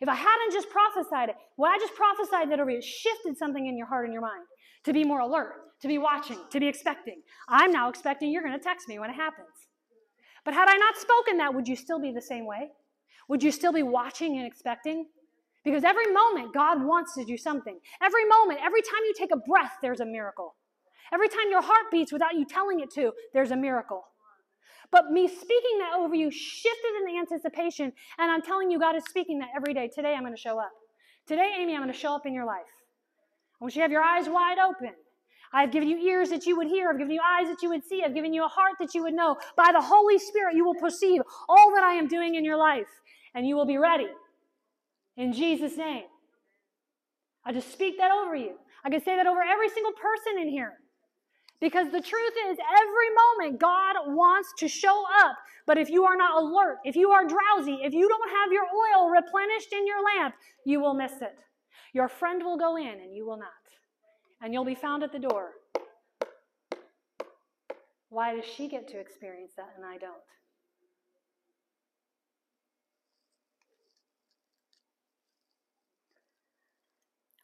If 0.00 0.08
I 0.08 0.14
hadn't 0.14 0.52
just 0.52 0.68
prophesied 0.68 1.28
it, 1.28 1.36
well, 1.56 1.70
I 1.72 1.78
just 1.78 1.94
prophesied 1.94 2.50
that 2.50 2.58
it 2.58 2.84
shifted 2.84 3.36
something 3.36 3.66
in 3.66 3.76
your 3.76 3.86
heart 3.86 4.04
and 4.04 4.12
your 4.12 4.22
mind 4.22 4.44
to 4.84 4.92
be 4.92 5.04
more 5.04 5.20
alert, 5.20 5.52
to 5.80 5.88
be 5.88 5.98
watching, 5.98 6.38
to 6.50 6.58
be 6.58 6.66
expecting. 6.66 7.22
I'm 7.48 7.70
now 7.70 7.88
expecting 7.88 8.32
you're 8.32 8.42
going 8.42 8.58
to 8.58 8.64
text 8.64 8.88
me 8.88 8.98
when 8.98 9.10
it 9.10 9.14
happens. 9.14 9.48
But 10.44 10.54
had 10.54 10.68
I 10.68 10.76
not 10.76 10.96
spoken 10.96 11.38
that, 11.38 11.54
would 11.54 11.68
you 11.68 11.76
still 11.76 12.00
be 12.00 12.12
the 12.12 12.20
same 12.20 12.46
way? 12.46 12.70
Would 13.28 13.42
you 13.42 13.52
still 13.52 13.72
be 13.72 13.84
watching 13.84 14.36
and 14.36 14.46
expecting? 14.46 15.06
Because 15.64 15.84
every 15.84 16.12
moment, 16.12 16.52
God 16.52 16.84
wants 16.84 17.14
to 17.14 17.24
do 17.24 17.36
something. 17.36 17.78
Every 18.02 18.24
moment, 18.26 18.58
every 18.64 18.82
time 18.82 19.00
you 19.06 19.14
take 19.16 19.30
a 19.32 19.36
breath, 19.36 19.74
there's 19.80 20.00
a 20.00 20.04
miracle. 20.04 20.56
Every 21.12 21.28
time 21.28 21.50
your 21.50 21.62
heart 21.62 21.90
beats 21.92 22.12
without 22.12 22.34
you 22.34 22.44
telling 22.44 22.80
it 22.80 22.90
to, 22.94 23.12
there's 23.32 23.52
a 23.52 23.56
miracle. 23.56 24.02
But 24.92 25.10
me 25.10 25.26
speaking 25.26 25.78
that 25.80 25.94
over 25.98 26.14
you 26.14 26.30
shifted 26.30 26.92
in 27.00 27.12
the 27.12 27.18
anticipation, 27.18 27.92
and 28.18 28.30
I'm 28.30 28.42
telling 28.42 28.70
you, 28.70 28.78
God 28.78 28.94
is 28.94 29.04
speaking 29.08 29.38
that 29.38 29.48
every 29.56 29.74
day. 29.74 29.90
Today, 29.92 30.14
I'm 30.14 30.22
going 30.22 30.34
to 30.34 30.40
show 30.40 30.60
up. 30.60 30.70
Today, 31.26 31.54
Amy, 31.58 31.74
I'm 31.74 31.80
going 31.80 31.92
to 31.92 31.98
show 31.98 32.14
up 32.14 32.26
in 32.26 32.34
your 32.34 32.44
life. 32.44 32.60
I 33.60 33.64
want 33.64 33.74
you 33.74 33.80
to 33.80 33.84
have 33.84 33.90
your 33.90 34.02
eyes 34.02 34.28
wide 34.28 34.58
open. 34.58 34.92
I've 35.54 35.70
given 35.70 35.88
you 35.88 35.96
ears 35.98 36.30
that 36.30 36.46
you 36.46 36.56
would 36.56 36.66
hear. 36.66 36.90
I've 36.90 36.98
given 36.98 37.12
you 37.12 37.20
eyes 37.24 37.48
that 37.48 37.62
you 37.62 37.70
would 37.70 37.84
see. 37.84 38.02
I've 38.04 38.14
given 38.14 38.32
you 38.32 38.44
a 38.44 38.48
heart 38.48 38.74
that 38.80 38.94
you 38.94 39.02
would 39.02 39.14
know. 39.14 39.36
By 39.56 39.70
the 39.72 39.80
Holy 39.80 40.18
Spirit, 40.18 40.56
you 40.56 40.64
will 40.64 40.74
perceive 40.74 41.22
all 41.48 41.72
that 41.74 41.84
I 41.84 41.94
am 41.94 42.06
doing 42.06 42.34
in 42.34 42.44
your 42.44 42.56
life, 42.56 42.88
and 43.34 43.46
you 43.46 43.56
will 43.56 43.66
be 43.66 43.78
ready. 43.78 44.08
In 45.16 45.32
Jesus' 45.32 45.76
name. 45.76 46.04
I 47.44 47.52
just 47.52 47.72
speak 47.72 47.98
that 47.98 48.10
over 48.10 48.36
you. 48.36 48.56
I 48.84 48.90
can 48.90 49.02
say 49.02 49.16
that 49.16 49.26
over 49.26 49.40
every 49.42 49.68
single 49.68 49.92
person 49.92 50.40
in 50.40 50.48
here. 50.48 50.74
Because 51.62 51.92
the 51.92 52.00
truth 52.00 52.32
is, 52.50 52.58
every 52.58 53.46
moment 53.46 53.60
God 53.60 53.94
wants 54.08 54.52
to 54.58 54.66
show 54.66 55.04
up. 55.22 55.36
But 55.64 55.78
if 55.78 55.88
you 55.88 56.04
are 56.04 56.16
not 56.16 56.42
alert, 56.42 56.78
if 56.84 56.96
you 56.96 57.12
are 57.12 57.24
drowsy, 57.24 57.78
if 57.84 57.94
you 57.94 58.08
don't 58.08 58.30
have 58.30 58.50
your 58.50 58.64
oil 58.64 59.08
replenished 59.08 59.72
in 59.72 59.86
your 59.86 60.02
lamp, 60.02 60.34
you 60.66 60.80
will 60.80 60.92
miss 60.92 61.12
it. 61.22 61.38
Your 61.92 62.08
friend 62.08 62.42
will 62.42 62.58
go 62.58 62.76
in 62.76 63.00
and 63.00 63.14
you 63.14 63.24
will 63.24 63.38
not. 63.38 63.50
And 64.42 64.52
you'll 64.52 64.64
be 64.64 64.74
found 64.74 65.04
at 65.04 65.12
the 65.12 65.20
door. 65.20 65.50
Why 68.08 68.34
does 68.34 68.44
she 68.44 68.66
get 68.66 68.88
to 68.88 68.98
experience 68.98 69.52
that 69.56 69.74
and 69.76 69.86
I 69.86 69.98
don't? 69.98 70.14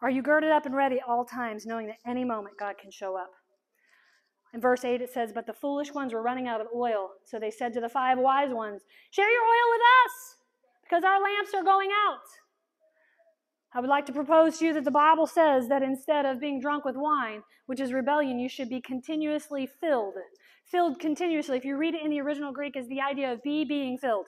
Are 0.03 0.11
you 0.11 0.23
girded 0.23 0.51
up 0.51 0.67
and 0.67 0.75
ready 0.75 1.01
all 1.07 1.25
times, 1.25 1.67
knowing 1.67 1.87
that 1.87 1.99
any 2.05 2.25
moment 2.25 2.57
God 2.59 2.79
can 2.79 2.91
show 2.91 3.17
up? 3.17 3.31
In 4.55 4.61
verse 4.61 4.85
8, 4.85 5.01
it 5.01 5.13
says, 5.13 5.33
But 5.33 5.47
the 5.47 5.53
foolish 5.53 5.93
ones 5.93 6.15
were 6.15 6.23
running 6.23 6.49
out 6.49 6.61
of 6.61 6.69
oil. 6.75 7.11
So 7.25 7.39
they 7.39 7.51
said 7.51 7.73
to 7.75 7.81
the 7.81 7.89
five 7.89 8.19
wise 8.19 8.51
ones, 8.53 8.83
Share 9.11 9.31
your 9.31 9.43
oil 9.43 9.71
with 9.71 9.83
us, 10.05 10.37
because 10.83 11.05
our 11.05 11.23
lamps 11.23 11.53
are 11.55 11.63
going 11.63 11.91
out. 12.09 12.21
I 13.75 13.81
would 13.81 13.91
like 13.91 14.07
to 14.07 14.13
propose 14.13 14.59
to 14.59 14.67
you 14.67 14.75
that 14.75 14.85
the 14.85 14.91
Bible 14.91 15.27
says 15.27 15.69
that 15.69 15.83
instead 15.83 16.25
of 16.25 16.41
being 16.41 16.61
drunk 16.61 16.87
with 16.87 16.97
wine, 16.97 17.43
which 17.67 17.81
is 17.81 17.93
rebellion, 17.93 18.39
you 18.39 18.49
should 18.49 18.71
be 18.71 18.81
continuously 18.81 19.69
filled. 19.81 20.15
Filled 20.65 20.99
continuously. 20.99 21.59
If 21.59 21.67
you 21.67 21.77
read 21.77 21.95
it 21.95 22.03
in 22.03 22.11
the 22.11 22.21
original 22.21 22.53
Greek, 22.53 22.77
is 22.77 22.89
the 22.89 23.03
idea 23.03 23.31
of 23.31 23.43
be 23.43 23.67
being 23.67 23.99
filled, 23.99 24.27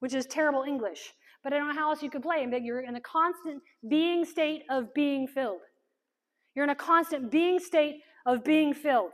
which 0.00 0.14
is 0.14 0.26
terrible 0.26 0.64
English. 0.64 1.12
But 1.44 1.52
I 1.52 1.58
don't 1.58 1.68
know 1.68 1.74
how 1.74 1.90
else 1.90 2.02
you 2.02 2.10
could 2.10 2.22
play 2.22 2.42
it, 2.42 2.50
but 2.50 2.62
you're 2.62 2.80
in 2.80 2.96
a 2.96 3.00
constant 3.00 3.62
being 3.88 4.24
state 4.24 4.62
of 4.68 4.92
being 4.92 5.28
filled. 5.28 5.60
You're 6.54 6.64
in 6.64 6.70
a 6.70 6.74
constant 6.74 7.30
being 7.30 7.60
state 7.60 8.00
of 8.26 8.44
being 8.44 8.74
filled. 8.74 9.12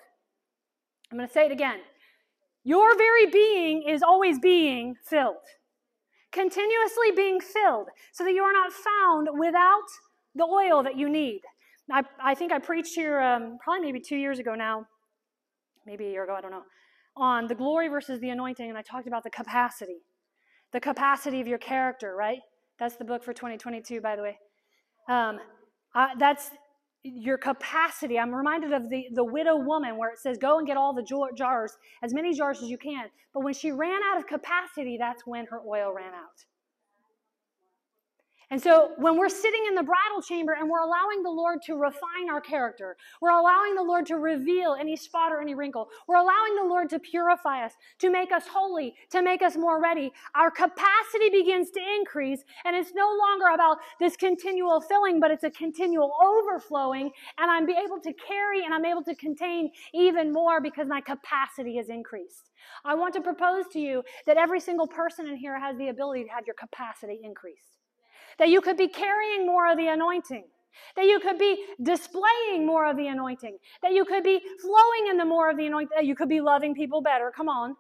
I'm 1.11 1.19
going 1.19 1.29
to 1.29 1.33
say 1.33 1.47
it 1.47 1.53
again. 1.53 1.79
Your 2.65 2.97
very 2.97 3.27
being 3.27 3.85
is 3.89 4.03
always 4.03 4.39
being 4.39 4.97
filled, 5.05 5.37
continuously 6.33 7.13
being 7.15 7.41
filled, 7.41 7.89
so 8.13 8.25
that 8.25 8.33
you 8.33 8.43
are 8.43 8.53
not 8.53 8.73
found 8.73 9.29
without 9.39 9.87
the 10.35 10.45
oil 10.45 10.83
that 10.83 10.97
you 10.97 11.09
need. 11.09 11.43
I, 11.93 12.03
I 12.21 12.35
think 12.35 12.51
I 12.51 12.59
preached 12.59 12.95
here 12.95 13.21
um, 13.21 13.59
probably 13.63 13.87
maybe 13.87 14.01
two 14.01 14.17
years 14.17 14.41
ago 14.41 14.57
now, 14.57 14.87
maybe 15.87 16.07
a 16.07 16.11
year 16.11 16.25
ago, 16.25 16.35
I 16.35 16.41
don't 16.41 16.51
know, 16.51 16.65
on 17.17 17.47
the 17.47 17.55
glory 17.55 17.89
versus 17.89 18.21
the 18.21 18.31
anointing, 18.31 18.69
and 18.69 18.77
I 18.77 18.83
talked 18.83 19.07
about 19.07 19.23
the 19.23 19.31
capacity, 19.31 19.99
the 20.73 20.81
capacity 20.81 21.41
of 21.41 21.47
your 21.47 21.59
character, 21.59 22.17
right? 22.17 22.41
That's 22.79 22.97
the 22.97 23.05
book 23.05 23.23
for 23.23 23.33
2022, 23.33 24.01
by 24.01 24.17
the 24.17 24.23
way. 24.23 24.39
Um, 25.09 25.39
I, 25.95 26.15
that's 26.19 26.51
your 27.15 27.39
capacity. 27.39 28.19
I'm 28.19 28.35
reminded 28.35 28.73
of 28.73 28.91
the, 28.91 29.07
the 29.15 29.25
widow 29.25 29.57
woman 29.57 29.97
where 29.97 30.11
it 30.11 30.19
says, 30.19 30.39
Go 30.39 30.59
and 30.59 30.67
get 30.67 30.77
all 30.77 30.95
the 30.95 31.03
jars, 31.37 31.73
as 32.03 32.13
many 32.13 32.35
jars 32.35 32.63
as 32.63 32.69
you 32.69 32.79
can. 32.79 33.07
But 33.33 33.45
when 33.45 33.55
she 33.55 33.71
ran 33.71 34.01
out 34.11 34.19
of 34.19 34.27
capacity, 34.27 34.97
that's 34.99 35.27
when 35.27 35.47
her 35.47 35.61
oil 35.61 35.93
ran 35.95 36.13
out. 36.13 36.45
And 38.49 38.63
so 38.63 38.93
when 38.97 39.19
we're 39.19 39.29
sitting 39.29 39.65
in 39.67 39.75
the 39.75 39.83
bridal 39.83 40.23
chamber 40.23 40.53
and 40.53 40.71
we're 40.71 40.79
allowing 40.79 41.25
the 41.25 41.31
Lord 41.31 41.63
to 41.63 41.75
refine 41.75 42.31
our 42.31 42.41
character, 42.41 42.97
we're 43.21 43.31
allowing 43.31 43.75
the 43.75 43.83
Lord 43.83 44.07
to 44.07 44.19
reveal 44.19 44.77
any 44.79 44.95
spot 44.95 45.33
or 45.33 45.41
any 45.41 45.57
wrinkle, 45.57 45.89
we're 46.07 46.15
allowing 46.17 46.55
the 46.55 46.63
Lord 46.63 46.89
to 46.91 47.01
purify 47.01 47.65
us, 47.65 47.73
to 47.99 48.09
make 48.09 48.31
us 48.31 48.45
holy, 48.47 48.95
to 49.11 49.21
make 49.21 49.43
us 49.43 49.57
more 49.57 49.83
ready, 49.83 50.13
our 50.37 50.53
capacity 50.53 51.29
begins 51.33 51.71
to 51.71 51.81
increase. 51.99 52.45
And 52.65 52.77
it's 52.77 52.95
no 52.95 53.09
longer 53.19 53.53
about 53.53 53.79
this 53.99 54.15
continual 54.17 54.81
filling, 54.81 55.19
but 55.19 55.33
it's 55.33 55.45
a 55.45 55.51
continual 55.51 56.13
overflowing. 56.23 57.11
And 57.39 57.51
I'm 57.51 57.69
able 57.69 57.99
to 58.01 58.13
carry 58.13 58.65
and 58.65 58.73
I'm 58.73 58.85
able 58.85 59.03
to 59.05 59.15
contain 59.17 59.73
even 59.93 60.33
more 60.33 60.61
because 60.61 60.87
my 60.87 61.01
capacity 61.01 61.79
is 61.79 61.89
increased. 61.89 62.51
I 62.85 62.95
want 62.95 63.13
to 63.15 63.21
propose 63.21 63.65
to 63.73 63.81
you 63.81 64.05
that 64.27 64.37
every 64.37 64.61
single 64.61 64.87
person 64.87 65.27
in 65.27 65.37
here 65.37 65.59
has 65.59 65.77
the 65.77 65.89
ability 65.89 66.25
to 66.25 66.31
have 66.31 66.47
your 66.47 66.55
capacity 66.55 67.19
increased 67.25 67.77
that 68.39 68.49
you 68.49 68.61
could 68.61 68.77
be 68.77 68.89
carrying 68.89 69.47
more 69.47 69.71
of 69.71 69.77
the 69.77 69.89
anointing, 69.89 70.45
that 70.97 71.05
you 71.07 71.21
could 71.21 71.39
be 71.39 71.65
displaying 71.83 72.67
more 72.67 72.87
of 72.87 72.97
the 72.97 73.09
anointing, 73.09 73.59
that 73.83 73.93
you 73.93 74.05
could 74.05 74.23
be 74.23 74.41
flowing 74.61 75.11
in 75.11 75.17
the 75.17 75.25
more 75.25 75.51
of 75.51 75.57
the 75.57 75.67
anointing, 75.67 75.95
that 75.95 76.07
you 76.07 76.15
could 76.15 76.29
be 76.29 76.41
loving 76.41 76.75
people 76.75 77.01
better. 77.01 77.33
Come 77.35 77.49
on. 77.49 77.77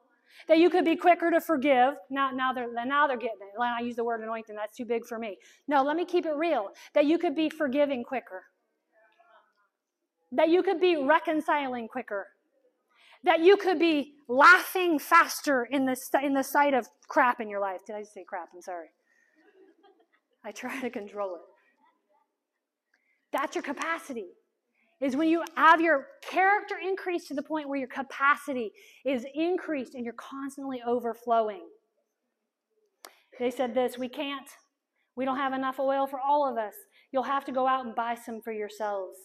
That 0.48 0.58
you 0.58 0.68
could 0.68 0.84
be 0.84 0.96
quicker 0.96 1.30
to 1.30 1.40
forgive. 1.40 1.94
Now, 2.10 2.30
now 2.30 2.52
they're 2.52 2.68
now 2.84 3.06
they're 3.06 3.16
getting 3.16 3.38
it. 3.40 3.60
I 3.60 3.80
use 3.80 3.96
the 3.96 4.04
word 4.04 4.20
anointing. 4.20 4.54
That's 4.54 4.76
too 4.76 4.84
big 4.84 5.06
for 5.06 5.18
me. 5.18 5.38
No, 5.66 5.82
let 5.82 5.96
me 5.96 6.04
keep 6.04 6.26
it 6.26 6.34
real. 6.36 6.68
That 6.94 7.06
you 7.06 7.18
could 7.18 7.34
be 7.34 7.48
forgiving 7.48 8.04
quicker. 8.04 8.44
That 10.32 10.50
you 10.50 10.62
could 10.62 10.80
be 10.80 10.96
reconciling 10.96 11.88
quicker. 11.88 12.26
That 13.24 13.40
you 13.40 13.56
could 13.56 13.78
be 13.78 14.14
laughing 14.28 14.98
faster 14.98 15.64
in 15.64 15.86
the 15.86 15.96
in 16.22 16.34
the 16.34 16.44
sight 16.44 16.74
of 16.74 16.86
crap 17.08 17.40
in 17.40 17.48
your 17.48 17.60
life. 17.60 17.80
Did 17.86 17.96
I 17.96 18.02
say 18.02 18.24
crap? 18.24 18.50
I'm 18.54 18.60
sorry. 18.60 18.88
I 20.46 20.52
try 20.52 20.80
to 20.80 20.90
control 20.90 21.34
it. 21.34 21.40
That's 23.32 23.56
your 23.56 23.64
capacity. 23.64 24.28
Is 25.00 25.16
when 25.16 25.28
you 25.28 25.42
have 25.56 25.80
your 25.80 26.06
character 26.22 26.76
increased 26.82 27.28
to 27.28 27.34
the 27.34 27.42
point 27.42 27.68
where 27.68 27.78
your 27.78 27.88
capacity 27.88 28.72
is 29.04 29.26
increased 29.34 29.94
and 29.94 30.04
you're 30.04 30.14
constantly 30.14 30.80
overflowing. 30.86 31.66
They 33.38 33.50
said 33.50 33.74
this 33.74 33.98
we 33.98 34.08
can't, 34.08 34.48
we 35.16 35.24
don't 35.26 35.36
have 35.36 35.52
enough 35.52 35.78
oil 35.78 36.06
for 36.06 36.18
all 36.18 36.48
of 36.50 36.56
us. 36.56 36.74
You'll 37.12 37.24
have 37.24 37.44
to 37.46 37.52
go 37.52 37.66
out 37.66 37.84
and 37.84 37.94
buy 37.94 38.14
some 38.14 38.40
for 38.40 38.52
yourselves. 38.52 39.18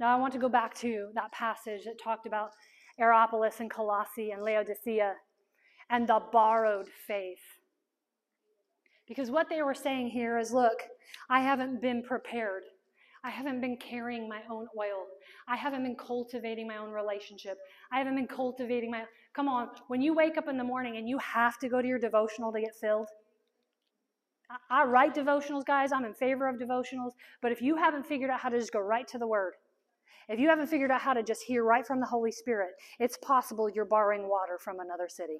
Now, 0.00 0.14
I 0.14 0.18
want 0.18 0.32
to 0.32 0.38
go 0.38 0.48
back 0.48 0.74
to 0.76 1.10
that 1.14 1.32
passage 1.32 1.84
that 1.84 2.02
talked 2.02 2.26
about 2.26 2.50
Hierapolis 2.98 3.60
and 3.60 3.70
Colossae 3.70 4.30
and 4.30 4.42
Laodicea 4.42 5.14
and 5.90 6.08
the 6.08 6.20
borrowed 6.32 6.88
faith. 7.06 7.55
Because 9.08 9.30
what 9.30 9.48
they 9.48 9.62
were 9.62 9.74
saying 9.74 10.08
here 10.08 10.38
is 10.38 10.52
look, 10.52 10.82
I 11.30 11.40
haven't 11.40 11.80
been 11.80 12.02
prepared. 12.02 12.64
I 13.24 13.30
haven't 13.30 13.60
been 13.60 13.76
carrying 13.76 14.28
my 14.28 14.40
own 14.50 14.68
oil. 14.78 15.06
I 15.48 15.56
haven't 15.56 15.82
been 15.82 15.96
cultivating 15.96 16.66
my 16.68 16.76
own 16.76 16.92
relationship. 16.92 17.58
I 17.90 17.98
haven't 17.98 18.14
been 18.14 18.28
cultivating 18.28 18.90
my. 18.90 19.04
Come 19.34 19.48
on, 19.48 19.68
when 19.88 20.00
you 20.00 20.14
wake 20.14 20.38
up 20.38 20.48
in 20.48 20.56
the 20.56 20.64
morning 20.64 20.96
and 20.96 21.08
you 21.08 21.18
have 21.18 21.58
to 21.58 21.68
go 21.68 21.82
to 21.82 21.88
your 21.88 21.98
devotional 21.98 22.52
to 22.52 22.60
get 22.60 22.74
filled, 22.80 23.08
I, 24.70 24.84
write 24.84 25.14
devotionals, 25.14 25.64
guys. 25.64 25.90
I'm 25.92 26.04
in 26.04 26.14
favor 26.14 26.48
of 26.48 26.56
devotionals. 26.56 27.12
But 27.42 27.50
if 27.50 27.60
you 27.60 27.76
haven't 27.76 28.06
figured 28.06 28.30
out 28.30 28.40
how 28.40 28.48
to 28.48 28.58
just 28.58 28.72
go 28.72 28.80
right 28.80 29.06
to 29.08 29.18
the 29.18 29.26
Word, 29.26 29.54
if 30.28 30.38
you 30.38 30.48
haven't 30.48 30.68
figured 30.68 30.90
out 30.90 31.00
how 31.00 31.12
to 31.14 31.22
just 31.22 31.42
hear 31.42 31.64
right 31.64 31.86
from 31.86 32.00
the 32.00 32.06
Holy 32.06 32.32
Spirit, 32.32 32.70
it's 33.00 33.16
possible 33.18 33.68
you're 33.68 33.84
borrowing 33.84 34.28
water 34.28 34.58
from 34.60 34.78
another 34.78 35.08
city 35.08 35.38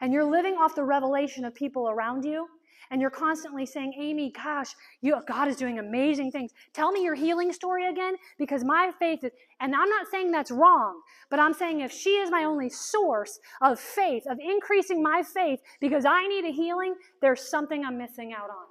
and 0.00 0.12
you're 0.12 0.24
living 0.24 0.54
off 0.54 0.74
the 0.74 0.84
revelation 0.84 1.44
of 1.44 1.54
people 1.54 1.88
around 1.88 2.24
you, 2.24 2.46
and 2.90 3.00
you're 3.00 3.10
constantly 3.10 3.66
saying, 3.66 3.94
Amy, 3.98 4.30
gosh, 4.30 4.74
you, 5.00 5.16
God 5.26 5.48
is 5.48 5.56
doing 5.56 5.78
amazing 5.78 6.30
things. 6.30 6.52
Tell 6.72 6.92
me 6.92 7.02
your 7.02 7.14
healing 7.14 7.52
story 7.52 7.88
again, 7.88 8.14
because 8.38 8.62
my 8.62 8.92
faith 8.98 9.24
is, 9.24 9.32
and 9.60 9.74
I'm 9.74 9.88
not 9.88 10.06
saying 10.10 10.30
that's 10.30 10.50
wrong, 10.50 11.00
but 11.30 11.40
I'm 11.40 11.54
saying 11.54 11.80
if 11.80 11.92
she 11.92 12.10
is 12.10 12.30
my 12.30 12.44
only 12.44 12.68
source 12.68 13.38
of 13.62 13.80
faith, 13.80 14.24
of 14.28 14.38
increasing 14.38 15.02
my 15.02 15.22
faith 15.22 15.60
because 15.80 16.04
I 16.04 16.26
need 16.26 16.44
a 16.44 16.52
healing, 16.52 16.94
there's 17.20 17.48
something 17.48 17.84
I'm 17.84 17.98
missing 17.98 18.32
out 18.32 18.50
on. 18.50 18.66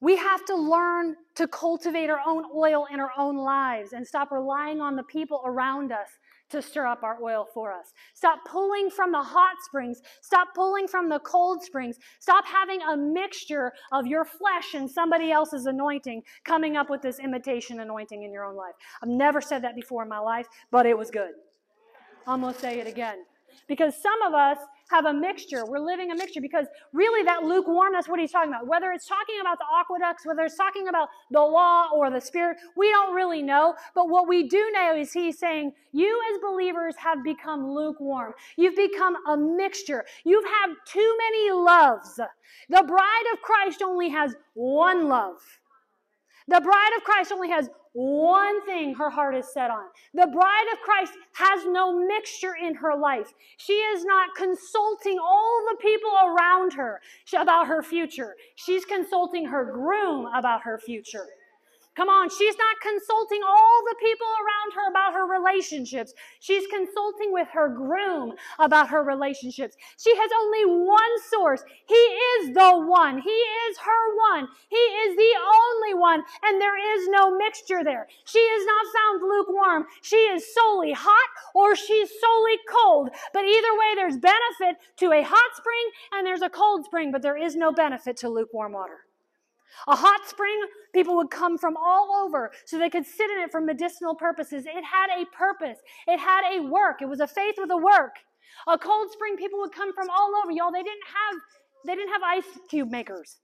We 0.00 0.16
have 0.16 0.44
to 0.44 0.54
learn 0.54 1.16
to 1.34 1.48
cultivate 1.48 2.08
our 2.08 2.20
own 2.24 2.44
oil 2.54 2.86
in 2.92 3.00
our 3.00 3.10
own 3.18 3.36
lives 3.36 3.92
and 3.92 4.06
stop 4.06 4.30
relying 4.30 4.80
on 4.80 4.94
the 4.94 5.02
people 5.02 5.42
around 5.44 5.90
us 5.90 6.08
to 6.50 6.62
stir 6.62 6.86
up 6.86 7.02
our 7.02 7.18
oil 7.22 7.46
for 7.52 7.72
us. 7.72 7.92
Stop 8.14 8.40
pulling 8.46 8.90
from 8.90 9.12
the 9.12 9.22
hot 9.22 9.56
springs. 9.64 10.00
Stop 10.20 10.48
pulling 10.54 10.88
from 10.88 11.08
the 11.08 11.18
cold 11.20 11.62
springs. 11.62 11.98
Stop 12.18 12.46
having 12.46 12.80
a 12.82 12.96
mixture 12.96 13.72
of 13.92 14.06
your 14.06 14.24
flesh 14.24 14.74
and 14.74 14.90
somebody 14.90 15.30
else's 15.30 15.66
anointing 15.66 16.22
coming 16.44 16.76
up 16.76 16.90
with 16.90 17.02
this 17.02 17.18
imitation 17.18 17.80
anointing 17.80 18.22
in 18.22 18.32
your 18.32 18.44
own 18.44 18.56
life. 18.56 18.74
I've 19.02 19.08
never 19.08 19.40
said 19.40 19.62
that 19.62 19.74
before 19.74 20.02
in 20.02 20.08
my 20.08 20.18
life, 20.18 20.46
but 20.70 20.86
it 20.86 20.96
was 20.96 21.10
good. 21.10 21.32
I'm 22.26 22.42
going 22.42 22.54
to 22.54 22.60
say 22.60 22.78
it 22.80 22.86
again. 22.86 23.24
Because 23.66 23.94
some 24.00 24.22
of 24.22 24.34
us 24.34 24.58
have 24.90 25.04
a 25.04 25.12
mixture. 25.12 25.64
We're 25.66 25.80
living 25.80 26.10
a 26.10 26.14
mixture 26.14 26.40
because 26.40 26.66
really 26.92 27.22
that 27.24 27.42
lukewarmness, 27.42 28.08
what 28.08 28.20
he's 28.20 28.32
talking 28.32 28.50
about, 28.50 28.66
whether 28.66 28.90
it's 28.92 29.06
talking 29.06 29.36
about 29.40 29.58
the 29.58 29.64
aqueducts, 29.78 30.24
whether 30.24 30.42
it's 30.42 30.56
talking 30.56 30.88
about 30.88 31.08
the 31.30 31.40
law 31.40 31.88
or 31.94 32.10
the 32.10 32.20
spirit, 32.20 32.56
we 32.76 32.90
don't 32.90 33.14
really 33.14 33.42
know. 33.42 33.74
But 33.94 34.08
what 34.08 34.28
we 34.28 34.48
do 34.48 34.70
know 34.72 34.96
is 34.96 35.12
he's 35.12 35.38
saying, 35.38 35.72
you 35.92 36.20
as 36.32 36.40
believers 36.40 36.94
have 36.96 37.22
become 37.22 37.70
lukewarm. 37.70 38.32
You've 38.56 38.76
become 38.76 39.16
a 39.26 39.36
mixture. 39.36 40.04
You've 40.24 40.44
had 40.44 40.74
too 40.86 41.16
many 41.18 41.50
loves. 41.52 42.18
The 42.68 42.84
bride 42.86 43.24
of 43.32 43.42
Christ 43.42 43.82
only 43.82 44.08
has 44.08 44.34
one 44.54 45.08
love. 45.08 45.36
The 46.46 46.60
bride 46.62 46.92
of 46.96 47.04
Christ 47.04 47.30
only 47.30 47.50
has 47.50 47.68
one 47.98 48.64
thing 48.64 48.94
her 48.94 49.10
heart 49.10 49.34
is 49.34 49.52
set 49.52 49.72
on. 49.72 49.86
The 50.14 50.28
bride 50.28 50.66
of 50.72 50.78
Christ 50.82 51.14
has 51.32 51.66
no 51.66 51.98
mixture 51.98 52.54
in 52.54 52.76
her 52.76 52.96
life. 52.96 53.34
She 53.56 53.72
is 53.72 54.04
not 54.04 54.36
consulting 54.36 55.18
all 55.18 55.64
the 55.68 55.76
people 55.78 56.12
around 56.24 56.74
her 56.74 57.00
about 57.36 57.66
her 57.66 57.82
future. 57.82 58.36
She's 58.54 58.84
consulting 58.84 59.46
her 59.46 59.64
groom 59.64 60.26
about 60.32 60.62
her 60.62 60.78
future. 60.78 61.26
Come 61.98 62.08
on, 62.08 62.30
she's 62.30 62.54
not 62.56 62.76
consulting 62.80 63.40
all 63.42 63.82
the 63.90 63.96
people 63.98 64.28
around 64.28 64.70
her 64.76 64.88
about 64.88 65.14
her 65.14 65.26
relationships. 65.26 66.14
She's 66.38 66.64
consulting 66.68 67.32
with 67.32 67.48
her 67.48 67.68
groom 67.68 68.34
about 68.60 68.90
her 68.90 69.02
relationships. 69.02 69.76
She 69.98 70.14
has 70.14 70.30
only 70.40 70.86
one 70.86 71.14
source. 71.28 71.64
He 71.88 71.96
is 71.96 72.54
the 72.54 72.78
one. 72.86 73.18
He 73.18 73.30
is 73.66 73.78
her 73.78 74.16
one. 74.30 74.46
He 74.68 74.76
is 74.76 75.16
the 75.16 75.34
only 75.42 75.94
one, 75.94 76.22
and 76.44 76.60
there 76.60 76.78
is 76.78 77.08
no 77.08 77.36
mixture 77.36 77.82
there. 77.82 78.06
She 78.24 78.38
is 78.38 78.64
not 78.64 78.86
found 78.94 79.22
lukewarm. 79.22 79.86
She 80.00 80.30
is 80.30 80.54
solely 80.54 80.92
hot 80.92 81.30
or 81.52 81.74
she's 81.74 82.10
solely 82.20 82.58
cold. 82.70 83.10
But 83.32 83.42
either 83.42 83.74
way, 83.74 83.94
there's 83.96 84.18
benefit 84.18 84.80
to 84.98 85.10
a 85.10 85.24
hot 85.24 85.50
spring 85.56 85.90
and 86.12 86.24
there's 86.24 86.42
a 86.42 86.48
cold 86.48 86.84
spring, 86.84 87.10
but 87.10 87.22
there 87.22 87.36
is 87.36 87.56
no 87.56 87.72
benefit 87.72 88.16
to 88.18 88.28
lukewarm 88.28 88.74
water. 88.74 89.07
A 89.86 89.96
hot 89.96 90.26
spring, 90.26 90.60
people 90.94 91.16
would 91.16 91.30
come 91.30 91.58
from 91.58 91.76
all 91.76 92.24
over 92.24 92.50
so 92.66 92.78
they 92.78 92.90
could 92.90 93.06
sit 93.06 93.30
in 93.30 93.40
it 93.40 93.50
for 93.50 93.60
medicinal 93.60 94.14
purposes. 94.14 94.66
It 94.66 94.84
had 94.84 95.08
a 95.10 95.24
purpose, 95.26 95.78
it 96.06 96.18
had 96.18 96.42
a 96.52 96.62
work. 96.62 97.02
It 97.02 97.08
was 97.08 97.20
a 97.20 97.26
faith 97.26 97.54
with 97.58 97.70
a 97.70 97.76
work. 97.76 98.16
A 98.66 98.78
cold 98.78 99.10
spring, 99.12 99.36
people 99.36 99.60
would 99.60 99.72
come 99.72 99.92
from 99.92 100.08
all 100.10 100.32
over. 100.42 100.50
Y'all, 100.50 100.72
they 100.72 100.82
didn't 100.82 101.06
have 101.06 101.40
they 101.86 101.94
didn't 101.94 102.12
have 102.12 102.22
ice 102.22 102.58
cube 102.68 102.90
makers. 102.90 103.38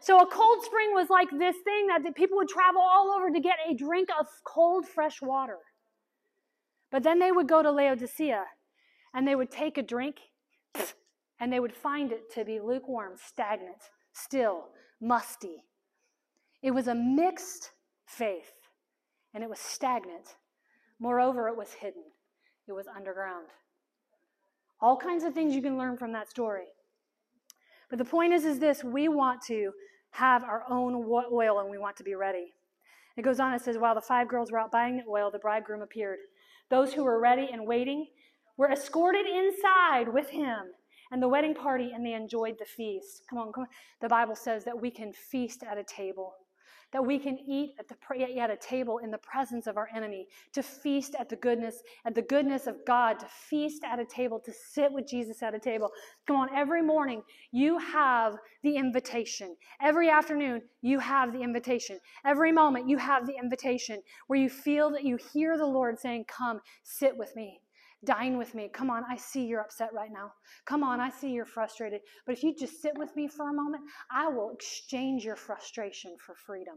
So 0.00 0.20
a 0.20 0.26
cold 0.26 0.62
spring 0.62 0.90
was 0.92 1.08
like 1.08 1.30
this 1.30 1.56
thing 1.64 1.86
that 1.86 2.14
people 2.14 2.36
would 2.36 2.48
travel 2.48 2.82
all 2.82 3.10
over 3.16 3.30
to 3.30 3.40
get 3.40 3.56
a 3.68 3.74
drink 3.74 4.10
of 4.18 4.26
cold, 4.44 4.86
fresh 4.86 5.22
water. 5.22 5.56
But 6.90 7.02
then 7.02 7.18
they 7.18 7.32
would 7.32 7.48
go 7.48 7.62
to 7.62 7.72
Laodicea 7.72 8.44
and 9.14 9.26
they 9.26 9.34
would 9.34 9.50
take 9.50 9.78
a 9.78 9.82
drink 9.82 10.16
and 11.40 11.52
they 11.52 11.58
would 11.58 11.74
find 11.74 12.12
it 12.12 12.32
to 12.34 12.44
be 12.44 12.60
lukewarm, 12.60 13.14
stagnant, 13.16 13.90
still, 14.12 14.68
musty. 15.00 15.64
It 16.62 16.72
was 16.72 16.88
a 16.88 16.94
mixed 16.94 17.70
faith, 18.06 18.52
and 19.34 19.42
it 19.44 19.50
was 19.50 19.58
stagnant. 19.58 20.36
Moreover, 20.98 21.48
it 21.48 21.56
was 21.56 21.72
hidden, 21.72 22.04
it 22.66 22.72
was 22.72 22.86
underground. 22.86 23.48
All 24.80 24.96
kinds 24.96 25.24
of 25.24 25.34
things 25.34 25.54
you 25.54 25.62
can 25.62 25.78
learn 25.78 25.96
from 25.96 26.12
that 26.12 26.30
story. 26.30 26.66
But 27.90 27.98
the 27.98 28.04
point 28.04 28.32
is, 28.32 28.44
is 28.44 28.58
this 28.58 28.82
we 28.82 29.08
want 29.08 29.42
to 29.42 29.72
have 30.10 30.44
our 30.44 30.64
own 30.70 30.94
oil 30.94 31.60
and 31.60 31.70
we 31.70 31.78
want 31.78 31.96
to 31.96 32.04
be 32.04 32.14
ready. 32.14 32.52
It 33.16 33.22
goes 33.22 33.40
on, 33.40 33.54
it 33.54 33.62
says, 33.62 33.78
While 33.78 33.94
the 33.94 34.00
five 34.00 34.28
girls 34.28 34.50
were 34.50 34.58
out 34.58 34.72
buying 34.72 34.96
the 34.96 35.10
oil, 35.10 35.30
the 35.30 35.38
bridegroom 35.38 35.82
appeared. 35.82 36.18
Those 36.70 36.92
who 36.92 37.04
were 37.04 37.20
ready 37.20 37.48
and 37.52 37.66
waiting 37.66 38.06
were 38.56 38.70
escorted 38.70 39.26
inside 39.26 40.12
with 40.12 40.30
him 40.30 40.72
and 41.10 41.22
the 41.22 41.28
wedding 41.28 41.54
party 41.54 41.92
and 41.94 42.04
they 42.04 42.14
enjoyed 42.14 42.56
the 42.58 42.64
feast. 42.64 43.22
Come 43.28 43.38
on, 43.38 43.52
come 43.52 43.64
on. 43.64 43.68
The 44.00 44.08
Bible 44.08 44.36
says 44.36 44.64
that 44.64 44.80
we 44.80 44.90
can 44.90 45.12
feast 45.12 45.62
at 45.62 45.78
a 45.78 45.84
table 45.84 46.34
that 46.94 47.04
we 47.04 47.18
can 47.18 47.36
eat 47.40 47.74
at 47.80 47.88
the 47.88 48.40
at 48.40 48.50
a 48.50 48.56
table 48.56 48.98
in 48.98 49.10
the 49.10 49.18
presence 49.18 49.66
of 49.66 49.76
our 49.76 49.88
enemy, 49.94 50.28
to 50.52 50.62
feast 50.62 51.16
at 51.18 51.28
the 51.28 51.34
goodness 51.34 51.82
at 52.06 52.14
the 52.14 52.22
goodness 52.22 52.68
of 52.68 52.76
God, 52.86 53.18
to 53.18 53.26
feast 53.26 53.82
at 53.84 53.98
a 53.98 54.04
table, 54.04 54.38
to 54.38 54.52
sit 54.52 54.92
with 54.92 55.06
Jesus 55.06 55.42
at 55.42 55.54
a 55.54 55.58
table. 55.58 55.90
Come 56.26 56.36
on, 56.36 56.48
every 56.54 56.82
morning 56.82 57.22
you 57.50 57.78
have 57.78 58.36
the 58.62 58.76
invitation. 58.76 59.56
Every 59.82 60.08
afternoon 60.08 60.62
you 60.82 61.00
have 61.00 61.32
the 61.32 61.42
invitation. 61.42 61.98
Every 62.24 62.52
moment 62.52 62.88
you 62.88 62.98
have 62.98 63.26
the 63.26 63.34
invitation 63.42 64.00
where 64.28 64.38
you 64.38 64.48
feel 64.48 64.90
that 64.92 65.02
you 65.02 65.18
hear 65.32 65.58
the 65.58 65.66
Lord 65.66 65.98
saying, 65.98 66.26
"Come, 66.28 66.60
sit 66.84 67.16
with 67.16 67.34
me." 67.34 67.63
Dine 68.04 68.36
with 68.36 68.54
me. 68.54 68.68
Come 68.72 68.90
on, 68.90 69.04
I 69.08 69.16
see 69.16 69.44
you're 69.44 69.60
upset 69.60 69.92
right 69.92 70.12
now. 70.12 70.32
Come 70.66 70.82
on, 70.82 71.00
I 71.00 71.10
see 71.10 71.30
you're 71.30 71.44
frustrated. 71.44 72.00
But 72.26 72.36
if 72.36 72.42
you 72.42 72.54
just 72.54 72.82
sit 72.82 72.96
with 72.98 73.14
me 73.16 73.28
for 73.28 73.48
a 73.48 73.54
moment, 73.54 73.84
I 74.10 74.28
will 74.28 74.50
exchange 74.50 75.24
your 75.24 75.36
frustration 75.36 76.16
for 76.18 76.34
freedom. 76.34 76.76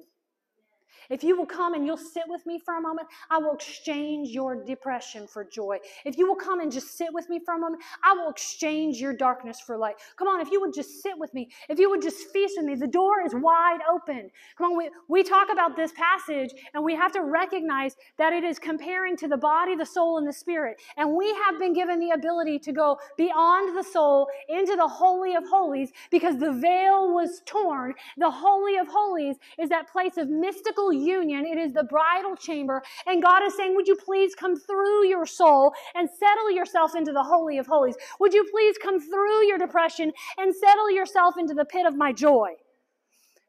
If 1.09 1.23
you 1.23 1.37
will 1.37 1.45
come 1.45 1.73
and 1.73 1.85
you'll 1.85 1.97
sit 1.97 2.23
with 2.27 2.45
me 2.45 2.59
for 2.59 2.77
a 2.77 2.81
moment, 2.81 3.07
I 3.29 3.37
will 3.37 3.53
exchange 3.53 4.29
your 4.29 4.63
depression 4.63 5.27
for 5.27 5.43
joy. 5.43 5.79
If 6.05 6.17
you 6.17 6.27
will 6.27 6.35
come 6.35 6.59
and 6.59 6.71
just 6.71 6.97
sit 6.97 7.09
with 7.13 7.29
me 7.29 7.39
for 7.43 7.55
a 7.55 7.59
moment, 7.59 7.83
I 8.03 8.13
will 8.13 8.29
exchange 8.29 8.99
your 8.99 9.13
darkness 9.13 9.59
for 9.59 9.77
light. 9.77 9.95
Come 10.17 10.27
on, 10.27 10.41
if 10.41 10.51
you 10.51 10.61
would 10.61 10.73
just 10.73 11.01
sit 11.01 11.17
with 11.17 11.33
me, 11.33 11.49
if 11.69 11.79
you 11.79 11.89
would 11.89 12.01
just 12.01 12.31
feast 12.31 12.55
with 12.57 12.65
me, 12.65 12.75
the 12.75 12.87
door 12.87 13.21
is 13.25 13.33
wide 13.33 13.79
open. 13.91 14.29
Come 14.57 14.71
on, 14.71 14.77
we, 14.77 14.89
we 15.07 15.23
talk 15.23 15.49
about 15.51 15.75
this 15.75 15.91
passage 15.93 16.51
and 16.73 16.83
we 16.83 16.95
have 16.95 17.11
to 17.13 17.21
recognize 17.21 17.95
that 18.17 18.33
it 18.33 18.43
is 18.43 18.59
comparing 18.59 19.15
to 19.17 19.27
the 19.27 19.37
body, 19.37 19.75
the 19.75 19.85
soul, 19.85 20.17
and 20.17 20.27
the 20.27 20.33
spirit. 20.33 20.81
And 20.97 21.15
we 21.15 21.33
have 21.45 21.59
been 21.59 21.73
given 21.73 21.99
the 21.99 22.11
ability 22.11 22.59
to 22.59 22.71
go 22.71 22.97
beyond 23.17 23.77
the 23.77 23.83
soul 23.83 24.27
into 24.49 24.75
the 24.75 24.87
Holy 24.87 25.35
of 25.35 25.43
Holies 25.47 25.91
because 26.11 26.37
the 26.37 26.53
veil 26.53 27.13
was 27.13 27.41
torn. 27.45 27.93
The 28.17 28.31
Holy 28.31 28.77
of 28.77 28.87
Holies 28.87 29.37
is 29.57 29.69
that 29.69 29.91
place 29.91 30.17
of 30.17 30.29
mystical 30.29 30.86
union, 30.91 31.45
it 31.45 31.57
is 31.57 31.73
the 31.73 31.83
bridal 31.83 32.35
chamber. 32.35 32.83
And 33.05 33.21
God 33.21 33.43
is 33.43 33.55
saying, 33.55 33.75
Would 33.75 33.87
you 33.87 33.95
please 33.95 34.35
come 34.35 34.55
through 34.55 35.07
your 35.07 35.25
soul 35.25 35.73
and 35.95 36.09
settle 36.09 36.51
yourself 36.51 36.95
into 36.95 37.11
the 37.11 37.23
Holy 37.23 37.57
of 37.57 37.67
Holies? 37.67 37.95
Would 38.19 38.33
you 38.33 38.47
please 38.51 38.77
come 38.77 38.99
through 38.99 39.45
your 39.45 39.57
depression 39.57 40.11
and 40.37 40.53
settle 40.53 40.91
yourself 40.91 41.35
into 41.37 41.53
the 41.53 41.65
pit 41.65 41.85
of 41.85 41.95
my 41.95 42.11
joy? 42.13 42.51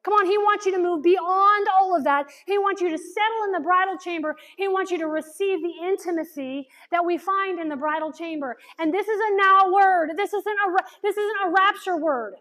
Come 0.04 0.14
on, 0.14 0.26
He 0.26 0.38
wants 0.38 0.64
you 0.64 0.72
to 0.72 0.78
move 0.78 1.02
beyond 1.02 1.66
all 1.78 1.96
of 1.96 2.04
that. 2.04 2.26
He 2.46 2.56
wants 2.56 2.80
you 2.80 2.88
to 2.88 2.98
settle 2.98 3.44
in 3.44 3.52
the 3.52 3.60
bridal 3.60 3.98
chamber. 3.98 4.36
He 4.56 4.68
wants 4.68 4.90
you 4.90 4.98
to 4.98 5.06
receive 5.06 5.60
the 5.62 5.74
intimacy 5.86 6.68
that 6.90 7.04
we 7.04 7.18
find 7.18 7.58
in 7.58 7.68
the 7.68 7.76
bridal 7.76 8.12
chamber. 8.12 8.56
And 8.78 8.94
this 8.94 9.08
is 9.08 9.20
a 9.20 9.36
now 9.36 9.72
word. 9.72 10.10
This 10.16 10.32
isn't 10.32 10.58
a, 10.66 10.82
this 11.02 11.16
isn't 11.16 11.36
a 11.46 11.50
rapture 11.50 11.96
word. 11.96 12.34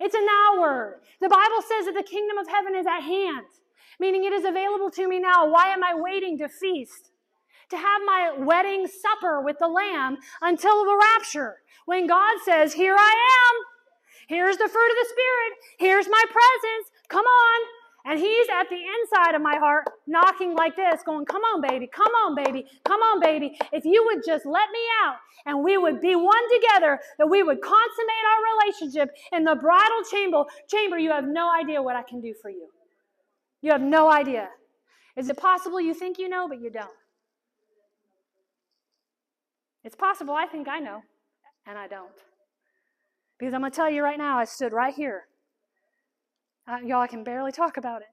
It's 0.00 0.14
a 0.14 0.24
now 0.24 0.62
word. 0.62 1.00
The 1.20 1.28
Bible 1.28 1.62
says 1.62 1.86
that 1.86 1.94
the 1.94 2.08
kingdom 2.08 2.38
of 2.38 2.46
heaven 2.48 2.76
is 2.76 2.86
at 2.86 3.00
hand 3.00 3.46
meaning 3.98 4.24
it 4.24 4.32
is 4.32 4.44
available 4.44 4.90
to 4.92 5.08
me 5.08 5.18
now. 5.18 5.48
Why 5.50 5.68
am 5.68 5.84
I 5.84 5.94
waiting 5.94 6.38
to 6.38 6.48
feast? 6.48 7.10
To 7.70 7.76
have 7.76 8.00
my 8.06 8.32
wedding 8.38 8.86
supper 8.86 9.42
with 9.42 9.56
the 9.58 9.68
Lamb 9.68 10.16
until 10.40 10.84
the 10.84 10.98
rapture. 11.16 11.56
When 11.86 12.06
God 12.06 12.38
says, 12.44 12.72
Here 12.72 12.96
I 12.98 13.10
am. 13.10 13.64
Here's 14.28 14.56
the 14.56 14.68
fruit 14.68 14.90
of 14.90 14.96
the 15.02 15.08
Spirit. 15.08 15.52
Here's 15.78 16.08
my 16.08 16.24
presence. 16.30 16.92
Come 17.08 17.24
on. 17.24 17.60
And 18.04 18.18
he's 18.18 18.46
at 18.48 18.68
the 18.70 18.76
inside 18.76 19.34
of 19.34 19.42
my 19.42 19.56
heart, 19.56 19.84
knocking 20.06 20.54
like 20.54 20.76
this, 20.76 21.02
going, 21.04 21.26
Come 21.26 21.42
on, 21.42 21.60
baby. 21.60 21.86
Come 21.86 22.12
on, 22.24 22.34
baby. 22.34 22.64
Come 22.84 23.00
on, 23.00 23.20
baby. 23.20 23.58
If 23.72 23.84
you 23.84 24.02
would 24.06 24.22
just 24.24 24.46
let 24.46 24.70
me 24.70 24.80
out 25.04 25.16
and 25.44 25.62
we 25.62 25.76
would 25.76 26.00
be 26.00 26.14
one 26.14 26.48
together, 26.54 27.00
that 27.18 27.26
we 27.28 27.42
would 27.42 27.60
consummate 27.60 28.24
our 28.30 28.64
relationship 28.64 29.10
in 29.32 29.44
the 29.44 29.56
bridal 29.56 30.02
chamber, 30.10 30.44
chamber, 30.70 30.98
you 30.98 31.10
have 31.10 31.26
no 31.26 31.52
idea 31.52 31.82
what 31.82 31.96
I 31.96 32.02
can 32.02 32.20
do 32.20 32.34
for 32.40 32.50
you. 32.50 32.68
You 33.60 33.72
have 33.72 33.80
no 33.80 34.10
idea. 34.10 34.50
Is 35.16 35.28
it 35.28 35.36
possible 35.36 35.80
you 35.80 35.94
think 35.94 36.18
you 36.18 36.28
know, 36.28 36.48
but 36.48 36.60
you 36.60 36.70
don't? 36.70 36.90
It's 39.82 39.96
possible 39.96 40.34
I 40.34 40.46
think 40.46 40.68
I 40.68 40.78
know, 40.78 41.02
and 41.66 41.78
I 41.78 41.88
don't. 41.88 42.10
Because 43.38 43.54
I'm 43.54 43.60
going 43.60 43.72
to 43.72 43.76
tell 43.76 43.90
you 43.90 44.02
right 44.02 44.18
now, 44.18 44.38
I 44.38 44.44
stood 44.44 44.72
right 44.72 44.94
here. 44.94 45.22
Uh, 46.68 46.78
y'all, 46.84 47.00
I 47.00 47.06
can 47.06 47.24
barely 47.24 47.52
talk 47.52 47.76
about 47.76 48.02
it. 48.02 48.08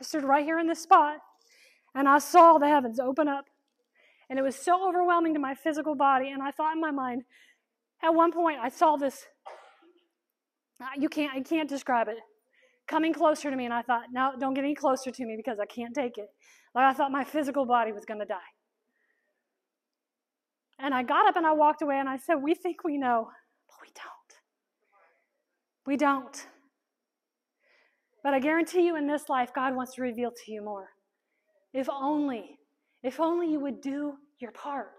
I 0.00 0.04
stood 0.04 0.24
right 0.24 0.44
here 0.44 0.58
in 0.58 0.66
this 0.66 0.82
spot, 0.82 1.18
and 1.94 2.08
I 2.08 2.18
saw 2.18 2.58
the 2.58 2.68
heavens 2.68 2.98
open 2.98 3.28
up. 3.28 3.44
And 4.28 4.38
it 4.38 4.42
was 4.42 4.56
so 4.56 4.88
overwhelming 4.88 5.34
to 5.34 5.40
my 5.40 5.54
physical 5.54 5.94
body. 5.94 6.30
And 6.30 6.40
I 6.40 6.52
thought 6.52 6.74
in 6.74 6.80
my 6.80 6.92
mind, 6.92 7.24
at 8.02 8.14
one 8.14 8.32
point, 8.32 8.58
I 8.60 8.68
saw 8.68 8.96
this. 8.96 9.26
Uh, 10.80 10.86
you 10.96 11.08
can't, 11.08 11.32
I 11.34 11.40
can't 11.40 11.68
describe 11.68 12.08
it 12.08 12.16
coming 12.90 13.14
closer 13.14 13.50
to 13.50 13.56
me, 13.56 13.64
and 13.64 13.72
I 13.72 13.82
thought, 13.82 14.06
no, 14.12 14.32
don't 14.38 14.52
get 14.52 14.64
any 14.64 14.74
closer 14.74 15.10
to 15.12 15.24
me 15.24 15.36
because 15.36 15.58
I 15.60 15.66
can't 15.66 15.94
take 15.94 16.18
it. 16.18 16.28
Like 16.74 16.84
I 16.84 16.92
thought 16.92 17.12
my 17.12 17.24
physical 17.24 17.64
body 17.64 17.92
was 17.92 18.04
going 18.04 18.18
to 18.20 18.26
die. 18.26 18.50
And 20.78 20.92
I 20.92 21.02
got 21.04 21.26
up 21.26 21.36
and 21.36 21.46
I 21.46 21.52
walked 21.52 21.82
away 21.82 21.98
and 21.98 22.08
I 22.08 22.16
said, 22.16 22.36
We 22.42 22.54
think 22.54 22.84
we 22.84 22.98
know, 22.98 23.28
but 23.68 23.76
we 23.80 23.88
don't. 23.94 24.30
We 25.86 25.96
don't. 25.96 26.46
But 28.24 28.34
I 28.34 28.40
guarantee 28.40 28.86
you 28.86 28.96
in 28.96 29.06
this 29.06 29.28
life, 29.28 29.50
God 29.54 29.74
wants 29.74 29.94
to 29.94 30.02
reveal 30.02 30.30
to 30.30 30.52
you 30.52 30.62
more. 30.62 30.88
If 31.72 31.88
only, 31.88 32.58
if 33.02 33.20
only 33.20 33.50
you 33.50 33.60
would 33.60 33.80
do 33.80 34.14
your 34.40 34.52
part. 34.52 34.90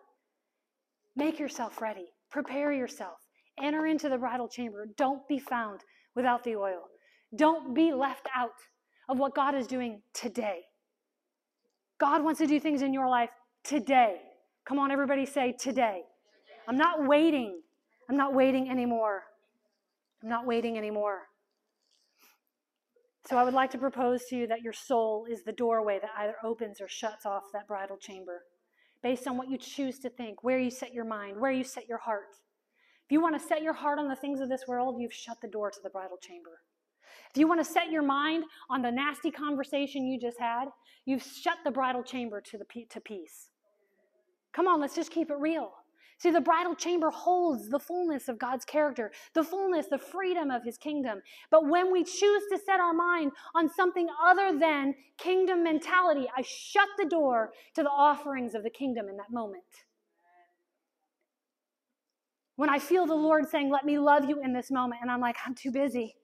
Make 1.16 1.40
yourself 1.40 1.82
ready, 1.82 2.06
prepare 2.30 2.72
yourself, 2.72 3.18
enter 3.62 3.86
into 3.86 4.08
the 4.08 4.18
bridal 4.18 4.48
chamber. 4.48 4.88
Don't 4.98 5.28
be 5.28 5.40
found 5.40 5.82
without 6.16 6.44
the 6.44 6.56
oil. 6.56 6.84
Don't 7.36 7.74
be 7.74 7.94
left 7.94 8.28
out 8.36 8.52
of 9.08 9.18
what 9.20 9.36
God 9.36 9.56
is 9.56 9.68
doing 9.68 10.02
today. 10.14 10.62
God 12.00 12.24
wants 12.24 12.40
to 12.40 12.48
do 12.48 12.60
things 12.60 12.82
in 12.82 12.94
your 12.94 13.08
life 13.08 13.30
today. 13.64 14.18
Come 14.66 14.80
on, 14.80 14.92
everybody 14.92 15.26
say 15.26 15.54
today. 15.58 16.02
I'm 16.68 16.78
not 16.78 17.08
waiting. 17.08 17.62
I'm 18.10 18.18
not 18.18 18.34
waiting 18.34 18.70
anymore. 18.70 19.24
I'm 20.22 20.30
not 20.30 20.46
waiting 20.46 20.78
anymore. 20.78 21.20
So 23.30 23.38
I 23.38 23.44
would 23.44 23.54
like 23.54 23.72
to 23.72 23.78
propose 23.78 24.26
to 24.30 24.36
you 24.36 24.48
that 24.48 24.62
your 24.62 24.74
soul 24.74 25.26
is 25.30 25.44
the 25.44 25.52
doorway 25.52 26.00
that 26.02 26.10
either 26.18 26.36
opens 26.44 26.82
or 26.82 26.88
shuts 26.88 27.26
off 27.26 27.44
that 27.54 27.68
bridal 27.68 27.98
chamber 27.98 28.42
based 29.04 29.28
on 29.28 29.38
what 29.38 29.50
you 29.50 29.58
choose 29.58 30.00
to 30.00 30.10
think, 30.10 30.44
where 30.44 30.60
you 30.60 30.70
set 30.70 30.94
your 30.94 31.06
mind, 31.06 31.40
where 31.40 31.52
you 31.52 31.64
set 31.64 31.88
your 31.88 31.98
heart. 32.00 32.36
If 33.06 33.12
you 33.12 33.22
want 33.22 33.40
to 33.40 33.48
set 33.48 33.62
your 33.62 33.74
heart 33.74 34.00
on 34.00 34.08
the 34.08 34.16
things 34.16 34.42
of 34.42 34.50
this 34.50 34.64
world, 34.68 34.96
you've 35.00 35.14
shut 35.14 35.38
the 35.42 35.48
door 35.48 35.70
to 35.72 35.80
the 35.84 35.90
bridal 35.90 36.18
chamber. 36.18 36.62
If 37.32 37.38
you 37.38 37.48
want 37.48 37.60
to 37.60 37.72
set 37.72 37.92
your 37.92 38.04
mind 38.04 38.44
on 38.70 38.82
the 38.82 38.92
nasty 38.92 39.32
conversation 39.32 40.06
you 40.06 40.20
just 40.20 40.40
had, 40.40 40.66
you've 41.06 41.24
shut 41.24 41.58
the 41.64 41.72
bridal 41.72 42.04
chamber 42.04 42.42
to, 42.42 42.58
the, 42.58 42.66
to 42.90 43.00
peace. 43.00 43.50
Come 44.54 44.68
on, 44.68 44.82
let's 44.82 44.96
just 44.96 45.12
keep 45.12 45.30
it 45.30 45.38
real. 45.40 45.72
See, 46.22 46.30
the 46.30 46.40
bridal 46.40 46.76
chamber 46.76 47.10
holds 47.10 47.68
the 47.70 47.80
fullness 47.80 48.28
of 48.28 48.38
God's 48.38 48.64
character, 48.64 49.12
the 49.34 49.44
fullness, 49.44 49.88
the 49.88 49.98
freedom 49.98 50.52
of 50.52 50.64
his 50.64 50.78
kingdom. 50.78 51.24
But 51.50 51.68
when 51.68 51.92
we 51.92 52.04
choose 52.04 52.44
to 52.52 52.60
set 52.64 52.80
our 52.80 52.94
mind 52.94 53.32
on 53.56 53.74
something 53.74 54.08
other 54.24 54.60
than 54.60 54.94
kingdom 55.18 55.64
mentality, 55.64 56.28
I 56.38 56.44
shut 56.44 56.90
the 57.00 57.10
door 57.10 57.54
to 57.74 57.82
the 57.82 57.90
offerings 57.90 58.54
of 58.54 58.62
the 58.62 58.70
kingdom 58.70 59.08
in 59.10 59.18
that 59.18 59.32
moment. 59.32 59.64
When 62.56 62.70
I 62.70 62.78
feel 62.78 63.08
the 63.08 63.16
Lord 63.16 63.50
saying, 63.50 63.72
Let 63.72 63.86
me 63.86 63.98
love 63.98 64.30
you 64.30 64.44
in 64.44 64.54
this 64.54 64.70
moment, 64.70 65.02
and 65.02 65.10
I'm 65.10 65.22
like, 65.22 65.38
I'm 65.44 65.56
too 65.56 65.72
busy. 65.72 66.18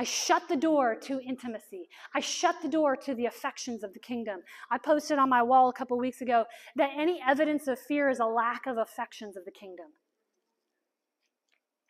I 0.00 0.04
shut 0.04 0.48
the 0.48 0.56
door 0.56 0.96
to 1.02 1.20
intimacy. 1.20 1.90
I 2.14 2.20
shut 2.20 2.62
the 2.62 2.70
door 2.70 2.96
to 2.96 3.14
the 3.14 3.26
affections 3.26 3.84
of 3.84 3.92
the 3.92 3.98
kingdom. 3.98 4.40
I 4.70 4.78
posted 4.78 5.18
on 5.18 5.28
my 5.28 5.42
wall 5.42 5.68
a 5.68 5.74
couple 5.74 5.98
weeks 5.98 6.22
ago 6.22 6.46
that 6.76 6.92
any 6.96 7.20
evidence 7.28 7.68
of 7.68 7.78
fear 7.78 8.08
is 8.08 8.18
a 8.18 8.24
lack 8.24 8.66
of 8.66 8.78
affections 8.78 9.36
of 9.36 9.44
the 9.44 9.50
kingdom. 9.50 9.88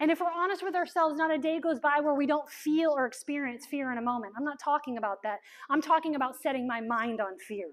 And 0.01 0.11
if 0.11 0.19
we're 0.19 0.27
honest 0.27 0.61
with 0.61 0.75
ourselves, 0.75 1.17
not 1.17 1.33
a 1.33 1.39
day 1.39 1.61
goes 1.61 1.79
by 1.79 2.01
where 2.01 2.15
we 2.15 2.27
don't 2.27 2.51
feel 2.51 2.91
or 2.91 3.07
experience 3.07 3.65
fear 3.71 3.93
in 3.93 3.99
a 3.99 4.03
moment. 4.03 4.33
I'm 4.37 4.43
not 4.43 4.59
talking 4.59 4.97
about 4.97 5.23
that. 5.23 5.39
I'm 5.71 5.81
talking 5.81 6.17
about 6.17 6.35
setting 6.43 6.67
my 6.67 6.81
mind 6.81 7.21
on 7.21 7.39
fear. 7.39 7.69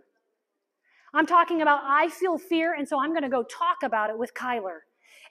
I'm 1.15 1.25
talking 1.25 1.63
about 1.63 1.81
I 1.83 2.09
feel 2.09 2.37
fear, 2.37 2.75
and 2.75 2.87
so 2.87 3.01
I'm 3.01 3.09
going 3.09 3.23
to 3.23 3.29
go 3.29 3.41
talk 3.41 3.77
about 3.83 4.11
it 4.11 4.19
with 4.19 4.35
Kyler. 4.35 4.81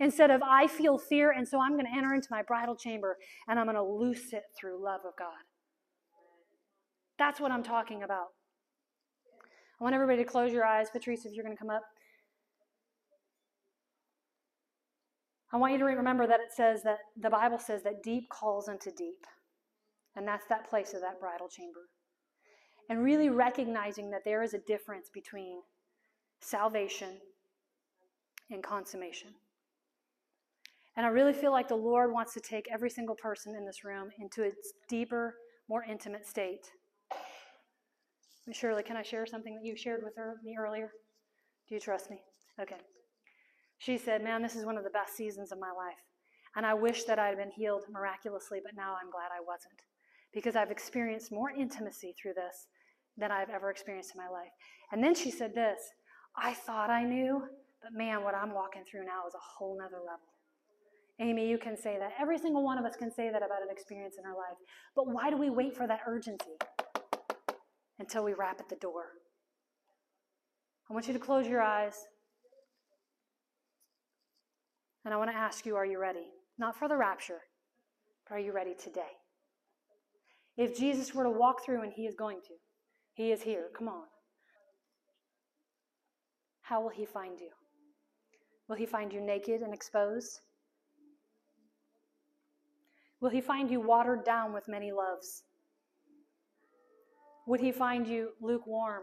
Instead 0.00 0.30
of, 0.30 0.42
I 0.42 0.66
feel 0.66 0.98
fear, 0.98 1.30
and 1.30 1.46
so 1.46 1.60
I'm 1.60 1.72
going 1.72 1.86
to 1.86 1.96
enter 1.96 2.14
into 2.14 2.28
my 2.30 2.42
bridal 2.42 2.76
chamber 2.76 3.16
and 3.48 3.58
I'm 3.58 3.66
going 3.66 3.76
to 3.76 3.82
loose 3.82 4.32
it 4.32 4.44
through 4.58 4.82
love 4.82 5.00
of 5.06 5.16
God. 5.18 5.44
That's 7.18 7.40
what 7.40 7.50
I'm 7.50 7.62
talking 7.62 8.02
about. 8.02 8.28
I 9.80 9.84
want 9.84 9.94
everybody 9.94 10.22
to 10.22 10.28
close 10.28 10.52
your 10.52 10.64
eyes. 10.64 10.88
Patrice, 10.90 11.24
if 11.24 11.32
you're 11.32 11.44
going 11.44 11.56
to 11.56 11.60
come 11.60 11.70
up. 11.70 11.82
I 15.52 15.56
want 15.58 15.72
you 15.72 15.78
to 15.78 15.84
remember 15.84 16.26
that 16.26 16.40
it 16.40 16.52
says 16.54 16.82
that 16.82 16.98
the 17.20 17.30
Bible 17.30 17.58
says 17.58 17.82
that 17.84 18.02
deep 18.02 18.28
calls 18.28 18.68
unto 18.68 18.90
deep. 18.90 19.26
And 20.16 20.26
that's 20.26 20.46
that 20.48 20.68
place 20.68 20.94
of 20.94 21.00
that 21.02 21.20
bridal 21.20 21.48
chamber. 21.48 21.88
And 22.88 23.02
really 23.02 23.28
recognizing 23.28 24.10
that 24.10 24.24
there 24.24 24.42
is 24.42 24.54
a 24.54 24.58
difference 24.58 25.10
between 25.12 25.60
salvation 26.40 27.18
and 28.50 28.62
consummation. 28.62 29.30
And 30.96 31.04
I 31.04 31.10
really 31.10 31.34
feel 31.34 31.52
like 31.52 31.68
the 31.68 31.74
Lord 31.74 32.12
wants 32.12 32.32
to 32.34 32.40
take 32.40 32.66
every 32.72 32.88
single 32.88 33.14
person 33.16 33.54
in 33.54 33.66
this 33.66 33.84
room 33.84 34.08
into 34.18 34.44
a 34.44 34.50
deeper, 34.88 35.34
more 35.68 35.84
intimate 35.84 36.26
state. 36.26 36.70
Shirley, 38.52 38.82
can 38.82 38.96
I 38.96 39.02
share 39.02 39.26
something 39.26 39.56
that 39.56 39.64
you 39.64 39.76
shared 39.76 40.02
with 40.04 40.14
her, 40.16 40.36
me 40.44 40.56
earlier? 40.58 40.90
Do 41.68 41.74
you 41.74 41.80
trust 41.80 42.10
me? 42.10 42.20
Okay. 42.60 42.76
She 43.78 43.98
said, 43.98 44.22
Man, 44.22 44.40
this 44.40 44.56
is 44.56 44.64
one 44.64 44.78
of 44.78 44.84
the 44.84 44.90
best 44.90 45.16
seasons 45.16 45.52
of 45.52 45.58
my 45.58 45.68
life. 45.68 45.98
And 46.54 46.64
I 46.64 46.72
wish 46.72 47.04
that 47.04 47.18
I 47.18 47.28
had 47.28 47.36
been 47.36 47.50
healed 47.50 47.82
miraculously, 47.90 48.60
but 48.64 48.74
now 48.74 48.94
I'm 49.00 49.10
glad 49.10 49.28
I 49.36 49.44
wasn't. 49.46 49.80
Because 50.32 50.56
I've 50.56 50.70
experienced 50.70 51.32
more 51.32 51.50
intimacy 51.50 52.14
through 52.20 52.34
this 52.34 52.68
than 53.18 53.30
I've 53.30 53.50
ever 53.50 53.70
experienced 53.70 54.14
in 54.14 54.22
my 54.22 54.28
life. 54.28 54.52
And 54.92 55.02
then 55.02 55.14
she 55.14 55.30
said 55.30 55.54
this 55.54 55.78
I 56.36 56.54
thought 56.54 56.88
I 56.88 57.04
knew, 57.04 57.42
but 57.82 57.92
man, 57.92 58.22
what 58.22 58.34
I'm 58.34 58.54
walking 58.54 58.84
through 58.90 59.04
now 59.04 59.26
is 59.26 59.34
a 59.34 59.58
whole 59.58 59.76
nother 59.78 59.98
level. 59.98 60.35
Amy, 61.18 61.48
you 61.48 61.56
can 61.56 61.76
say 61.76 61.96
that. 61.98 62.12
Every 62.20 62.38
single 62.38 62.62
one 62.62 62.78
of 62.78 62.84
us 62.84 62.94
can 62.96 63.10
say 63.10 63.30
that 63.30 63.42
about 63.42 63.62
an 63.62 63.70
experience 63.70 64.16
in 64.18 64.26
our 64.26 64.36
life. 64.36 64.58
But 64.94 65.06
why 65.08 65.30
do 65.30 65.36
we 65.36 65.48
wait 65.48 65.74
for 65.74 65.86
that 65.86 66.00
urgency 66.06 66.56
until 67.98 68.22
we 68.22 68.34
rap 68.34 68.60
at 68.60 68.68
the 68.68 68.76
door? 68.76 69.04
I 70.90 70.94
want 70.94 71.06
you 71.06 71.14
to 71.14 71.18
close 71.18 71.46
your 71.46 71.62
eyes. 71.62 71.94
And 75.04 75.14
I 75.14 75.16
want 75.16 75.30
to 75.30 75.36
ask 75.36 75.64
you 75.64 75.76
are 75.76 75.86
you 75.86 75.98
ready? 75.98 76.26
Not 76.58 76.76
for 76.76 76.88
the 76.88 76.96
rapture, 76.96 77.40
but 78.28 78.34
are 78.34 78.40
you 78.40 78.52
ready 78.52 78.74
today? 78.74 79.12
If 80.56 80.76
Jesus 80.78 81.14
were 81.14 81.24
to 81.24 81.30
walk 81.30 81.64
through, 81.64 81.82
and 81.82 81.92
he 81.92 82.06
is 82.06 82.14
going 82.14 82.40
to, 82.48 82.54
he 83.14 83.30
is 83.30 83.42
here, 83.42 83.66
come 83.76 83.88
on. 83.88 84.04
How 86.62 86.80
will 86.80 86.90
he 86.90 87.04
find 87.04 87.38
you? 87.38 87.50
Will 88.68 88.76
he 88.76 88.86
find 88.86 89.12
you 89.12 89.20
naked 89.20 89.60
and 89.60 89.72
exposed? 89.72 90.40
Will 93.20 93.30
he 93.30 93.40
find 93.40 93.70
you 93.70 93.80
watered 93.80 94.24
down 94.24 94.52
with 94.52 94.68
many 94.68 94.92
loves? 94.92 95.44
Would 97.46 97.60
he 97.60 97.72
find 97.72 98.06
you 98.06 98.30
lukewarm? 98.40 99.02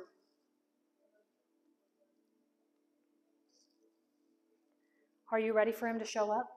Are 5.32 5.39
you 5.39 5.53
ready 5.53 5.72
for 5.72 5.88
him 5.88 5.97
to 5.97 6.05
show 6.05 6.32
up? 6.32 6.47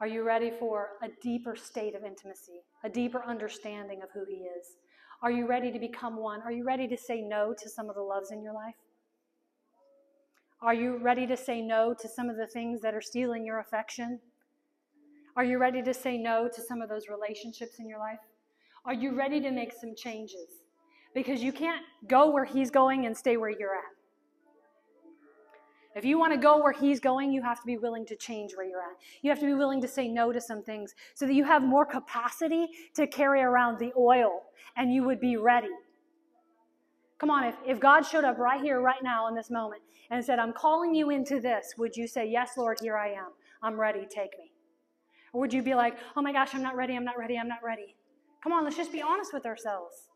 Are 0.00 0.06
you 0.06 0.22
ready 0.22 0.50
for 0.50 0.90
a 1.02 1.08
deeper 1.22 1.54
state 1.54 1.94
of 1.94 2.04
intimacy, 2.04 2.62
a 2.82 2.88
deeper 2.88 3.22
understanding 3.24 4.00
of 4.02 4.08
who 4.12 4.24
he 4.24 4.44
is? 4.46 4.76
Are 5.22 5.30
you 5.30 5.46
ready 5.46 5.70
to 5.70 5.78
become 5.78 6.16
one? 6.16 6.40
Are 6.42 6.50
you 6.50 6.64
ready 6.64 6.88
to 6.88 6.96
say 6.96 7.20
no 7.20 7.54
to 7.62 7.68
some 7.68 7.88
of 7.88 7.94
the 7.94 8.02
loves 8.02 8.32
in 8.32 8.42
your 8.42 8.54
life? 8.54 8.74
Are 10.60 10.74
you 10.74 10.96
ready 10.96 11.26
to 11.26 11.36
say 11.36 11.60
no 11.60 11.94
to 11.94 12.08
some 12.08 12.30
of 12.30 12.36
the 12.36 12.46
things 12.46 12.80
that 12.80 12.94
are 12.94 13.00
stealing 13.00 13.44
your 13.44 13.60
affection? 13.60 14.20
Are 15.36 15.44
you 15.44 15.58
ready 15.58 15.82
to 15.82 15.94
say 15.94 16.18
no 16.18 16.48
to 16.48 16.60
some 16.60 16.82
of 16.82 16.88
those 16.88 17.08
relationships 17.08 17.78
in 17.78 17.88
your 17.88 17.98
life? 17.98 18.18
Are 18.84 18.92
you 18.92 19.14
ready 19.16 19.40
to 19.40 19.50
make 19.50 19.72
some 19.72 19.94
changes? 19.94 20.60
Because 21.14 21.42
you 21.42 21.52
can't 21.52 21.82
go 22.06 22.30
where 22.30 22.44
he's 22.44 22.70
going 22.70 23.06
and 23.06 23.16
stay 23.16 23.36
where 23.36 23.50
you're 23.50 23.74
at. 23.74 23.92
If 25.94 26.04
you 26.04 26.18
want 26.18 26.32
to 26.32 26.38
go 26.38 26.62
where 26.62 26.72
he's 26.72 27.00
going, 27.00 27.32
you 27.32 27.42
have 27.42 27.60
to 27.60 27.66
be 27.66 27.76
willing 27.76 28.06
to 28.06 28.16
change 28.16 28.52
where 28.56 28.66
you're 28.66 28.80
at. 28.80 28.96
You 29.20 29.30
have 29.30 29.40
to 29.40 29.46
be 29.46 29.54
willing 29.54 29.80
to 29.82 29.88
say 29.88 30.08
no 30.08 30.32
to 30.32 30.40
some 30.40 30.62
things 30.62 30.94
so 31.14 31.26
that 31.26 31.34
you 31.34 31.44
have 31.44 31.62
more 31.62 31.84
capacity 31.84 32.68
to 32.94 33.06
carry 33.06 33.42
around 33.42 33.78
the 33.78 33.92
oil 33.96 34.42
and 34.76 34.92
you 34.92 35.04
would 35.04 35.20
be 35.20 35.36
ready. 35.36 35.68
Come 37.18 37.30
on, 37.30 37.44
if, 37.44 37.54
if 37.66 37.78
God 37.78 38.02
showed 38.02 38.24
up 38.24 38.38
right 38.38 38.60
here, 38.60 38.80
right 38.80 39.02
now, 39.02 39.28
in 39.28 39.34
this 39.34 39.50
moment, 39.50 39.82
and 40.10 40.24
said, 40.24 40.38
I'm 40.38 40.52
calling 40.52 40.94
you 40.94 41.10
into 41.10 41.40
this, 41.40 41.74
would 41.78 41.96
you 41.96 42.06
say, 42.06 42.26
Yes, 42.26 42.56
Lord, 42.56 42.78
here 42.80 42.96
I 42.96 43.10
am. 43.10 43.28
I'm 43.62 43.78
ready, 43.78 44.06
take 44.10 44.36
me? 44.38 44.51
Or 45.32 45.40
would 45.40 45.52
you 45.52 45.62
be 45.62 45.74
like, 45.74 45.96
oh 46.16 46.22
my 46.22 46.32
gosh, 46.32 46.54
I'm 46.54 46.62
not 46.62 46.76
ready, 46.76 46.94
I'm 46.94 47.04
not 47.04 47.18
ready, 47.18 47.38
I'm 47.38 47.48
not 47.48 47.62
ready? 47.64 47.94
Come 48.42 48.52
on, 48.52 48.64
let's 48.64 48.76
just 48.76 48.92
be 48.92 49.00
honest 49.00 49.32
with 49.32 49.46
ourselves. 49.46 50.08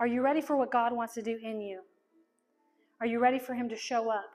Are 0.00 0.06
you 0.06 0.22
ready 0.22 0.40
for 0.40 0.56
what 0.56 0.72
God 0.72 0.92
wants 0.92 1.14
to 1.14 1.22
do 1.22 1.38
in 1.42 1.60
you? 1.60 1.82
Are 3.00 3.06
you 3.06 3.20
ready 3.20 3.38
for 3.38 3.54
Him 3.54 3.68
to 3.68 3.76
show 3.76 4.10
up? 4.10 4.30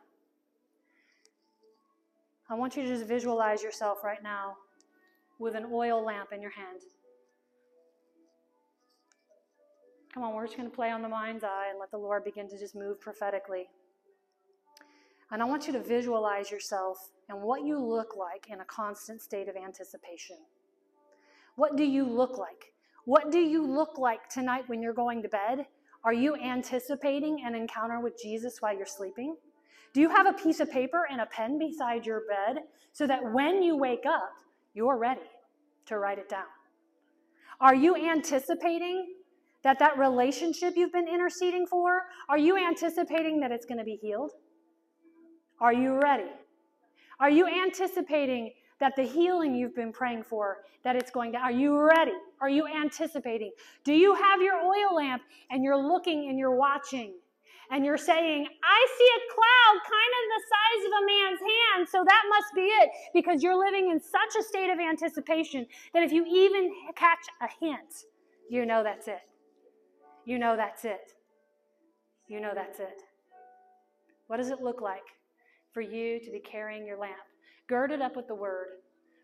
I 2.49 2.53
want 2.53 2.75
you 2.75 2.83
to 2.83 2.87
just 2.87 3.05
visualize 3.05 3.63
yourself 3.63 4.03
right 4.03 4.21
now 4.21 4.57
with 5.39 5.55
an 5.55 5.65
oil 5.71 6.05
lamp 6.05 6.31
in 6.31 6.41
your 6.41 6.51
hand. 6.51 6.81
Come 10.13 10.23
on, 10.23 10.33
we're 10.33 10.45
just 10.45 10.55
going 10.55 10.69
to 10.69 10.75
play 10.75 10.91
on 10.91 11.01
the 11.01 11.09
mind's 11.09 11.43
eye 11.43 11.67
and 11.71 11.79
let 11.79 11.91
the 11.91 11.97
Lord 11.97 12.23
begin 12.23 12.47
to 12.47 12.57
just 12.57 12.75
move 12.75 13.01
prophetically. 13.01 13.65
And 15.31 15.41
I 15.41 15.45
want 15.45 15.67
you 15.67 15.73
to 15.73 15.81
visualize 15.81 16.51
yourself 16.51 16.97
and 17.29 17.41
what 17.41 17.65
you 17.65 17.79
look 17.79 18.15
like 18.15 18.47
in 18.49 18.61
a 18.61 18.65
constant 18.65 19.21
state 19.21 19.47
of 19.47 19.55
anticipation. 19.55 20.37
What 21.55 21.75
do 21.75 21.83
you 21.83 22.05
look 22.05 22.37
like? 22.37 22.73
What 23.05 23.31
do 23.31 23.39
you 23.39 23.65
look 23.65 23.97
like 23.97 24.29
tonight 24.29 24.63
when 24.67 24.81
you're 24.81 24.93
going 24.93 25.21
to 25.23 25.29
bed? 25.29 25.65
Are 26.03 26.13
you 26.13 26.35
anticipating 26.35 27.43
an 27.45 27.55
encounter 27.55 27.99
with 27.99 28.21
Jesus 28.21 28.57
while 28.59 28.75
you're 28.75 28.85
sleeping? 28.85 29.35
Do 29.93 30.01
you 30.01 30.09
have 30.09 30.27
a 30.27 30.33
piece 30.33 30.59
of 30.59 30.69
paper 30.69 31.07
and 31.09 31.21
a 31.21 31.25
pen 31.25 31.57
beside 31.57 32.05
your 32.05 32.23
bed 32.27 32.63
so 32.91 33.07
that 33.07 33.31
when 33.31 33.63
you 33.63 33.77
wake 33.77 34.05
up, 34.05 34.31
you're 34.73 34.97
ready 34.97 35.21
to 35.87 35.97
write 35.97 36.19
it 36.19 36.29
down? 36.29 36.45
Are 37.61 37.73
you 37.73 37.95
anticipating 37.95 39.07
that 39.63 39.79
that 39.79 39.97
relationship 39.97 40.73
you've 40.75 40.91
been 40.91 41.07
interceding 41.07 41.65
for, 41.65 42.01
are 42.29 42.37
you 42.37 42.55
anticipating 42.55 43.39
that 43.39 43.51
it's 43.51 43.65
going 43.65 43.79
to 43.79 43.83
be 43.83 43.95
healed? 43.95 44.31
Are 45.59 45.73
you 45.73 45.99
ready? 46.01 46.29
Are 47.19 47.29
you 47.29 47.47
anticipating 47.47 48.51
that 48.79 48.95
the 48.95 49.03
healing 49.03 49.55
you've 49.55 49.75
been 49.75 49.93
praying 49.93 50.23
for 50.23 50.57
that 50.83 50.95
it's 50.95 51.11
going 51.11 51.31
to 51.31 51.37
are 51.37 51.51
you 51.51 51.79
ready? 51.79 52.11
Are 52.41 52.49
you 52.49 52.67
anticipating? 52.67 53.51
Do 53.83 53.93
you 53.93 54.13
have 54.13 54.41
your 54.41 54.55
oil 54.55 54.95
lamp 54.95 55.21
and 55.49 55.63
you're 55.63 55.81
looking 55.81 56.29
and 56.29 56.37
you're 56.37 56.55
watching 56.55 57.13
and 57.71 57.83
you're 57.83 57.97
saying 57.97 58.45
i 58.63 58.87
see 58.95 59.09
a 59.17 59.21
cloud 59.33 59.81
kind 59.81 60.13
of 60.19 60.23
the 60.29 60.41
size 60.53 60.85
of 60.85 60.91
a 61.01 61.05
man's 61.07 61.39
hand 61.39 61.89
so 61.89 62.03
that 62.05 62.21
must 62.29 62.53
be 62.53 62.61
it 62.61 62.91
because 63.11 63.41
you're 63.41 63.57
living 63.57 63.89
in 63.89 63.99
such 63.99 64.39
a 64.39 64.43
state 64.43 64.69
of 64.69 64.77
anticipation 64.77 65.65
that 65.91 66.03
if 66.03 66.11
you 66.11 66.23
even 66.27 66.71
catch 66.95 67.25
a 67.41 67.47
hint 67.59 68.05
you 68.49 68.65
know 68.65 68.83
that's 68.83 69.07
it. 69.07 69.21
You 70.25 70.37
know 70.37 70.55
that's 70.55 70.85
it. 70.85 71.13
You 72.27 72.39
know 72.39 72.51
that's 72.53 72.79
it. 72.79 73.01
What 74.27 74.37
does 74.37 74.49
it 74.49 74.61
look 74.61 74.81
like 74.81 75.03
for 75.75 75.81
you 75.81 76.21
to 76.21 76.31
be 76.31 76.39
carrying 76.39 76.87
your 76.87 76.97
lamp 76.97 77.17
girded 77.67 78.01
up 78.01 78.15
with 78.15 78.29
the 78.29 78.33
word, 78.33 78.67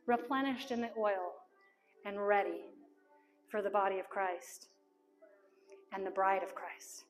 replenished 0.05 0.69
in 0.69 0.81
the 0.81 0.89
oil, 0.97 1.31
and 2.05 2.27
ready 2.27 2.65
for 3.49 3.61
the 3.61 3.69
body 3.69 3.99
of 3.99 4.09
Christ 4.09 4.67
and 5.93 6.05
the 6.05 6.11
bride 6.11 6.43
of 6.43 6.53
Christ. 6.53 7.05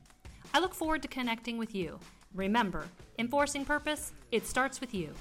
I 0.54 0.60
look 0.60 0.74
forward 0.74 1.02
to 1.02 1.08
connecting 1.08 1.58
with 1.58 1.74
you. 1.74 2.00
Remember, 2.32 2.86
enforcing 3.18 3.66
purpose, 3.66 4.14
it 4.32 4.46
starts 4.46 4.80
with 4.80 4.94
you. 4.94 5.12